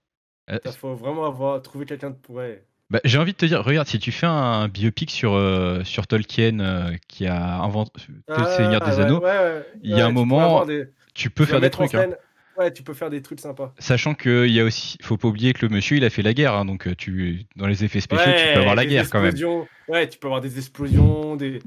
Il 0.49 0.73
faut 0.73 0.94
vraiment 0.94 1.25
avoir 1.25 1.62
trouvé 1.62 1.87
quelqu'un 1.87 2.11
de 2.11 2.16
pourrait. 2.16 2.66
Bah, 2.90 3.00
j'ai 3.05 3.18
envie 3.18 3.33
de 3.33 3.37
te 3.37 3.46
dire, 3.46 3.64
regarde, 3.64 3.87
si 3.87 4.00
tu 4.00 4.11
fais 4.11 4.26
un 4.26 4.66
biopic 4.66 5.12
sur, 5.12 5.35
euh, 5.35 5.85
sur 5.85 6.09
Tolkien 6.09 6.59
euh, 6.59 6.96
qui 7.07 7.26
a 7.26 7.61
inventé 7.61 7.92
le 8.09 8.35
ah, 8.35 8.57
Seigneur 8.57 8.81
des 8.81 8.98
Anneaux, 8.98 9.22
il 9.83 9.96
y 9.96 10.00
a 10.00 10.07
un 10.07 10.11
moment, 10.11 10.66
tu 11.14 11.31
peux 11.31 11.44
faire 11.44 11.61
des 11.61 11.70
trucs. 11.70 11.94
Hein. 11.94 12.11
Ouais, 12.59 12.72
tu 12.72 12.83
peux 12.83 12.92
faire 12.92 13.09
des 13.09 13.22
trucs 13.22 13.40
sympas. 13.40 13.72
Sachant 13.79 14.14
qu'il 14.14 14.50
y 14.50 14.61
a 14.61 14.64
aussi, 14.64 14.98
faut 15.00 15.16
pas 15.16 15.29
oublier 15.29 15.55
que 15.55 15.64
le 15.64 15.72
monsieur, 15.72 15.96
il 15.96 16.05
a 16.05 16.11
fait 16.11 16.20
la 16.20 16.35
guerre, 16.35 16.53
hein, 16.55 16.66
donc 16.66 16.88
euh, 16.88 16.94
tu, 16.94 17.46
dans 17.57 17.66
les 17.66 17.85
effets 17.85 18.00
spéciaux, 18.00 18.33
tu 18.37 18.53
peux 18.53 18.61
avoir 18.61 18.74
la 18.74 18.85
guerre 18.85 19.09
quand 19.09 19.22
même. 19.22 19.35
Ouais, 19.88 20.09
tu 20.09 20.18
peux 20.18 20.26
avoir 20.26 20.40
des 20.40 20.59
explosions, 20.59 21.37
des, 21.37 21.61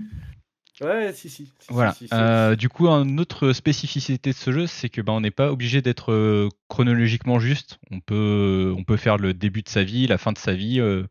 Ouais, 0.84 1.13
si, 1.13 1.30
si. 1.30 1.52
voilà. 1.69 1.96
Euh, 2.12 2.56
du 2.56 2.69
coup, 2.69 2.88
une 2.88 3.19
autre 3.19 3.54
spécificité 3.54 4.32
de 4.32 4.36
ce 4.36 4.52
jeu, 4.52 4.67
c'est 4.67 4.89
que 4.89 5.02
bah, 5.02 5.13
on 5.13 5.22
n'est 5.22 5.32
pas 5.32 5.52
obligé 5.52 5.82
d'être 5.82 6.12
euh, 6.12 6.50
chronologiquement 6.67 7.39
juste. 7.39 7.80
On 7.91 8.00
peut, 8.00 8.74
on 8.78 8.84
peut 8.84 8.98
faire 8.98 9.17
le 9.17 9.34
début 9.34 9.62
de 9.62 9.69
sa 9.69 9.84
vie, 9.84 10.08
la 10.08 10.17
fin 10.17 10.32
de 10.32 10.38
sa 10.38 10.54
vie, 10.54 10.80
euh, 10.80 11.04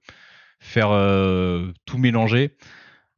faire 0.61 0.91
tout 1.87 1.99
mélanger. 1.99 2.57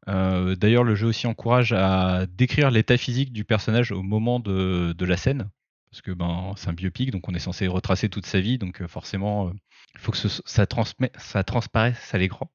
D'ailleurs, 0.06 0.84
le 0.84 0.94
jeu 0.94 1.08
aussi 1.08 1.26
encourage 1.26 1.72
à 1.72 2.26
décrire 2.26 2.70
l'état 2.70 2.96
physique 2.96 3.32
du 3.32 3.44
personnage 3.44 3.90
au 3.90 4.02
moment 4.02 4.40
de, 4.40 5.04
la 5.04 5.16
scène. 5.16 5.50
Parce 5.90 6.02
que 6.02 6.10
ben, 6.10 6.54
c'est 6.56 6.68
un 6.68 6.72
biopic, 6.72 7.12
donc 7.12 7.28
on 7.28 7.34
est 7.34 7.38
censé 7.38 7.68
retracer 7.68 8.08
toute 8.08 8.26
sa 8.26 8.40
vie, 8.40 8.58
donc 8.58 8.84
forcément, 8.88 9.52
il 9.94 10.00
faut 10.00 10.10
que 10.10 10.18
ça, 10.18 10.66
transmet, 10.66 11.12
ça 11.16 11.44
transparaisse 11.44 12.12
à 12.12 12.18
l'écran. 12.18 12.50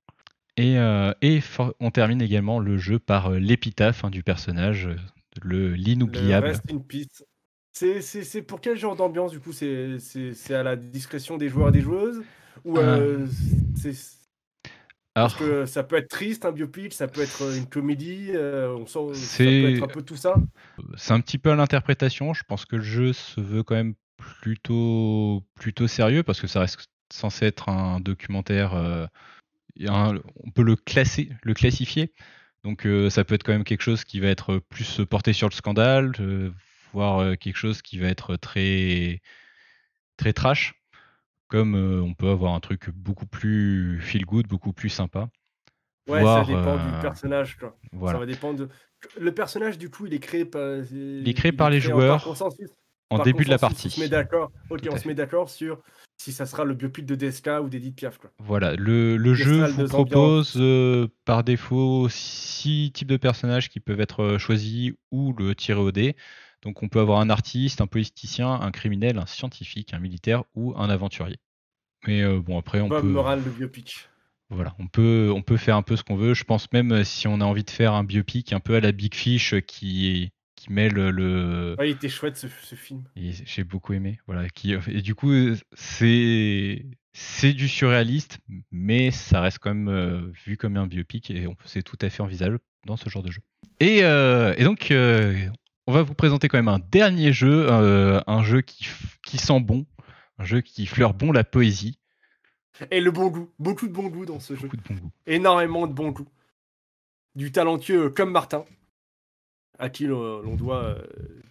Et, 0.59 0.77
euh, 0.77 1.13
on 1.79 1.89
termine 1.89 2.21
également 2.21 2.59
le 2.59 2.77
jeu 2.77 2.99
par 2.99 3.31
euh, 3.31 3.39
l'épitaphe 3.39 4.03
hein, 4.03 4.09
du 4.09 4.23
personnage, 4.23 4.87
euh, 4.87 4.95
le 5.41 5.73
l'inoubliable. 5.73 6.53
C'est 7.71 8.41
pour 8.41 8.59
quel 8.59 8.77
genre 8.77 8.97
d'ambiance 8.97 9.31
du 9.31 9.39
coup? 9.39 9.53
C'est 9.53 10.53
à 10.53 10.63
la 10.63 10.75
discrétion 10.75 11.37
des 11.37 11.47
joueurs 11.47 11.69
et 11.69 11.71
des 11.71 11.79
joueuses? 11.79 12.21
Ou 12.65 12.77
Parce 15.13 15.35
que 15.35 15.65
ça 15.65 15.83
peut 15.83 15.95
être 15.95 16.09
triste 16.09 16.43
un 16.43 16.51
biopic, 16.51 16.93
ça 16.93 17.07
peut 17.07 17.21
être 17.21 17.55
une 17.55 17.67
comédie, 17.67 18.31
on 18.35 18.85
sent 18.85 19.13
ça 19.13 19.43
peut 19.45 19.75
être 19.75 19.83
un 19.83 19.87
peu 19.87 20.01
tout 20.01 20.17
ça? 20.17 20.35
C'est 20.97 21.13
un 21.13 21.21
petit 21.21 21.37
peu 21.37 21.51
à 21.51 21.55
l'interprétation. 21.55 22.33
Je 22.33 22.43
pense 22.43 22.65
que 22.65 22.75
le 22.75 22.81
jeu 22.81 23.13
se 23.13 23.39
veut 23.39 23.63
quand 23.63 23.75
même 23.75 23.93
plutôt 24.17 25.41
plutôt 25.55 25.87
sérieux 25.87 26.23
parce 26.23 26.41
que 26.41 26.47
ça 26.47 26.59
reste 26.59 26.89
censé 27.13 27.45
être 27.45 27.69
un 27.69 28.01
documentaire 28.01 29.07
on 29.87 30.51
peut 30.53 30.63
le 30.63 30.75
classer, 30.75 31.29
le 31.43 31.53
classifier. 31.53 32.13
Donc 32.63 32.85
euh, 32.85 33.09
ça 33.09 33.23
peut 33.23 33.35
être 33.35 33.43
quand 33.43 33.53
même 33.53 33.63
quelque 33.63 33.81
chose 33.81 34.03
qui 34.03 34.19
va 34.19 34.27
être 34.27 34.59
plus 34.69 35.01
porté 35.09 35.33
sur 35.33 35.47
le 35.47 35.53
scandale, 35.53 36.11
euh, 36.19 36.51
voire 36.93 37.19
euh, 37.19 37.35
quelque 37.35 37.55
chose 37.55 37.81
qui 37.81 37.97
va 37.97 38.07
être 38.07 38.35
très 38.35 39.21
très 40.17 40.33
trash, 40.33 40.75
comme 41.47 41.75
on 41.75 42.13
peut 42.13 42.29
avoir 42.29 42.53
un 42.53 42.59
truc 42.59 42.89
beaucoup 42.89 43.25
plus 43.25 43.99
feel 44.01 44.25
good, 44.25 44.47
beaucoup 44.47 44.73
plus 44.73 44.89
sympa. 44.89 45.29
Ouais, 46.07 46.23
ça 46.23 46.43
dépend 46.43 46.75
du 46.75 47.01
personnage. 47.01 47.57
Ça 47.61 48.17
va 48.17 48.25
dépendre 48.25 48.67
Le 49.17 49.33
personnage, 49.33 49.77
du 49.77 49.89
coup, 49.89 50.07
il 50.07 50.13
est 50.13 50.19
créé 50.19 50.43
par, 50.43 50.79
il 50.91 51.27
est 51.27 51.33
créé 51.33 51.53
par 51.53 51.69
les 51.69 51.79
joueurs 51.79 52.35
en 53.09 53.23
début 53.23 53.45
de 53.45 53.49
la 53.49 53.57
partie. 53.57 53.87
On 53.87 53.91
se 53.91 53.99
met 53.99 54.09
d'accord. 54.09 54.51
Ok, 54.69 54.87
on 54.91 54.97
se 54.97 55.07
met 55.07 55.15
d'accord 55.15 55.49
sur 55.49 55.81
si 56.17 56.33
ça 56.33 56.45
sera 56.45 56.65
le 56.65 56.73
biopic 56.73 57.05
de 57.05 57.15
DSK 57.15 57.49
ou 57.63 57.69
d'Edith 57.69 57.95
Piaf. 57.95 58.17
Quoi. 58.17 58.29
Voilà, 58.39 58.75
le, 58.75 59.15
le 59.15 59.33
jeu 59.33 59.65
vous 59.65 59.87
propose 59.87 60.53
euh, 60.57 61.07
par 61.23 61.43
défaut 61.43 62.07
six 62.09 62.91
types 62.93 63.07
de 63.07 63.17
personnages 63.17 63.69
qui 63.69 63.79
peuvent 63.79 64.01
être 64.01 64.23
euh, 64.23 64.37
choisis 64.37 64.91
ou 65.11 65.33
le 65.33 65.55
tirer 65.55 65.79
au 65.79 65.91
dé. 65.91 66.15
Donc 66.61 66.83
on 66.83 66.89
peut 66.89 66.99
avoir 66.99 67.21
un 67.21 67.29
artiste, 67.29 67.79
un 67.79 67.87
politicien, 67.87 68.51
un 68.51 68.71
criminel, 68.71 69.17
un 69.17 69.25
scientifique, 69.25 69.93
un 69.93 69.99
militaire 69.99 70.43
ou 70.55 70.73
un 70.75 70.89
aventurier. 70.89 71.37
Mais 72.05 72.21
euh, 72.21 72.41
bon 72.41 72.59
après 72.59 72.81
on 72.81 72.89
peut. 72.89 73.01
moral 73.01 73.41
le 73.43 73.51
biopic. 73.51 74.09
Voilà, 74.49 74.75
on 74.79 74.87
peut, 74.87 75.31
on 75.33 75.43
peut 75.43 75.57
faire 75.57 75.77
un 75.77 75.83
peu 75.83 75.95
ce 75.95 76.03
qu'on 76.03 76.15
veut. 76.15 76.33
Je 76.33 76.43
pense 76.43 76.71
même 76.73 77.03
si 77.05 77.27
on 77.27 77.39
a 77.39 77.45
envie 77.45 77.63
de 77.63 77.69
faire 77.69 77.93
un 77.93 78.03
biopic 78.03 78.51
un 78.51 78.59
peu 78.59 78.75
à 78.75 78.79
la 78.81 78.91
Big 78.91 79.13
Fish 79.13 79.55
qui 79.61 80.31
qui 80.59 80.71
mêle 80.71 80.93
le. 80.93 81.75
Ouais, 81.79 81.89
il 81.89 81.93
était 81.93 82.09
chouette 82.09 82.37
ce, 82.37 82.75
film. 82.75 83.03
J'ai 83.15 83.63
beaucoup 83.63 83.93
aimé. 83.93 84.19
Voilà. 84.27 84.49
Qui, 84.49 84.73
et 84.87 85.01
du 85.01 85.15
coup, 85.15 85.33
c'est 85.73 86.85
c'est 87.13 87.53
du 87.53 87.67
surréaliste, 87.67 88.39
mais 88.71 89.11
ça 89.11 89.41
reste 89.41 89.59
quand 89.59 89.73
même 89.73 89.89
euh, 89.89 90.31
vu 90.45 90.57
comme 90.57 90.77
un 90.77 90.87
biopic 90.87 91.31
et 91.31 91.47
c'est 91.65 91.83
tout 91.83 91.97
à 92.01 92.09
fait 92.09 92.21
envisageable 92.21 92.59
dans 92.85 92.97
ce 92.97 93.09
genre 93.09 93.23
de 93.23 93.31
jeu. 93.31 93.41
Et, 93.79 94.03
euh, 94.03 94.53
et 94.57 94.63
donc, 94.63 94.91
euh, 94.91 95.35
on 95.87 95.93
va 95.93 96.01
vous 96.01 96.13
présenter 96.13 96.47
quand 96.47 96.57
même 96.57 96.67
un 96.67 96.79
dernier 96.91 97.33
jeu, 97.33 97.69
un 97.71 98.43
jeu 98.43 98.61
qui, 98.61 98.87
qui 99.25 99.37
sent 99.37 99.59
bon, 99.61 99.85
un 100.37 100.45
jeu 100.45 100.61
qui 100.61 100.85
fleure 100.85 101.13
bon 101.13 101.31
la 101.31 101.43
poésie. 101.43 101.97
Et 102.91 103.01
le 103.01 103.11
bon 103.11 103.27
goût, 103.27 103.49
beaucoup 103.59 103.87
de 103.87 103.93
bon 103.93 104.07
goût 104.07 104.25
dans 104.25 104.39
ce 104.39 104.55
jeu. 104.55 104.63
Beaucoup 104.63 104.77
de 104.77 104.83
bon 104.83 104.95
goût. 104.95 105.11
Énormément 105.25 105.87
de 105.87 105.93
bon 105.93 106.11
goût. 106.11 106.27
Du 107.35 107.51
talentueux 107.51 108.09
comme 108.09 108.31
Martin, 108.31 108.65
à 109.79 109.89
qui 109.89 110.05
l'on 110.05 110.55
doit 110.55 110.83
euh, 110.83 110.95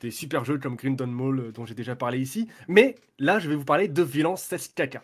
des 0.01 0.11
super 0.11 0.45
jeux 0.45 0.59
comme 0.59 0.77
Green 0.77 0.95
Dawn 0.95 1.11
Mall 1.11 1.41
euh, 1.41 1.53
dont 1.53 1.65
j'ai 1.65 1.75
déjà 1.75 1.97
parlé 1.97 2.21
ici. 2.21 2.47
Mais 2.69 2.95
là, 3.19 3.39
je 3.39 3.49
vais 3.49 3.57
vous 3.57 3.65
parler 3.65 3.89
de 3.89 4.03
Violence 4.03 4.43
16 4.43 4.69
caca. 4.75 5.03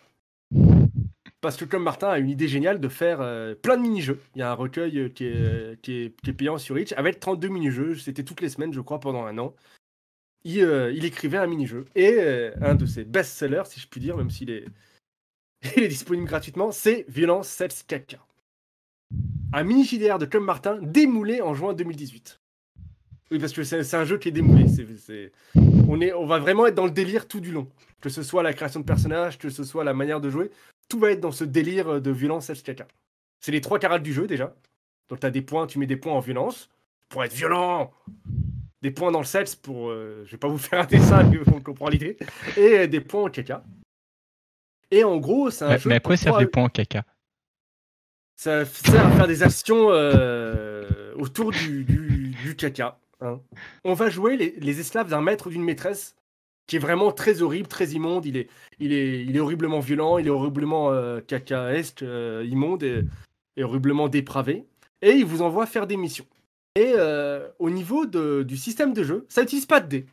Parce 1.41 1.57
que 1.57 1.65
comme 1.65 1.83
Martin 1.83 2.09
a 2.09 2.19
une 2.19 2.29
idée 2.29 2.47
géniale 2.47 2.79
de 2.79 2.87
faire 2.87 3.21
euh, 3.21 3.55
plein 3.55 3.77
de 3.77 3.81
mini-jeux. 3.81 4.21
Il 4.35 4.39
y 4.39 4.41
a 4.41 4.51
un 4.51 4.53
recueil 4.53 5.11
qui 5.11 5.25
est, 5.25 6.33
payant 6.37 6.57
sur 6.57 6.77
Itch 6.77 6.93
avec 6.93 7.19
32 7.19 7.47
mini-jeux. 7.49 7.95
C'était 7.95 8.23
toutes 8.23 8.41
les 8.41 8.49
semaines, 8.49 8.73
je 8.73 8.81
crois, 8.81 8.99
pendant 8.99 9.25
un 9.25 9.37
an. 9.39 9.53
Il, 10.43 11.03
écrivait 11.03 11.39
un 11.39 11.47
mini-jeu. 11.47 11.85
Et 11.95 12.19
un 12.61 12.75
de 12.75 12.85
ses 12.85 13.03
best-sellers, 13.03 13.63
si 13.65 13.79
je 13.79 13.87
puis 13.87 13.99
dire, 13.99 14.15
même 14.15 14.29
s'il 14.29 14.51
est, 14.51 14.65
il 15.77 15.83
est 15.83 15.87
disponible 15.87 16.27
gratuitement, 16.27 16.71
c'est 16.71 17.05
Violence 17.09 17.47
16 17.47 17.83
caca. 17.83 18.19
Un 19.53 19.63
mini 19.63 19.83
JDR 19.85 20.19
de 20.19 20.25
Comme 20.25 20.45
Martin 20.45 20.79
démoulé 20.81 21.41
en 21.41 21.55
juin 21.55 21.73
2018. 21.73 22.39
Oui, 23.31 23.39
parce 23.39 23.53
que 23.53 23.63
c'est 23.63 23.93
un 23.95 24.05
jeu 24.05 24.17
qui 24.17 24.29
est 24.29 24.31
démoulé. 24.31 24.65
On, 25.89 25.99
est, 25.99 26.13
on 26.13 26.25
va 26.27 26.39
vraiment 26.39 26.67
être 26.67 26.75
dans 26.75 26.85
le 26.85 26.91
délire 26.91 27.27
tout 27.27 27.39
du 27.39 27.51
long. 27.51 27.67
Que 28.01 28.09
ce 28.09 28.21
soit 28.21 28.43
la 28.43 28.53
création 28.53 28.79
de 28.79 28.85
personnages, 28.85 29.37
que 29.39 29.49
ce 29.49 29.63
soit 29.63 29.83
la 29.83 29.93
manière 29.93 30.21
de 30.21 30.29
jouer, 30.29 30.51
tout 30.89 30.99
va 30.99 31.11
être 31.11 31.21
dans 31.21 31.31
ce 31.31 31.43
délire 31.43 31.99
de 31.99 32.11
violence 32.11 32.51
caca. 32.63 32.87
C'est 33.39 33.51
les 33.51 33.61
trois 33.61 33.79
carats 33.79 33.99
du 33.99 34.13
jeu 34.13 34.27
déjà. 34.27 34.55
Donc 35.09 35.19
tu 35.21 35.25
as 35.25 35.31
des 35.31 35.41
points, 35.41 35.65
tu 35.65 35.79
mets 35.79 35.87
des 35.87 35.97
points 35.97 36.13
en 36.13 36.19
violence 36.19 36.69
pour 37.09 37.23
être 37.23 37.33
violent. 37.33 37.91
Des 38.83 38.91
points 38.91 39.11
dans 39.11 39.19
le 39.19 39.25
self 39.25 39.55
pour. 39.55 39.89
euh, 39.89 40.23
je 40.25 40.31
vais 40.31 40.37
pas 40.37 40.47
vous 40.47 40.59
faire 40.59 40.81
un 40.81 40.85
dessin, 40.85 41.23
mais 41.23 41.39
on 41.47 41.59
comprend 41.61 41.89
l'idée. 41.89 42.17
Et 42.57 42.79
euh, 42.79 42.87
des 42.87 43.01
points 43.01 43.23
en 43.23 43.29
caca. 43.29 43.63
Et 44.91 45.03
en 45.03 45.17
gros, 45.17 45.49
c'est 45.49 45.65
un 45.65 45.69
Mais, 45.69 45.79
jeu. 45.79 45.89
mais 45.89 45.95
à 45.95 45.99
quoi 45.99 46.15
servent 46.15 46.39
les 46.39 46.45
points 46.45 46.65
en 46.65 46.69
caca? 46.69 47.03
Ça 48.35 48.65
sert 48.65 49.07
à 49.07 49.11
faire 49.11 49.27
des 49.27 49.41
actions 49.41 49.87
euh, 49.89 51.13
autour 51.15 51.51
du, 51.51 51.83
du, 51.85 52.35
du 52.43 52.55
caca. 52.55 52.99
Hein. 53.21 53.39
On 53.83 53.93
va 53.93 54.09
jouer 54.09 54.37
les, 54.37 54.79
esclaves 54.79 55.09
d'un 55.09 55.21
maître 55.21 55.47
ou 55.47 55.49
d'une 55.49 55.63
maîtresse 55.63 56.15
qui 56.67 56.77
est 56.77 56.79
vraiment 56.79 57.11
très 57.11 57.41
horrible, 57.41 57.67
très 57.67 57.89
immonde. 57.89 58.25
Il 58.25 58.37
est, 58.37 58.49
il 58.79 58.91
est, 58.91 59.23
il 59.23 59.35
est 59.35 59.39
horriblement 59.39 59.79
violent, 59.79 60.17
il 60.17 60.27
est 60.27 60.31
horriblement 60.31 60.91
euh, 60.91 61.21
cacaesque, 61.21 62.01
euh, 62.01 62.45
immonde 62.49 62.83
et, 62.83 63.03
et 63.55 63.63
horriblement 63.63 64.07
dépravé. 64.07 64.65
Et 65.01 65.11
il 65.11 65.25
vous 65.25 65.41
envoie 65.41 65.65
faire 65.67 65.85
des 65.87 65.97
missions. 65.97 66.25
Et 66.75 66.93
euh, 66.95 67.47
au 67.59 67.69
niveau 67.69 68.05
de- 68.05 68.43
du 68.43 68.57
système 68.57 68.93
de 68.93 69.03
jeu, 69.03 69.25
ça 69.29 69.41
n'utilise 69.41 69.65
pas 69.65 69.79
de 69.79 69.87
dés. 69.87 70.05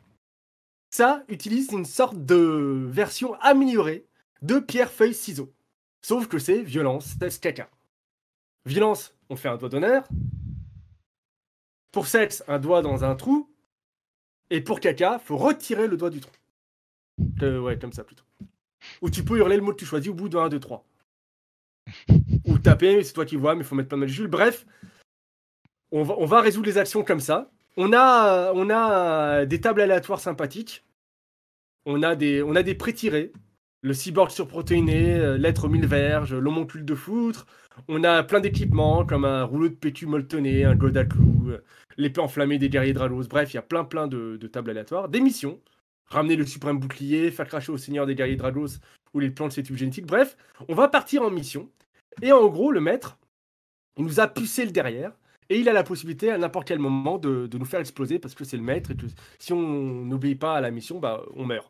Ça 0.91 1.23
utilise 1.27 1.71
une 1.71 1.85
sorte 1.85 2.23
de 2.23 2.85
version 2.87 3.33
améliorée 3.41 4.05
de 4.43 4.59
pierre, 4.59 4.91
feuille, 4.91 5.13
ciseaux. 5.15 5.51
Sauf 6.01 6.27
que 6.27 6.37
c'est 6.37 6.61
violence, 6.61 7.17
test, 7.17 7.41
caca. 7.41 7.69
Violence, 8.65 9.15
on 9.29 9.35
fait 9.35 9.49
un 9.49 9.57
doigt 9.57 9.69
d'honneur. 9.69 10.03
Pour 11.93 12.07
sexe, 12.07 12.43
un 12.49 12.59
doigt 12.59 12.81
dans 12.81 13.05
un 13.05 13.15
trou. 13.15 13.49
Et 14.49 14.59
pour 14.59 14.81
caca, 14.81 15.19
faut 15.19 15.37
retirer 15.37 15.87
le 15.87 15.95
doigt 15.95 16.09
du 16.09 16.19
trou. 16.19 16.31
Euh, 17.43 17.59
ouais, 17.59 17.79
comme 17.79 17.93
ça 17.93 18.03
plutôt. 18.03 18.25
Ou 19.01 19.09
tu 19.09 19.23
peux 19.23 19.37
hurler 19.37 19.55
le 19.55 19.61
mot 19.61 19.71
que 19.71 19.77
tu 19.77 19.85
choisis 19.85 20.09
au 20.09 20.13
bout 20.13 20.27
de 20.27 20.37
1, 20.37 20.49
2, 20.49 20.59
3. 20.59 20.83
Ou 22.45 22.57
taper, 22.57 23.03
c'est 23.03 23.13
toi 23.13 23.25
qui 23.25 23.35
vois, 23.35 23.53
mais 23.55 23.61
il 23.61 23.65
faut 23.65 23.75
mettre 23.75 23.89
plein 23.89 23.97
de 23.97 24.01
majuscules. 24.01 24.27
Bref, 24.27 24.65
on 25.91 26.03
va, 26.03 26.15
on 26.17 26.25
va 26.25 26.41
résoudre 26.41 26.65
les 26.65 26.79
actions 26.79 27.03
comme 27.03 27.19
ça. 27.19 27.51
On 27.77 27.93
a, 27.93 28.51
on 28.53 28.69
a 28.71 29.45
des 29.45 29.61
tables 29.61 29.81
aléatoires 29.81 30.19
sympathiques. 30.19 30.83
On 31.85 32.01
a 32.01 32.15
des, 32.15 32.41
on 32.41 32.55
a 32.55 32.63
des 32.63 32.75
pré-tirés. 32.75 33.31
Le 33.83 33.93
cyborg 33.93 34.31
surprotéiné, 34.31 35.15
euh, 35.15 35.37
l'être 35.37 35.65
aux 35.65 35.69
mille 35.69 35.85
verges, 35.85 36.33
l'homoncule 36.33 36.85
de 36.85 36.95
foutre. 36.95 37.45
On 37.89 38.05
a 38.05 38.23
plein 38.23 38.39
d'équipements 38.39 39.05
comme 39.05 39.25
un 39.25 39.43
rouleau 39.43 39.67
de 39.67 39.73
PQ 39.73 40.05
molletonné, 40.05 40.63
un 40.63 40.73
god 40.73 40.95
à 40.95 41.03
clous, 41.03 41.49
euh, 41.49 41.61
l'épée 41.97 42.21
enflammée 42.21 42.57
des 42.57 42.69
guerriers 42.69 42.93
Dralos. 42.93 43.27
Bref, 43.27 43.51
il 43.51 43.55
y 43.55 43.59
a 43.59 43.61
plein 43.61 43.83
plein 43.83 44.07
de, 44.07 44.37
tables 44.47 44.69
aléatoires. 44.69 45.09
Des 45.09 45.19
missions. 45.19 45.59
Ramener 46.05 46.37
le 46.37 46.45
suprême 46.45 46.79
bouclier, 46.79 47.29
faire 47.29 47.45
cracher 47.45 47.73
au 47.73 47.77
seigneur 47.77 48.05
des 48.05 48.15
guerriers 48.15 48.37
Dragos 48.37 48.79
ou 49.13 49.19
les 49.19 49.29
plans 49.29 49.49
de 49.49 49.53
ses 49.53 49.63
tubes 49.63 49.75
génétiques. 49.75 50.05
Bref, 50.05 50.37
on 50.69 50.75
va 50.75 50.87
partir 50.87 51.23
en 51.23 51.29
mission. 51.29 51.69
Et 52.21 52.31
en 52.31 52.47
gros, 52.47 52.71
le 52.71 52.79
maître, 52.79 53.17
il 53.97 54.05
nous 54.05 54.21
a 54.21 54.27
pucé 54.27 54.63
le 54.63 54.71
derrière. 54.71 55.11
Et 55.49 55.59
il 55.59 55.67
a 55.67 55.73
la 55.73 55.83
possibilité 55.83 56.31
à 56.31 56.37
n'importe 56.37 56.69
quel 56.69 56.79
moment 56.79 57.17
de, 57.17 57.47
de 57.47 57.57
nous 57.57 57.65
faire 57.65 57.81
exploser 57.81 58.17
parce 58.17 58.33
que 58.33 58.45
c'est 58.45 58.55
le 58.55 58.63
maître 58.63 58.91
et 58.91 58.95
que 58.95 59.07
si 59.39 59.51
on 59.51 60.05
n'obéit 60.05 60.39
pas 60.39 60.55
à 60.55 60.61
la 60.61 60.71
mission, 60.71 60.99
bah, 60.99 61.21
on 61.35 61.45
meurt. 61.45 61.69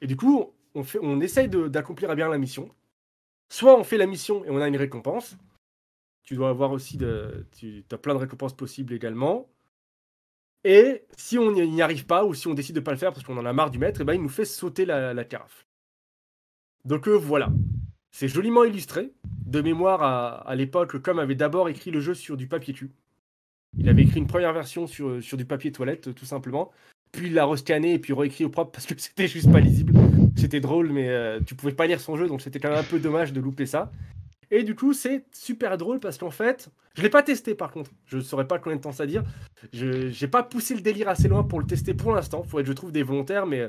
Et 0.00 0.06
du 0.06 0.16
coup, 0.16 0.54
on, 0.74 1.20
essaye 1.20 1.48
d'accomplir 1.48 2.10
à 2.10 2.14
bien 2.14 2.28
la 2.28 2.38
mission. 2.38 2.70
Soit 3.48 3.78
on 3.78 3.84
fait 3.84 3.98
la 3.98 4.06
mission 4.06 4.44
et 4.44 4.50
on 4.50 4.60
a 4.60 4.68
une 4.68 4.76
récompense. 4.76 5.36
Tu 6.24 6.34
dois 6.36 6.50
avoir 6.50 6.72
aussi 6.72 6.98
tu 6.98 7.84
as 7.90 7.98
plein 7.98 8.14
de 8.14 8.20
récompenses 8.20 8.56
possibles 8.56 8.92
également. 8.92 9.48
Et 10.64 11.04
si 11.16 11.38
on 11.38 11.50
n'y 11.50 11.82
arrive 11.82 12.06
pas 12.06 12.24
ou 12.24 12.34
si 12.34 12.46
on 12.46 12.54
décide 12.54 12.76
de 12.76 12.80
pas 12.80 12.92
le 12.92 12.96
faire 12.96 13.12
parce 13.12 13.26
qu'on 13.26 13.36
en 13.36 13.46
a 13.46 13.52
marre 13.52 13.70
du 13.70 13.78
maître, 13.78 14.00
et 14.00 14.04
ben 14.04 14.14
il 14.14 14.22
nous 14.22 14.28
fait 14.28 14.44
sauter 14.44 14.84
la, 14.84 15.24
carafe. 15.24 15.66
Donc 16.84 17.08
euh, 17.08 17.16
voilà, 17.16 17.52
c'est 18.12 18.28
joliment 18.28 18.64
illustré. 18.64 19.12
De 19.24 19.60
mémoire 19.60 20.02
à, 20.02 20.48
à 20.48 20.54
l'époque, 20.54 20.98
comme 20.98 21.18
avait 21.18 21.34
d'abord 21.34 21.68
écrit 21.68 21.90
le 21.90 22.00
jeu 22.00 22.14
sur 22.14 22.36
du 22.38 22.46
papier 22.46 22.72
cul. 22.72 22.90
Il 23.78 23.88
avait 23.88 24.02
écrit 24.02 24.18
une 24.18 24.26
première 24.26 24.52
version 24.52 24.86
sur, 24.86 25.22
sur 25.22 25.36
du 25.36 25.44
papier 25.44 25.72
toilette, 25.72 26.14
tout 26.14 26.26
simplement. 26.26 26.70
Puis 27.10 27.26
il 27.26 27.34
l'a 27.34 27.44
rescanné 27.44 27.94
et 27.94 27.98
puis 27.98 28.12
réécrit 28.12 28.44
au 28.44 28.50
propre 28.50 28.72
parce 28.72 28.86
que 28.86 28.94
c'était 28.98 29.28
juste 29.28 29.50
pas 29.50 29.60
lisible. 29.60 29.91
C'était 30.36 30.60
drôle, 30.60 30.90
mais 30.90 31.08
euh, 31.08 31.40
tu 31.44 31.54
pouvais 31.54 31.72
pas 31.72 31.86
lire 31.86 32.00
son 32.00 32.16
jeu, 32.16 32.26
donc 32.26 32.40
c'était 32.40 32.58
quand 32.58 32.70
même 32.70 32.78
un 32.78 32.84
peu 32.84 32.98
dommage 32.98 33.32
de 33.32 33.40
louper 33.40 33.66
ça. 33.66 33.92
Et 34.50 34.64
du 34.64 34.74
coup, 34.74 34.92
c'est 34.92 35.24
super 35.32 35.78
drôle 35.78 35.98
parce 35.98 36.18
qu'en 36.18 36.30
fait, 36.30 36.68
je 36.94 37.02
l'ai 37.02 37.08
pas 37.08 37.22
testé 37.22 37.54
par 37.54 37.70
contre. 37.70 37.90
Je 38.06 38.20
saurais 38.20 38.46
pas 38.46 38.58
combien 38.58 38.76
de 38.76 38.82
temps 38.82 38.92
ça 38.92 39.06
dure. 39.06 39.22
Je 39.72 40.10
j'ai 40.10 40.28
pas 40.28 40.42
poussé 40.42 40.74
le 40.74 40.82
délire 40.82 41.08
assez 41.08 41.28
loin 41.28 41.42
pour 41.42 41.58
le 41.58 41.66
tester 41.66 41.94
pour 41.94 42.12
l'instant. 42.12 42.42
Faudrait 42.42 42.62
que 42.62 42.68
je 42.68 42.74
trouve 42.74 42.92
des 42.92 43.02
volontaires, 43.02 43.46
mais 43.46 43.60
euh, 43.60 43.68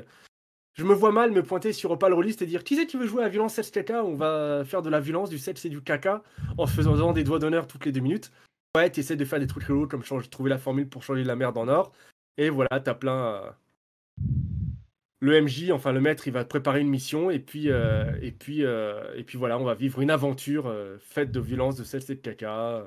je 0.76 0.84
me 0.84 0.92
vois 0.92 1.12
mal 1.12 1.30
me 1.30 1.42
pointer 1.42 1.72
sur 1.72 1.90
Opal 1.90 2.12
Rollist 2.12 2.42
et 2.42 2.46
dire 2.46 2.64
qui 2.64 2.76
c'est 2.76 2.86
qui 2.86 2.98
veut 2.98 3.06
jouer 3.06 3.24
à 3.24 3.28
violence 3.28 3.54
sexe 3.54 3.70
caca? 3.70 4.04
On 4.04 4.14
va 4.14 4.62
faire 4.66 4.82
de 4.82 4.90
la 4.90 5.00
violence, 5.00 5.30
du 5.30 5.38
sexe 5.38 5.64
et 5.64 5.70
du 5.70 5.80
caca 5.80 6.22
en 6.58 6.66
se 6.66 6.72
faisant 6.74 7.12
des 7.12 7.24
doigts 7.24 7.38
d'honneur 7.38 7.66
toutes 7.66 7.86
les 7.86 7.92
deux 7.92 8.00
minutes. 8.00 8.30
Ouais, 8.76 8.90
tu 8.90 9.00
essaies 9.00 9.16
de 9.16 9.24
faire 9.24 9.38
des 9.38 9.46
trucs 9.46 9.64
rigolos 9.64 9.86
comme 9.86 10.02
trouver 10.02 10.50
la 10.50 10.58
formule 10.58 10.88
pour 10.88 11.02
changer 11.02 11.24
la 11.24 11.36
merde 11.36 11.56
en 11.56 11.68
or. 11.68 11.92
Et 12.36 12.50
voilà, 12.50 12.80
t'as 12.80 12.94
plein. 12.94 13.24
euh, 13.26 13.50
Le 15.24 15.40
MJ, 15.40 15.70
enfin 15.72 15.92
le 15.92 16.02
maître, 16.02 16.26
il 16.26 16.34
va 16.34 16.44
te 16.44 16.50
préparer 16.50 16.80
une 16.82 16.88
mission 16.88 17.30
et 17.30 17.38
puis 17.38 17.70
euh, 17.70 18.12
et 18.20 18.30
puis 18.30 18.62
euh, 18.62 19.02
et 19.16 19.24
puis 19.24 19.38
voilà, 19.38 19.58
on 19.58 19.64
va 19.64 19.74
vivre 19.74 20.02
une 20.02 20.10
aventure 20.10 20.66
euh, 20.66 20.98
faite 21.00 21.30
de 21.30 21.40
violence, 21.40 21.76
de 21.76 21.84
sexe 21.84 22.10
et 22.10 22.16
de 22.16 22.20
caca. 22.20 22.84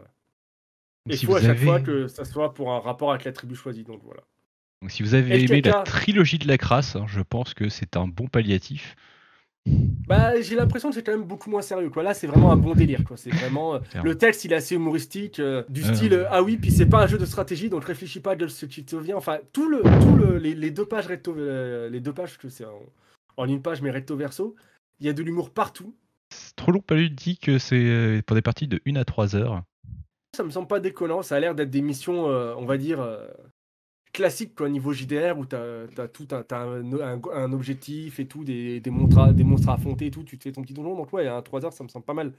Et 1.09 1.13
il 1.13 1.17
si 1.17 1.25
faut 1.25 1.35
à 1.35 1.41
chaque 1.41 1.49
avez- 1.57 1.65
fois 1.65 1.79
que 1.79 2.07
ça 2.07 2.25
soit 2.25 2.53
pour 2.53 2.71
un 2.71 2.79
rapport 2.79 3.09
avec 3.11 3.23
la 3.25 3.31
tribu 3.31 3.55
choisie. 3.55 3.83
Donc 3.83 4.01
voilà. 4.03 4.21
Donc, 4.83 4.91
si 4.91 5.01
vous 5.01 5.15
avez 5.15 5.43
aimé 5.43 5.61
la 5.63 5.81
trilogie 5.81 6.37
de 6.37 6.47
la 6.47 6.59
crasse, 6.59 6.95
hein, 6.95 7.05
je 7.07 7.21
pense 7.21 7.55
que 7.55 7.69
c'est 7.69 7.97
un 7.97 8.07
bon 8.07 8.27
palliatif. 8.27 8.95
Bah, 10.07 10.39
j'ai 10.41 10.55
l'impression 10.55 10.89
que 10.89 10.95
c'est 10.95 11.03
quand 11.03 11.11
même 11.11 11.23
beaucoup 11.25 11.49
moins 11.49 11.61
sérieux. 11.61 11.89
Quoi. 11.89 12.01
Là, 12.01 12.13
c'est 12.13 12.27
vraiment 12.27 12.51
un 12.51 12.55
bon 12.55 12.73
délire. 12.73 13.03
Quoi. 13.03 13.17
C'est 13.17 13.29
vraiment 13.29 13.75
euh, 13.75 13.79
le 14.03 14.17
texte, 14.17 14.45
il 14.45 14.53
est 14.53 14.55
assez 14.55 14.75
humoristique, 14.75 15.39
euh, 15.39 15.63
du 15.67 15.83
Euh. 15.83 15.93
style 15.93 16.13
euh, 16.13 16.25
ah 16.29 16.41
oui, 16.43 16.55
puis 16.57 16.71
c'est 16.71 16.85
pas 16.85 17.03
un 17.03 17.07
jeu 17.07 17.17
de 17.17 17.25
stratégie, 17.25 17.69
donc 17.69 17.83
réfléchis 17.83 18.21
pas 18.21 18.35
de 18.37 18.47
ce 18.47 18.65
qui 18.65 18.85
te 18.85 18.95
vient. 18.95 19.17
Enfin, 19.17 19.39
tout 19.51 19.67
le, 19.67 19.81
tout 19.81 20.15
le, 20.15 20.37
les, 20.37 20.55
les 20.55 20.71
deux 20.71 20.85
pages 20.85 21.07
recto, 21.07 21.35
les 21.35 21.99
deux 21.99 22.13
pages 22.13 22.37
que 22.37 22.47
c'est 22.47 22.63
en, 22.65 22.79
en 23.35 23.47
une 23.49 23.61
page 23.61 23.81
mais 23.81 23.91
recto 23.91 24.15
verso, 24.15 24.55
il 25.01 25.05
y 25.07 25.09
a 25.09 25.13
de 25.13 25.21
l'humour 25.23 25.49
partout. 25.49 25.93
C'est 26.33 26.55
trop 26.55 26.71
long, 26.71 26.79
Palu 26.79 27.09
dit 27.09 27.37
que 27.37 27.57
c'est 27.57 28.21
pour 28.25 28.35
des 28.35 28.41
parties 28.41 28.67
de 28.67 28.79
1 28.87 28.95
à 28.95 29.03
3 29.05 29.35
heures. 29.35 29.63
Ça 30.35 30.43
me 30.43 30.49
semble 30.51 30.67
pas 30.67 30.79
déconnant. 30.79 31.21
Ça 31.21 31.35
a 31.35 31.39
l'air 31.39 31.55
d'être 31.55 31.69
des 31.69 31.81
missions, 31.81 32.25
on 32.25 32.65
va 32.65 32.77
dire. 32.77 33.05
Euh, 34.17 34.23
classiques 34.23 34.55
quoi, 34.55 34.69
niveau 34.69 34.93
JDR 34.93 35.37
où 35.37 35.45
tu 35.45 35.55
as, 35.55 36.07
tout 36.07 36.27
un, 36.31 36.43
un, 36.51 36.93
un- 37.01 37.21
un 37.33 37.53
objectif 37.53 38.19
et 38.19 38.25
tout, 38.25 38.43
des, 38.43 38.79
des, 38.79 38.89
monstres 38.89 39.19
à, 39.19 39.33
des 39.33 39.43
monstres 39.43 39.69
à 39.69 39.73
affronter 39.73 40.07
et 40.07 40.11
tout, 40.11 40.23
tu 40.23 40.37
te 40.37 40.43
fais 40.43 40.51
ton 40.51 40.61
petit 40.61 40.73
donjon. 40.73 40.95
Donc, 40.95 41.13
ouais, 41.13 41.27
à 41.27 41.41
3 41.41 41.65
heures, 41.65 41.73
ça 41.73 41.83
me 41.83 41.89
semble 41.89 42.05
pas 42.05 42.13
mal. 42.13 42.33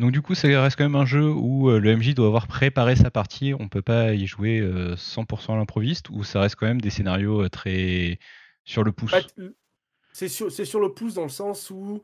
Donc 0.00 0.10
du 0.10 0.22
coup, 0.22 0.34
ça 0.34 0.48
reste 0.60 0.76
quand 0.76 0.84
même 0.84 0.96
un 0.96 1.06
jeu 1.06 1.30
où 1.30 1.70
euh, 1.70 1.78
le 1.78 1.96
MJ 1.96 2.14
doit 2.14 2.26
avoir 2.26 2.48
préparé 2.48 2.96
sa 2.96 3.12
partie. 3.12 3.54
On 3.54 3.68
peut 3.68 3.82
pas 3.82 4.12
y 4.12 4.26
jouer 4.26 4.58
euh, 4.58 4.96
100% 4.96 5.52
à 5.52 5.56
l'improviste, 5.56 6.10
ou 6.10 6.24
ça 6.24 6.40
reste 6.40 6.56
quand 6.56 6.66
même 6.66 6.80
des 6.80 6.90
scénarios 6.90 7.44
euh, 7.44 7.48
très 7.48 8.18
sur 8.64 8.82
le 8.82 8.90
pouce? 8.90 9.14
L- 9.14 9.52
c'est 10.12 10.28
sur, 10.28 10.50
sur 10.50 10.80
le 10.80 10.92
pouce 10.92 11.14
dans 11.14 11.22
le 11.22 11.28
sens 11.28 11.70
où 11.70 12.02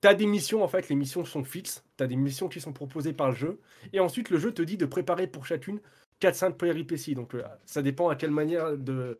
tu 0.00 0.08
as 0.08 0.14
des 0.14 0.26
missions, 0.26 0.62
en 0.62 0.68
fait, 0.68 0.88
les 0.88 0.94
missions 0.94 1.24
sont 1.24 1.44
fixes, 1.44 1.82
tu 1.96 2.04
as 2.04 2.06
des 2.06 2.16
missions 2.16 2.48
qui 2.48 2.60
sont 2.60 2.72
proposées 2.72 3.12
par 3.12 3.30
le 3.30 3.34
jeu, 3.34 3.60
et 3.92 4.00
ensuite 4.00 4.30
le 4.30 4.38
jeu 4.38 4.52
te 4.52 4.62
dit 4.62 4.76
de 4.76 4.86
préparer 4.86 5.26
pour 5.26 5.44
chacune 5.46 5.80
4-5 6.20 6.52
péripéties. 6.54 7.14
Donc 7.14 7.34
euh, 7.34 7.42
ça 7.64 7.82
dépend 7.82 8.08
à 8.08 8.16
quelle 8.16 8.30
manière 8.30 8.76
de. 8.76 9.18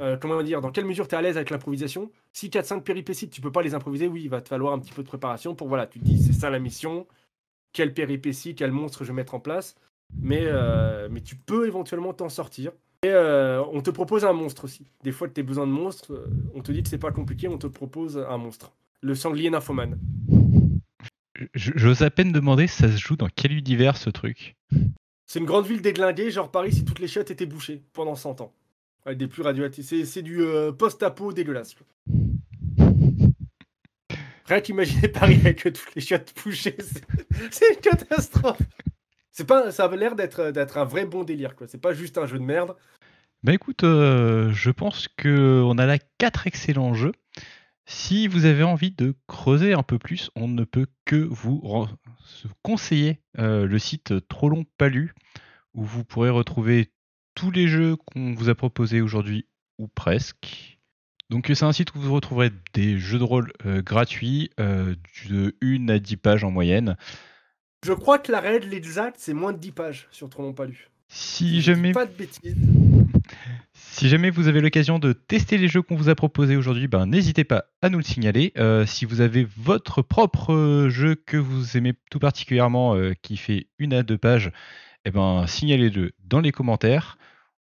euh, 0.00 0.16
comment 0.16 0.42
dire, 0.42 0.60
dans 0.60 0.70
quelle 0.70 0.84
mesure 0.84 1.08
tu 1.08 1.14
es 1.14 1.18
à 1.18 1.22
l'aise 1.22 1.36
avec 1.36 1.50
l'improvisation. 1.50 2.10
Si 2.32 2.48
4-5 2.48 2.82
péripéties, 2.82 3.28
tu 3.28 3.40
peux 3.40 3.52
pas 3.52 3.62
les 3.62 3.74
improviser, 3.74 4.08
oui, 4.08 4.22
il 4.24 4.30
va 4.30 4.40
te 4.40 4.48
falloir 4.48 4.72
un 4.72 4.78
petit 4.78 4.92
peu 4.92 5.02
de 5.02 5.08
préparation 5.08 5.54
pour, 5.54 5.68
voilà, 5.68 5.86
tu 5.86 6.00
te 6.00 6.04
dis, 6.04 6.20
c'est 6.22 6.32
ça 6.32 6.50
la 6.50 6.58
mission, 6.58 7.06
quelle 7.72 7.94
péripétie, 7.94 8.54
quel 8.54 8.72
monstre 8.72 9.04
je 9.04 9.08
vais 9.08 9.14
mettre 9.14 9.34
en 9.34 9.40
place, 9.40 9.76
mais, 10.20 10.42
euh, 10.44 11.08
tu 11.24 11.36
peux 11.36 11.66
éventuellement 11.66 12.12
t'en 12.12 12.28
sortir. 12.28 12.72
Et 13.04 13.08
euh, 13.10 13.62
on 13.72 13.82
te 13.82 13.90
propose 13.90 14.24
un 14.24 14.32
monstre 14.32 14.64
aussi. 14.64 14.86
Des 15.02 15.12
fois, 15.12 15.28
tu 15.28 15.40
as 15.40 15.44
besoin 15.44 15.66
de 15.66 15.72
monstres, 15.72 16.26
on 16.54 16.62
te 16.62 16.72
dit 16.72 16.82
que 16.82 16.88
c'est 16.88 16.98
pas 16.98 17.12
compliqué, 17.12 17.48
on 17.48 17.58
te 17.58 17.66
propose 17.66 18.18
un 18.18 18.38
monstre. 18.38 18.72
Le 19.02 19.14
sanglier 19.14 19.50
nymphomane. 19.50 19.98
J'ose 21.54 22.02
à 22.02 22.10
peine 22.10 22.32
demander, 22.32 22.66
ça 22.66 22.90
se 22.90 22.96
joue 22.96 23.16
dans 23.16 23.28
quel 23.34 23.52
univers 23.52 23.96
ce 23.96 24.08
truc 24.08 24.56
C'est 25.26 25.38
une 25.38 25.46
grande 25.46 25.66
ville 25.66 25.82
déglinguée, 25.82 26.30
genre 26.30 26.50
Paris 26.50 26.72
si 26.72 26.84
toutes 26.84 26.98
les 26.98 27.08
chiottes 27.08 27.30
étaient 27.30 27.46
bouchées 27.46 27.82
pendant 27.92 28.14
100 28.14 28.40
ans. 28.40 28.52
Ouais, 29.06 29.14
des 29.14 29.26
plus 29.26 29.42
radioactifs. 29.42 29.92
C'est, 30.04 30.22
du 30.22 30.42
euh, 30.42 30.72
post-apo 30.72 31.32
dégueulasse. 31.32 31.74
Rien 34.46 34.60
qu'imaginer 34.60 35.08
Paris 35.12 35.38
avec 35.40 35.62
toutes 35.62 35.94
les 35.94 36.02
chiottes 36.02 36.32
bouchées, 36.42 36.76
c'est, 37.50 37.74
une 37.74 37.80
catastrophe. 37.80 38.60
Ça 39.30 39.44
a 39.84 39.96
l'air 39.96 40.14
d'être, 40.14 40.76
un 40.78 40.84
vrai 40.84 41.06
bon 41.06 41.24
délire, 41.24 41.56
quoi. 41.56 41.66
C'est 41.66 41.80
pas 41.80 41.92
juste 41.92 42.18
un 42.18 42.26
jeu 42.26 42.38
de 42.38 42.44
merde. 42.44 42.76
Bah 43.42 43.52
écoute, 43.52 43.84
euh, 43.84 44.50
je 44.52 44.70
pense 44.70 45.08
que 45.08 45.62
on 45.64 45.76
a 45.76 45.84
là 45.84 45.98
quatre 46.18 46.46
excellents 46.46 46.94
jeux. 46.94 47.12
Si 47.86 48.28
vous 48.28 48.46
avez 48.46 48.62
envie 48.62 48.92
de 48.92 49.14
creuser 49.26 49.74
un 49.74 49.82
peu 49.82 49.98
plus, 49.98 50.30
on 50.36 50.48
ne 50.48 50.64
peut 50.64 50.86
que 51.04 51.16
vous 51.16 51.62
conseiller 52.62 53.20
euh, 53.38 53.66
le 53.66 53.78
site 53.78 54.26
Trop 54.28 54.48
Long 54.48 54.64
Palu, 54.78 55.14
où 55.74 55.84
vous 55.84 56.04
pourrez 56.04 56.30
retrouver 56.30 56.90
tous 57.34 57.50
les 57.50 57.68
jeux 57.68 57.96
qu'on 57.96 58.32
vous 58.32 58.48
a 58.48 58.54
proposés 58.54 59.02
aujourd'hui, 59.02 59.46
ou 59.78 59.88
presque. 59.88 60.78
Donc 61.30 61.50
c'est 61.52 61.64
un 61.64 61.72
site 61.72 61.94
où 61.94 62.00
vous 62.00 62.14
retrouverez 62.14 62.50
des 62.72 62.98
jeux 62.98 63.18
de 63.18 63.24
rôle 63.24 63.52
euh, 63.66 63.82
gratuits, 63.82 64.50
euh, 64.60 64.94
de 65.28 65.54
1 65.62 65.88
à 65.88 65.98
10 65.98 66.16
pages 66.16 66.44
en 66.44 66.50
moyenne. 66.50 66.96
Je 67.84 67.92
crois 67.92 68.18
que 68.18 68.32
la 68.32 68.40
règle 68.40 68.72
exacte, 68.72 69.16
c'est 69.18 69.34
moins 69.34 69.52
de 69.52 69.58
10 69.58 69.72
pages 69.72 70.08
sur 70.10 70.30
Trop 70.30 70.42
Long 70.42 70.54
Palu. 70.54 70.88
Si 71.08 71.60
jamais 71.60 71.92
Pas 71.92 72.06
de 72.06 72.14
bêtises. 72.14 72.56
Si 73.74 74.08
jamais 74.08 74.30
vous 74.30 74.48
avez 74.48 74.60
l'occasion 74.60 74.98
de 74.98 75.12
tester 75.12 75.56
les 75.56 75.68
jeux 75.68 75.80
qu'on 75.80 75.94
vous 75.94 76.08
a 76.08 76.14
proposés 76.14 76.56
aujourd'hui, 76.56 76.88
ben, 76.88 77.06
n'hésitez 77.06 77.44
pas 77.44 77.66
à 77.80 77.88
nous 77.90 77.98
le 77.98 78.04
signaler. 78.04 78.52
Euh, 78.58 78.86
si 78.86 79.04
vous 79.04 79.20
avez 79.20 79.46
votre 79.56 80.02
propre 80.02 80.88
jeu 80.88 81.14
que 81.14 81.36
vous 81.36 81.76
aimez 81.76 81.94
tout 82.10 82.18
particulièrement, 82.18 82.96
euh, 82.96 83.12
qui 83.22 83.36
fait 83.36 83.68
une 83.78 83.94
à 83.94 84.02
deux 84.02 84.18
pages, 84.18 84.50
eh 85.04 85.10
ben, 85.10 85.46
signalez-le 85.46 86.12
dans 86.24 86.40
les 86.40 86.50
commentaires. 86.50 87.18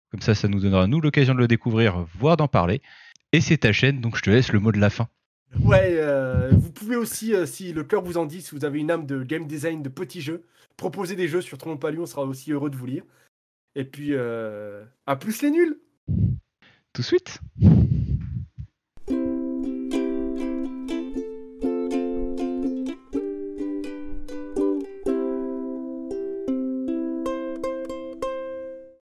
Comme 0.10 0.22
ça, 0.22 0.34
ça 0.34 0.48
nous 0.48 0.60
donnera 0.60 0.88
nous 0.88 1.02
l'occasion 1.02 1.36
de 1.36 1.40
le 1.40 1.48
découvrir, 1.48 2.06
voire 2.18 2.36
d'en 2.36 2.48
parler. 2.48 2.82
Et 3.32 3.42
c'est 3.42 3.58
ta 3.58 3.72
chaîne, 3.72 4.02
donc 4.02 4.18
je 4.18 4.24
te 4.24 4.30
laisse 4.30 4.52
le 4.52 4.60
mot 4.60 4.72
de 4.72 4.80
la 4.80 4.90
fin. 4.90 5.08
Ouais, 5.64 5.98
euh, 5.98 6.50
vous 6.52 6.72
pouvez 6.72 6.96
aussi, 6.96 7.34
si 7.46 7.74
le 7.74 7.84
cœur 7.84 8.02
vous 8.02 8.18
en 8.18 8.26
dit, 8.26 8.42
si 8.42 8.56
vous 8.56 8.66
avez 8.66 8.80
une 8.80 8.90
âme 8.90 9.06
de 9.06 9.24
game 9.24 9.46
design, 9.46 9.84
de 9.84 9.90
petits 9.90 10.22
jeux, 10.22 10.46
proposer 10.78 11.16
des 11.16 11.28
jeux 11.28 11.42
sur 11.42 11.58
Palu, 11.80 12.00
on 12.00 12.06
sera 12.08 12.24
aussi 12.24 12.52
heureux 12.52 12.72
de 12.72 12.76
vous 12.76 12.88
lire. 12.88 13.04
Et 13.76 13.86
puis, 13.86 14.10
euh, 14.14 14.84
à 15.06 15.16
plus 15.16 15.42
les 15.42 15.52
nuls. 15.52 15.80
Tout 16.94 17.02
de 17.02 17.06
suite 17.06 17.40